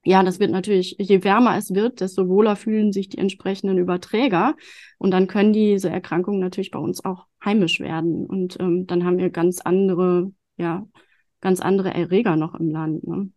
ja, 0.07 0.23
das 0.23 0.39
wird 0.39 0.51
natürlich, 0.51 0.95
je 0.99 1.25
wärmer 1.25 1.57
es 1.57 1.73
wird, 1.73 1.99
desto 1.99 2.29
wohler 2.29 2.55
fühlen 2.55 2.93
sich 2.93 3.09
die 3.09 3.17
entsprechenden 3.17 3.77
Überträger. 3.77 4.55
Und 4.97 5.11
dann 5.11 5.27
können 5.27 5.51
diese 5.51 5.89
Erkrankungen 5.89 6.39
natürlich 6.39 6.71
bei 6.71 6.79
uns 6.79 7.03
auch 7.03 7.25
heimisch 7.43 7.81
werden. 7.81 8.25
Und 8.25 8.57
ähm, 8.61 8.87
dann 8.87 9.03
haben 9.03 9.17
wir 9.17 9.29
ganz 9.31 9.59
andere, 9.59 10.31
ja, 10.55 10.87
ganz 11.41 11.59
andere 11.59 11.93
Erreger 11.93 12.37
noch 12.37 12.55
im 12.55 12.69
Land. 12.69 13.05
Ne? 13.05 13.31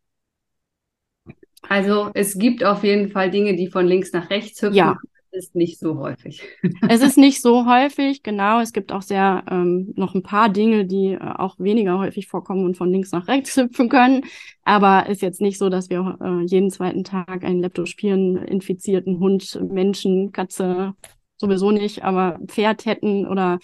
Also 1.62 2.10
es 2.14 2.38
gibt 2.38 2.62
auf 2.62 2.84
jeden 2.84 3.10
Fall 3.10 3.32
Dinge, 3.32 3.56
die 3.56 3.66
von 3.66 3.84
links 3.84 4.12
nach 4.12 4.30
rechts 4.30 4.62
hüpfen. 4.62 4.76
Ja, 4.76 4.96
ist 5.32 5.54
nicht 5.54 5.78
so 5.78 5.98
häufig. 5.98 6.42
es 6.88 7.02
ist 7.02 7.18
nicht 7.18 7.40
so 7.42 7.66
häufig, 7.66 8.22
genau. 8.22 8.60
Es 8.60 8.72
gibt 8.72 8.92
auch 8.92 9.02
sehr 9.02 9.44
ähm, 9.50 9.92
noch 9.96 10.14
ein 10.14 10.22
paar 10.22 10.48
Dinge, 10.48 10.84
die 10.84 11.12
äh, 11.12 11.18
auch 11.18 11.58
weniger 11.58 11.98
häufig 11.98 12.28
vorkommen 12.28 12.64
und 12.64 12.76
von 12.76 12.90
links 12.90 13.12
nach 13.12 13.28
rechts 13.28 13.56
hüpfen 13.56 13.88
können. 13.88 14.24
Aber 14.62 15.08
ist 15.08 15.22
jetzt 15.22 15.40
nicht 15.40 15.58
so, 15.58 15.68
dass 15.68 15.90
wir 15.90 16.18
äh, 16.20 16.44
jeden 16.46 16.70
zweiten 16.70 17.04
Tag 17.04 17.44
einen 17.44 17.60
Leptospiren 17.60 18.36
infizierten 18.36 19.18
Hund, 19.18 19.60
Menschen, 19.70 20.32
Katze 20.32 20.94
sowieso 21.36 21.70
nicht, 21.70 22.04
aber 22.04 22.38
Pferd 22.46 22.84
hätten 22.84 23.26
oder 23.26 23.58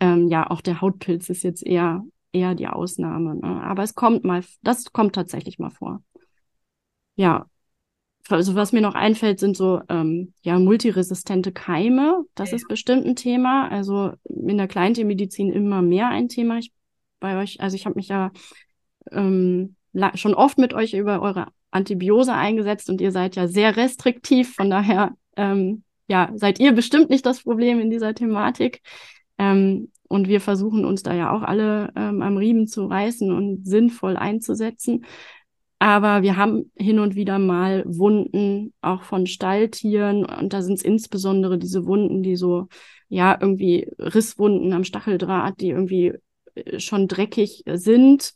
ähm, 0.00 0.28
ja, 0.28 0.48
auch 0.50 0.60
der 0.60 0.80
Hautpilz 0.80 1.28
ist 1.30 1.42
jetzt 1.42 1.66
eher 1.66 2.04
eher 2.36 2.54
die 2.54 2.68
Ausnahme. 2.68 3.36
Ne? 3.36 3.62
Aber 3.62 3.82
es 3.82 3.94
kommt 3.94 4.24
mal, 4.24 4.44
das 4.62 4.92
kommt 4.92 5.14
tatsächlich 5.14 5.58
mal 5.58 5.70
vor. 5.70 6.02
Ja, 7.16 7.46
also 8.28 8.54
was 8.54 8.72
mir 8.72 8.80
noch 8.80 8.94
einfällt, 8.94 9.40
sind 9.40 9.56
so 9.56 9.80
ähm, 9.88 10.32
ja 10.42 10.58
multiresistente 10.58 11.52
Keime. 11.52 12.24
Das 12.34 12.52
ist 12.52 12.68
bestimmt 12.68 13.06
ein 13.06 13.16
Thema. 13.16 13.68
Also 13.68 14.12
in 14.24 14.56
der 14.56 14.68
Kleintiermedizin 14.68 15.52
immer 15.52 15.82
mehr 15.82 16.08
ein 16.08 16.28
Thema. 16.28 16.58
Ich, 16.58 16.72
bei 17.20 17.40
euch, 17.40 17.60
also 17.60 17.76
ich 17.76 17.86
habe 17.86 17.96
mich 17.96 18.08
ja 18.08 18.30
ähm, 19.12 19.76
schon 20.14 20.34
oft 20.34 20.58
mit 20.58 20.74
euch 20.74 20.94
über 20.94 21.20
eure 21.20 21.46
Antibiose 21.70 22.32
eingesetzt 22.32 22.88
und 22.90 23.00
ihr 23.00 23.12
seid 23.12 23.36
ja 23.36 23.48
sehr 23.48 23.76
restriktiv. 23.76 24.54
Von 24.54 24.70
daher 24.70 25.14
ähm, 25.36 25.84
ja 26.08 26.30
seid 26.34 26.58
ihr 26.58 26.72
bestimmt 26.72 27.10
nicht 27.10 27.26
das 27.26 27.42
Problem 27.42 27.80
in 27.80 27.90
dieser 27.90 28.14
Thematik. 28.14 28.82
Ähm, 29.38 29.90
und 30.08 30.28
wir 30.28 30.40
versuchen 30.40 30.84
uns 30.84 31.02
da 31.02 31.14
ja 31.14 31.32
auch 31.32 31.42
alle 31.42 31.92
ähm, 31.96 32.22
am 32.22 32.36
Riemen 32.36 32.66
zu 32.68 32.86
reißen 32.86 33.32
und 33.32 33.66
sinnvoll 33.66 34.16
einzusetzen. 34.16 35.04
Aber 35.78 36.22
wir 36.22 36.36
haben 36.36 36.70
hin 36.74 36.98
und 36.98 37.16
wieder 37.16 37.38
mal 37.38 37.84
Wunden 37.86 38.72
auch 38.80 39.02
von 39.02 39.26
Stalltieren 39.26 40.24
und 40.24 40.52
da 40.52 40.62
sind 40.62 40.74
es 40.74 40.82
insbesondere 40.82 41.58
diese 41.58 41.84
Wunden, 41.84 42.22
die 42.22 42.36
so, 42.36 42.68
ja, 43.08 43.36
irgendwie 43.38 43.88
Risswunden 43.98 44.72
am 44.72 44.84
Stacheldraht, 44.84 45.60
die 45.60 45.68
irgendwie 45.68 46.14
äh, 46.54 46.80
schon 46.80 47.08
dreckig 47.08 47.62
sind 47.66 48.32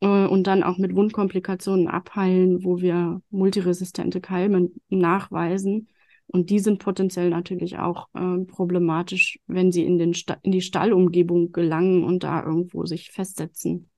äh, 0.00 0.26
und 0.26 0.46
dann 0.46 0.62
auch 0.62 0.78
mit 0.78 0.94
Wundkomplikationen 0.94 1.88
abheilen, 1.88 2.64
wo 2.64 2.80
wir 2.80 3.20
multiresistente 3.30 4.20
Keime 4.20 4.70
nachweisen. 4.88 5.88
Und 6.26 6.50
die 6.50 6.58
sind 6.58 6.78
potenziell 6.78 7.30
natürlich 7.30 7.78
auch 7.78 8.08
äh, 8.14 8.44
problematisch, 8.44 9.40
wenn 9.46 9.72
sie 9.72 9.84
in, 9.84 9.98
den 9.98 10.14
in 10.42 10.52
die 10.52 10.60
Stallumgebung 10.60 11.52
gelangen 11.52 12.04
und 12.04 12.22
da 12.22 12.42
irgendwo 12.42 12.84
sich 12.86 13.10
festsetzen, 13.10 13.88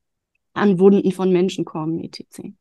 an 0.55 0.79
Wunden 0.79 1.13
von 1.13 1.33
Menschen 1.33 1.65
kommen, 1.65 2.01
etc. 2.01 2.53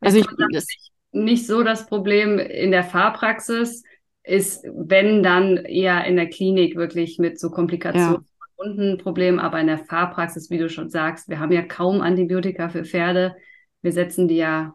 Also 0.00 0.18
ich, 0.18 0.26
das 0.52 0.66
nicht 1.12 1.46
so 1.46 1.62
das 1.62 1.86
Problem 1.86 2.38
in 2.38 2.70
der 2.70 2.84
Fahrpraxis. 2.84 3.82
ist, 4.22 4.64
wenn 4.64 5.22
dann 5.22 5.56
eher 5.56 6.04
in 6.04 6.16
der 6.16 6.28
Klinik 6.28 6.76
wirklich 6.76 7.18
mit 7.18 7.38
so 7.38 7.50
Komplikationen 7.50 8.26
ja. 8.26 8.64
und 8.64 8.78
ein 8.78 8.98
Problem, 8.98 9.38
aber 9.38 9.60
in 9.60 9.68
der 9.68 9.78
Fahrpraxis, 9.78 10.50
wie 10.50 10.58
du 10.58 10.68
schon 10.68 10.90
sagst, 10.90 11.28
wir 11.28 11.40
haben 11.40 11.52
ja 11.52 11.62
kaum 11.62 12.00
Antibiotika 12.00 12.68
für 12.68 12.84
Pferde. 12.84 13.36
Wir 13.82 13.92
setzen 13.92 14.28
die 14.28 14.36
ja 14.36 14.74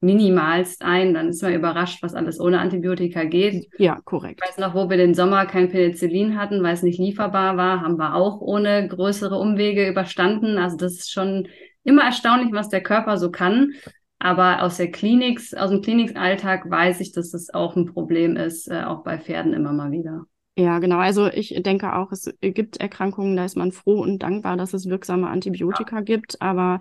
minimalst 0.00 0.82
ein, 0.82 1.14
dann 1.14 1.28
ist 1.28 1.42
man 1.42 1.54
überrascht, 1.54 2.02
was 2.02 2.14
alles 2.14 2.38
ohne 2.38 2.60
Antibiotika 2.60 3.24
geht. 3.24 3.68
Ja, 3.78 3.98
korrekt. 4.04 4.40
Ich 4.42 4.48
weiß 4.48 4.58
noch, 4.58 4.74
wo 4.74 4.88
wir 4.88 4.96
den 4.96 5.14
Sommer 5.14 5.46
kein 5.46 5.70
Penicillin 5.70 6.38
hatten, 6.38 6.62
weil 6.62 6.74
es 6.74 6.82
nicht 6.82 7.00
lieferbar 7.00 7.56
war, 7.56 7.80
haben 7.80 7.98
wir 7.98 8.14
auch 8.14 8.40
ohne 8.40 8.86
größere 8.86 9.36
Umwege 9.36 9.88
überstanden. 9.88 10.56
Also 10.58 10.76
das 10.76 10.92
ist 10.94 11.10
schon 11.10 11.48
immer 11.82 12.04
erstaunlich, 12.04 12.52
was 12.52 12.68
der 12.68 12.82
Körper 12.82 13.16
so 13.16 13.30
kann. 13.30 13.72
Aber 14.18 14.62
aus 14.62 14.76
der 14.76 14.90
Klinik, 14.90 15.40
aus 15.56 15.70
dem 15.70 15.80
Klinikalltag 15.80 16.68
weiß 16.68 17.00
ich, 17.00 17.12
dass 17.12 17.30
das 17.30 17.50
auch 17.54 17.76
ein 17.76 17.86
Problem 17.86 18.36
ist, 18.36 18.68
äh, 18.68 18.82
auch 18.82 19.04
bei 19.04 19.18
Pferden 19.18 19.52
immer 19.52 19.72
mal 19.72 19.92
wieder. 19.92 20.24
Ja, 20.56 20.80
genau. 20.80 20.98
Also 20.98 21.28
ich 21.28 21.54
denke 21.62 21.94
auch, 21.94 22.10
es 22.10 22.34
gibt 22.40 22.78
Erkrankungen, 22.78 23.36
da 23.36 23.44
ist 23.44 23.56
man 23.56 23.70
froh 23.70 24.00
und 24.02 24.24
dankbar, 24.24 24.56
dass 24.56 24.74
es 24.74 24.88
wirksame 24.88 25.28
Antibiotika 25.28 25.96
ja. 25.96 26.02
gibt. 26.02 26.42
Aber 26.42 26.80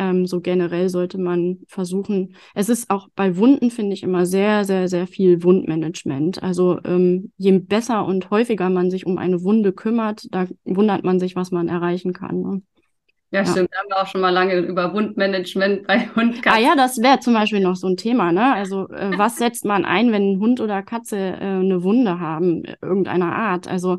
ähm, 0.00 0.26
so 0.26 0.40
generell 0.40 0.88
sollte 0.88 1.18
man 1.18 1.58
versuchen, 1.68 2.34
es 2.54 2.68
ist 2.68 2.90
auch 2.90 3.08
bei 3.14 3.36
Wunden, 3.36 3.70
finde 3.70 3.94
ich, 3.94 4.02
immer 4.02 4.26
sehr, 4.26 4.64
sehr, 4.64 4.88
sehr 4.88 5.06
viel 5.06 5.44
Wundmanagement. 5.44 6.42
Also 6.42 6.80
ähm, 6.84 7.30
je 7.36 7.58
besser 7.60 8.04
und 8.04 8.30
häufiger 8.30 8.70
man 8.70 8.90
sich 8.90 9.06
um 9.06 9.18
eine 9.18 9.44
Wunde 9.44 9.72
kümmert, 9.72 10.26
da 10.32 10.46
wundert 10.64 11.04
man 11.04 11.20
sich, 11.20 11.36
was 11.36 11.52
man 11.52 11.68
erreichen 11.68 12.12
kann. 12.12 12.40
Ne? 12.40 12.62
Ja, 13.32 13.46
stimmt. 13.46 13.70
Da 13.72 13.78
haben 13.78 13.88
wir 13.88 14.02
auch 14.02 14.06
schon 14.06 14.20
mal 14.20 14.30
lange 14.30 14.58
über 14.58 14.92
Wundmanagement 14.92 15.86
bei 15.86 16.00
Hund, 16.16 16.42
Katze. 16.42 16.56
Ah 16.56 16.60
ja, 16.60 16.76
das 16.76 16.98
wäre 16.98 17.18
zum 17.20 17.32
Beispiel 17.32 17.60
noch 17.60 17.76
so 17.76 17.88
ein 17.88 17.96
Thema, 17.96 18.30
ne? 18.30 18.52
Also 18.52 18.88
äh, 18.90 19.10
was 19.18 19.36
setzt 19.36 19.64
man 19.64 19.84
ein, 19.86 20.12
wenn 20.12 20.32
ein 20.32 20.38
Hund 20.38 20.60
oder 20.60 20.82
Katze 20.82 21.16
äh, 21.16 21.40
eine 21.40 21.82
Wunde 21.82 22.20
haben, 22.20 22.62
irgendeiner 22.82 23.34
Art? 23.34 23.68
Also 23.68 23.98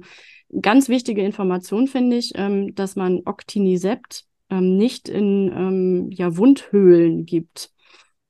ganz 0.61 0.87
wichtige 0.87 1.23
Information 1.23 1.87
finde 1.87 2.17
ich, 2.17 2.33
ähm, 2.35 2.75
dass 2.75 2.95
man 2.95 3.21
Octinisept 3.25 4.25
ähm, 4.51 4.77
nicht 4.77 5.09
in 5.09 5.51
ähm, 5.51 6.09
ja, 6.11 6.37
Wundhöhlen 6.37 7.25
gibt 7.25 7.72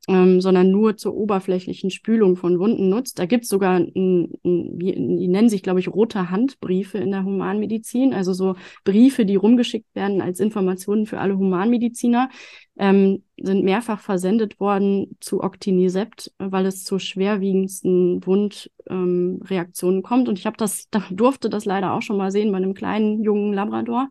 ähm, 0.09 0.41
sondern 0.41 0.69
nur 0.69 0.97
zur 0.97 1.15
oberflächlichen 1.15 1.89
Spülung 1.89 2.35
von 2.35 2.59
Wunden 2.59 2.89
nutzt. 2.89 3.19
Da 3.19 3.25
gibt 3.25 3.45
es 3.45 3.49
sogar, 3.49 3.75
ein, 3.75 4.29
ein, 4.43 4.77
die 4.77 5.27
nennen 5.27 5.47
sich, 5.47 5.63
glaube 5.63 5.79
ich, 5.79 5.87
rote 5.87 6.29
Handbriefe 6.29 6.97
in 6.97 7.11
der 7.11 7.23
Humanmedizin, 7.23 8.13
also 8.13 8.33
so 8.33 8.55
Briefe, 8.83 9.25
die 9.25 9.37
rumgeschickt 9.37 9.95
werden 9.95 10.21
als 10.21 10.41
Informationen 10.41 11.05
für 11.05 11.19
alle 11.19 11.37
Humanmediziner, 11.37 12.29
ähm, 12.77 13.23
sind 13.39 13.63
mehrfach 13.63 13.99
versendet 14.01 14.59
worden 14.59 15.15
zu 15.21 15.41
Octinisept, 15.41 16.33
weil 16.37 16.65
es 16.65 16.83
zu 16.83 16.99
schwerwiegendsten 16.99 18.25
Wundreaktionen 18.25 19.97
ähm, 19.99 20.03
kommt. 20.03 20.27
Und 20.27 20.37
ich 20.37 20.45
habe 20.45 20.57
das, 20.57 20.87
da 20.91 21.03
durfte 21.11 21.49
das 21.49 21.63
leider 21.63 21.93
auch 21.93 22.01
schon 22.01 22.17
mal 22.17 22.31
sehen 22.31 22.51
bei 22.51 22.57
einem 22.57 22.73
kleinen 22.73 23.23
jungen 23.23 23.53
Labrador 23.53 24.09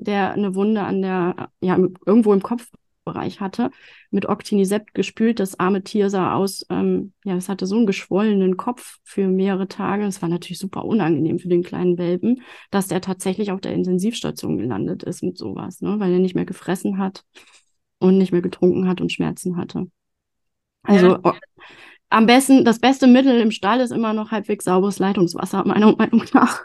der 0.00 0.32
eine 0.32 0.54
Wunde 0.54 0.82
an 0.82 1.02
der, 1.02 1.50
ja, 1.60 1.76
irgendwo 2.06 2.32
im 2.32 2.40
Kopf 2.40 2.70
Bereich 3.08 3.40
hatte, 3.40 3.70
mit 4.10 4.26
Octinisept 4.26 4.94
gespült. 4.94 5.40
Das 5.40 5.58
arme 5.58 5.82
Tier 5.82 6.10
sah 6.10 6.34
aus, 6.34 6.66
ähm, 6.70 7.12
ja, 7.24 7.36
es 7.36 7.48
hatte 7.48 7.66
so 7.66 7.76
einen 7.76 7.86
geschwollenen 7.86 8.56
Kopf 8.56 8.98
für 9.04 9.26
mehrere 9.26 9.68
Tage. 9.68 10.04
Es 10.04 10.20
war 10.22 10.28
natürlich 10.28 10.58
super 10.58 10.84
unangenehm 10.84 11.38
für 11.38 11.48
den 11.48 11.62
kleinen 11.62 11.98
Welpen, 11.98 12.42
dass 12.70 12.88
der 12.88 13.00
tatsächlich 13.00 13.50
auf 13.50 13.60
der 13.60 13.72
Intensivstation 13.72 14.58
gelandet 14.58 15.02
ist 15.02 15.22
mit 15.22 15.38
sowas, 15.38 15.80
ne? 15.80 15.98
weil 15.98 16.12
er 16.12 16.18
nicht 16.18 16.34
mehr 16.34 16.46
gefressen 16.46 16.98
hat 16.98 17.24
und 17.98 18.18
nicht 18.18 18.32
mehr 18.32 18.42
getrunken 18.42 18.88
hat 18.88 19.00
und 19.00 19.12
Schmerzen 19.12 19.56
hatte. 19.56 19.86
Also 20.82 21.18
ja. 21.22 21.34
am 22.08 22.26
besten, 22.26 22.64
das 22.64 22.78
beste 22.78 23.06
Mittel 23.06 23.40
im 23.40 23.50
Stall 23.50 23.80
ist 23.80 23.90
immer 23.90 24.12
noch 24.12 24.30
halbwegs 24.30 24.64
sauberes 24.64 24.98
Leitungswasser, 24.98 25.66
meiner 25.66 25.94
Meinung 25.96 26.24
nach. 26.32 26.64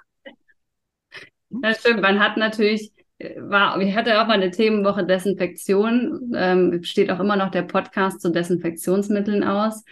Das 1.62 1.80
stimmt. 1.82 2.02
Man 2.02 2.20
hat 2.20 2.38
natürlich 2.38 2.93
war, 3.38 3.80
ich 3.82 3.96
hatte 3.96 4.22
auch 4.22 4.28
mal 4.28 4.34
eine 4.34 4.52
Themenwoche 4.52 5.06
Desinfektion, 5.06 6.32
ähm, 6.36 6.84
steht 6.84 7.12
auch 7.12 7.20
immer 7.20 7.36
noch 7.36 7.52
der 7.52 7.64
Podcast 7.64 8.22
zu 8.22 8.32
Desinfektionsmitteln 8.32 9.44
aus. 9.44 9.84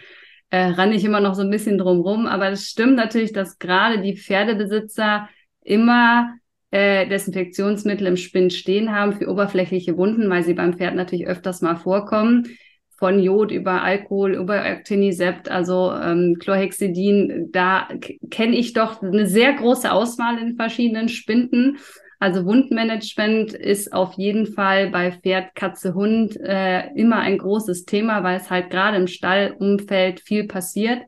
Äh, 0.50 0.72
ran 0.72 0.92
ich 0.92 1.04
immer 1.04 1.20
noch 1.20 1.34
so 1.34 1.42
ein 1.42 1.50
bisschen 1.50 1.78
drumrum, 1.78 2.26
aber 2.26 2.50
es 2.50 2.68
stimmt 2.68 2.96
natürlich, 2.96 3.32
dass 3.32 3.58
gerade 3.58 4.02
die 4.02 4.16
Pferdebesitzer 4.16 5.28
immer 5.62 6.34
äh, 6.70 7.06
Desinfektionsmittel 7.06 8.06
im 8.06 8.16
Spind 8.16 8.52
stehen 8.52 8.94
haben 8.94 9.12
für 9.12 9.28
oberflächliche 9.28 9.96
Wunden, 9.96 10.28
weil 10.28 10.42
sie 10.42 10.54
beim 10.54 10.74
Pferd 10.74 10.94
natürlich 10.94 11.26
öfters 11.26 11.62
mal 11.62 11.76
vorkommen. 11.76 12.48
Von 12.96 13.18
Jod 13.18 13.50
über 13.50 13.82
Alkohol, 13.82 14.34
über 14.34 14.64
Actinisept, 14.64 15.50
also 15.50 15.92
ähm, 15.92 16.36
Chlorhexidin, 16.38 17.48
da 17.50 17.88
kenne 18.30 18.56
ich 18.56 18.74
doch 18.74 19.02
eine 19.02 19.26
sehr 19.26 19.54
große 19.54 19.90
Auswahl 19.90 20.38
in 20.38 20.56
verschiedenen 20.56 21.08
Spinden. 21.08 21.78
Also 22.22 22.46
Wundmanagement 22.46 23.52
ist 23.52 23.92
auf 23.92 24.12
jeden 24.12 24.46
Fall 24.46 24.90
bei 24.90 25.10
Pferd, 25.10 25.56
Katze, 25.56 25.92
Hund 25.94 26.38
äh, 26.40 26.86
immer 26.94 27.16
ein 27.16 27.36
großes 27.36 27.84
Thema, 27.84 28.22
weil 28.22 28.36
es 28.36 28.48
halt 28.48 28.70
gerade 28.70 28.96
im 28.96 29.08
Stallumfeld 29.08 30.20
viel 30.20 30.46
passiert. 30.46 31.02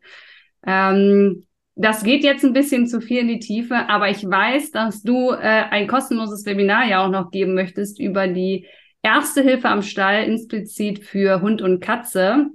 Ähm, 0.66 1.44
das 1.76 2.02
geht 2.02 2.24
jetzt 2.24 2.44
ein 2.44 2.52
bisschen 2.52 2.88
zu 2.88 3.00
viel 3.00 3.20
in 3.20 3.28
die 3.28 3.38
Tiefe, 3.38 3.88
aber 3.88 4.10
ich 4.10 4.28
weiß, 4.28 4.72
dass 4.72 5.04
du 5.04 5.30
äh, 5.30 5.36
ein 5.70 5.86
kostenloses 5.86 6.46
Webinar 6.46 6.88
ja 6.88 7.06
auch 7.06 7.10
noch 7.10 7.30
geben 7.30 7.54
möchtest 7.54 8.00
über 8.00 8.26
die 8.26 8.66
erste 9.00 9.40
Hilfe 9.40 9.68
am 9.68 9.82
Stall, 9.82 10.28
explizit 10.28 11.04
für 11.04 11.40
Hund 11.42 11.62
und 11.62 11.78
Katze. 11.78 12.48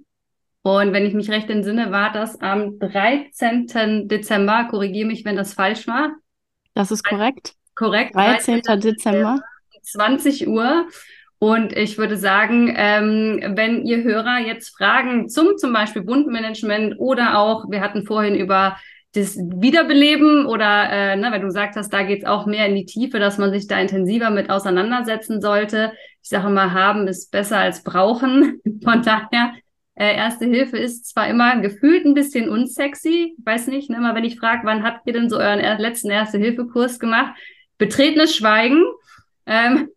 Und 0.64 0.92
wenn 0.92 1.06
ich 1.06 1.14
mich 1.14 1.32
recht 1.32 1.50
entsinne, 1.50 1.94
war 1.94 2.12
das 2.12 2.42
am 2.42 2.78
13. 2.78 4.10
Dezember. 4.10 4.68
Korrigiere 4.70 5.08
mich, 5.08 5.24
wenn 5.24 5.38
das 5.38 5.54
falsch 5.54 5.88
war. 5.88 6.12
Das 6.74 6.92
ist 6.92 7.06
korrekt. 7.06 7.56
Korrekt. 7.80 8.14
13. 8.14 8.62
13. 8.62 8.82
Dezember. 8.82 9.40
20 9.84 10.50
Uhr. 10.50 10.88
Und 11.40 11.72
ich 11.72 11.98
würde 11.98 12.18
sagen, 12.18 12.74
ähm, 12.76 13.42
wenn 13.56 13.86
ihr 13.86 14.04
Hörer 14.04 14.40
jetzt 14.40 14.76
Fragen 14.76 15.30
zum 15.30 15.58
zum 15.58 15.72
Beispiel 15.72 16.06
Wundmanagement 16.06 17.00
oder 17.00 17.40
auch, 17.40 17.72
wir 17.72 17.80
hatten 17.80 18.06
vorhin 18.06 18.36
über 18.36 18.76
das 19.14 19.38
Wiederbeleben 19.38 20.46
oder, 20.46 20.90
äh, 20.92 21.16
ne, 21.16 21.32
wenn 21.32 21.40
du 21.40 21.48
gesagt 21.48 21.78
hast, 21.78 21.94
da 21.94 22.04
geht's 22.04 22.26
auch 22.26 22.46
mehr 22.46 22.68
in 22.68 22.76
die 22.76 22.86
Tiefe, 22.86 23.18
dass 23.18 23.38
man 23.38 23.52
sich 23.52 23.68
da 23.68 23.80
intensiver 23.80 24.30
mit 24.30 24.50
auseinandersetzen 24.50 25.40
sollte. 25.40 25.94
Ich 26.22 26.28
sage 26.28 26.50
mal, 26.50 26.74
haben 26.74 27.08
ist 27.08 27.32
besser 27.32 27.60
als 27.60 27.82
brauchen. 27.82 28.60
Von 28.84 29.02
daher, 29.04 29.54
äh, 29.96 30.18
Erste 30.18 30.46
Hilfe 30.46 30.78
ist 30.78 31.08
zwar 31.08 31.30
immer 31.30 31.62
gefühlt 31.62 32.06
ein 32.06 32.14
bisschen 32.14 32.50
unsexy, 32.50 33.36
weiß 33.46 33.68
nicht, 33.68 33.90
ne, 33.90 33.96
immer 33.96 34.14
wenn 34.16 34.26
ich 34.26 34.38
frage, 34.38 34.62
wann 34.66 34.84
habt 34.84 35.08
ihr 35.08 35.14
denn 35.14 35.30
so 35.30 35.38
euren 35.38 35.60
letzten 35.80 36.10
Erste-Hilfe-Kurs 36.10 37.00
gemacht? 37.00 37.34
Betretenes 37.80 38.36
Schweigen. 38.36 38.84
Ähm, 39.48 39.90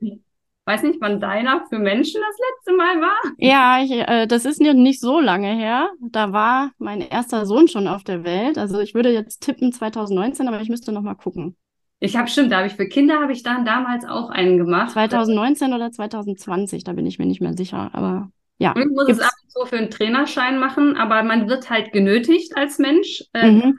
weiß 0.65 0.85
nicht, 0.85 1.01
wann 1.01 1.21
deiner 1.21 1.67
für 1.69 1.79
Menschen 1.79 2.21
das 2.27 2.39
letzte 2.39 2.77
Mal 2.77 3.01
war. 3.01 3.33
Ja, 3.37 3.83
ich, 3.83 3.91
äh, 3.91 4.27
das 4.27 4.47
ist 4.47 4.61
nicht 4.61 5.01
so 5.01 5.21
lange 5.21 5.53
her. 5.55 5.91
Da 6.01 6.33
war 6.33 6.71
mein 6.79 7.03
erster 7.03 7.45
Sohn 7.45 7.69
schon 7.69 7.89
auf 7.89 8.05
der 8.05 8.25
Welt. 8.25 8.57
Also 8.57 8.81
ich 8.81 8.95
würde 8.95 9.11
jetzt 9.11 9.43
tippen 9.43 9.73
2019, 9.73 10.49
aber 10.49 10.61
ich 10.63 10.71
müsste 10.71 10.93
noch 10.93 11.03
mal 11.03 11.15
gucken. 11.15 11.57
Ich 11.99 12.17
habe 12.17 12.29
stimmt, 12.29 12.51
da 12.51 12.59
habe 12.59 12.67
ich 12.67 12.75
für 12.75 12.89
Kinder 12.89 13.21
habe 13.21 13.33
ich 13.33 13.45
dann 13.45 13.65
damals 13.65 14.05
auch 14.05 14.31
einen 14.31 14.59
gemacht. 14.59 14.91
2019 14.91 15.73
oder 15.73 15.93
2020, 15.93 16.83
da 16.83 16.95
bin 16.95 17.07
ich 17.07 17.21
mir 17.21 17.27
nicht 17.27 17.41
mehr 17.41 17.57
sicher, 17.57 17.91
aber 17.93 18.31
ja. 18.59 18.75
Ich 18.77 18.87
muss 18.87 19.07
gibt's. 19.07 19.21
es 19.21 19.27
ab 19.27 19.33
und 19.43 19.51
zu 19.51 19.67
für 19.67 19.77
einen 19.77 19.91
Trainerschein 19.91 20.59
machen, 20.59 20.97
aber 20.97 21.23
man 21.23 21.49
wird 21.49 21.71
halt 21.71 21.93
genötigt 21.93 22.57
als 22.57 22.79
Mensch. 22.79 23.25
Äh, 23.33 23.51
mhm. 23.51 23.79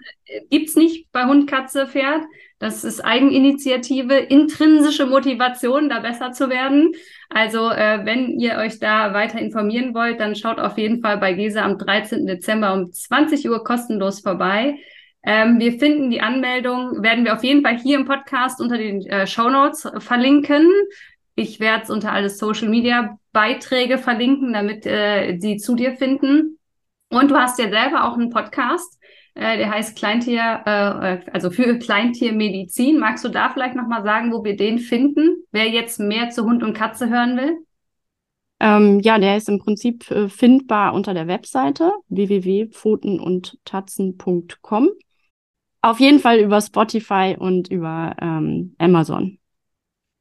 Gibt's 0.49 0.76
nicht 0.76 1.12
bei 1.12 1.26
Hund, 1.26 1.49
Katze, 1.49 1.88
Pferd. 1.88 2.24
Das 2.64 2.86
ist 2.86 3.03
Eigeninitiative, 3.03 4.14
intrinsische 4.14 5.05
Motivation, 5.05 5.89
da 5.89 5.99
besser 5.99 6.32
zu 6.32 6.49
werden. 6.49 6.93
Also 7.28 7.70
äh, 7.70 8.05
wenn 8.05 8.39
ihr 8.39 8.55
euch 8.55 8.80
da 8.80 9.14
weiter 9.14 9.38
informieren 9.38 9.93
wollt, 9.93 10.22
dann 10.22 10.34
schaut 10.34 10.59
auf 10.59 10.78
jeden 10.78 11.01
Fall 11.01 11.18
bei 11.18 11.34
GESA 11.34 11.61
am 11.61 11.78
13. 11.78 12.26
Dezember 12.26 12.74
um 12.74 12.89
20 12.89 13.49
Uhr 13.49 13.66
kostenlos 13.66 14.22
vorbei. 14.22 14.80
Ähm, 15.24 15.59
wir 15.59 15.74
finden 15.74 16.09
die 16.09 16.22
Anmeldung, 16.22 17.03
werden 17.03 17.26
wir 17.26 17.34
auf 17.34 17.43
jeden 17.43 17.64
Fall 17.64 17.78
hier 17.78 17.97
im 17.97 18.05
Podcast 18.05 18.61
unter 18.61 18.78
den 18.78 19.05
äh, 19.07 19.28
Show 19.28 19.49
Notes 19.49 19.86
verlinken. 19.97 20.66
Ich 21.36 21.59
werde 21.59 21.84
es 21.84 21.89
unter 21.89 22.14
alle 22.14 22.30
Social 22.30 22.70
Media 22.70 23.20
Beiträge 23.34 23.97
verlinken, 23.97 24.53
damit 24.53 24.86
äh, 24.86 25.38
sie 25.38 25.57
zu 25.57 25.76
dir 25.76 25.97
finden. 25.97 26.59
Und 27.09 27.30
du 27.30 27.36
hast 27.36 27.59
ja 27.59 27.70
selber 27.70 28.05
auch 28.05 28.14
einen 28.14 28.30
Podcast. 28.30 28.97
Äh, 29.36 29.57
der 29.57 29.71
heißt 29.71 29.97
Kleintier, 29.97 30.61
äh, 30.65 31.21
also 31.31 31.49
für 31.49 31.79
Kleintiermedizin. 31.79 32.99
Magst 32.99 33.25
du 33.25 33.29
da 33.29 33.49
vielleicht 33.49 33.75
nochmal 33.75 34.03
sagen, 34.03 34.31
wo 34.31 34.43
wir 34.43 34.55
den 34.55 34.77
finden? 34.79 35.43
Wer 35.51 35.69
jetzt 35.69 35.99
mehr 35.99 36.29
zu 36.29 36.43
Hund 36.43 36.61
und 36.61 36.73
Katze 36.73 37.09
hören 37.09 37.38
will? 37.38 37.57
Ähm, 38.59 38.99
ja, 38.99 39.17
der 39.17 39.38
ist 39.38 39.49
im 39.49 39.57
Prinzip 39.59 40.11
äh, 40.11 40.29
findbar 40.29 40.93
unter 40.93 41.13
der 41.13 41.27
Webseite 41.27 41.91
www.pfotenundtatzen.com. 42.09 44.89
Auf 45.81 45.99
jeden 45.99 46.19
Fall 46.19 46.39
über 46.39 46.61
Spotify 46.61 47.36
und 47.38 47.69
über 47.69 48.15
ähm, 48.21 48.75
Amazon. 48.77 49.39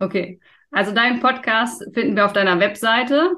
Okay, 0.00 0.40
also 0.72 0.92
deinen 0.92 1.20
Podcast 1.20 1.84
finden 1.92 2.16
wir 2.16 2.24
auf 2.24 2.32
deiner 2.32 2.58
Webseite 2.58 3.36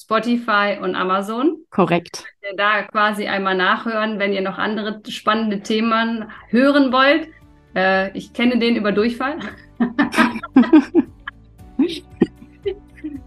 Spotify 0.00 0.78
und 0.80 0.94
Amazon. 0.94 1.56
Korrekt. 1.70 2.24
Da 2.56 2.82
quasi 2.82 3.26
einmal 3.26 3.56
nachhören, 3.56 4.20
wenn 4.20 4.32
ihr 4.32 4.42
noch 4.42 4.58
andere 4.58 5.00
spannende 5.08 5.60
Themen 5.60 6.30
hören 6.50 6.92
wollt. 6.92 7.28
Äh, 7.74 8.16
ich 8.16 8.32
kenne 8.32 8.58
den 8.58 8.76
über 8.76 8.92
Durchfall. 8.92 9.38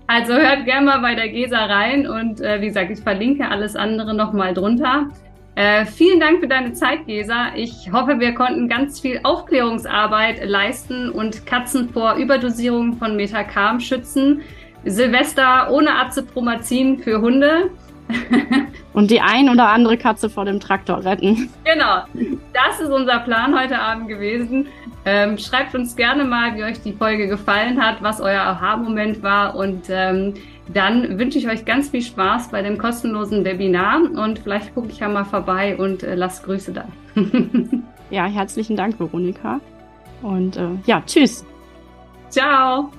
also 0.07 0.33
hört 0.33 0.65
gerne 0.65 0.85
mal 0.85 1.01
bei 1.01 1.15
der 1.15 1.27
Gesa 1.29 1.65
rein 1.65 2.07
und 2.07 2.39
äh, 2.39 2.61
wie 2.61 2.67
gesagt, 2.67 2.89
ich 2.91 3.01
verlinke 3.01 3.49
alles 3.49 3.75
andere 3.75 4.13
nochmal 4.13 4.53
drunter. 4.53 5.09
Äh, 5.55 5.85
vielen 5.85 6.21
Dank 6.21 6.39
für 6.39 6.47
deine 6.47 6.71
Zeit, 6.71 7.05
Gesa. 7.05 7.53
Ich 7.55 7.91
hoffe, 7.91 8.21
wir 8.21 8.33
konnten 8.33 8.69
ganz 8.69 9.01
viel 9.01 9.19
Aufklärungsarbeit 9.23 10.45
leisten 10.45 11.09
und 11.09 11.45
Katzen 11.45 11.89
vor 11.89 12.15
Überdosierung 12.15 12.93
von 12.93 13.17
Metacam 13.17 13.81
schützen. 13.81 14.41
Silvester 14.85 15.69
ohne 15.71 15.95
Azepromazin 15.95 16.99
für 16.99 17.21
Hunde. 17.21 17.69
und 18.93 19.09
die 19.09 19.21
ein 19.21 19.49
oder 19.49 19.69
andere 19.69 19.97
Katze 19.97 20.29
vor 20.29 20.45
dem 20.45 20.59
Traktor 20.59 21.05
retten. 21.05 21.49
Genau, 21.63 22.03
das 22.53 22.79
ist 22.81 22.91
unser 22.91 23.19
Plan 23.19 23.57
heute 23.57 23.79
Abend 23.79 24.09
gewesen. 24.09 24.67
Ähm, 25.05 25.37
schreibt 25.37 25.73
uns 25.75 25.95
gerne 25.95 26.25
mal, 26.25 26.55
wie 26.55 26.63
euch 26.63 26.81
die 26.81 26.93
Folge 26.93 27.27
gefallen 27.27 27.81
hat, 27.81 28.03
was 28.03 28.19
euer 28.21 28.41
Aha-Moment 28.41 29.23
war 29.23 29.55
und 29.55 29.85
ähm, 29.89 30.33
dann 30.73 31.17
wünsche 31.17 31.37
ich 31.37 31.47
euch 31.47 31.65
ganz 31.65 31.89
viel 31.89 32.01
Spaß 32.01 32.49
bei 32.49 32.61
dem 32.61 32.77
kostenlosen 32.77 33.43
Webinar 33.43 34.01
und 34.01 34.39
vielleicht 34.39 34.73
gucke 34.73 34.89
ich 34.89 34.99
ja 34.99 35.09
mal 35.09 35.25
vorbei 35.25 35.75
und 35.77 36.03
äh, 36.03 36.15
lasst 36.15 36.43
Grüße 36.43 36.71
da. 36.71 36.85
ja, 38.09 38.25
herzlichen 38.25 38.75
Dank, 38.75 38.99
Veronika. 38.99 39.59
Und 40.21 40.57
äh, 40.57 40.69
ja, 40.85 41.01
tschüss. 41.05 41.45
Ciao. 42.29 42.91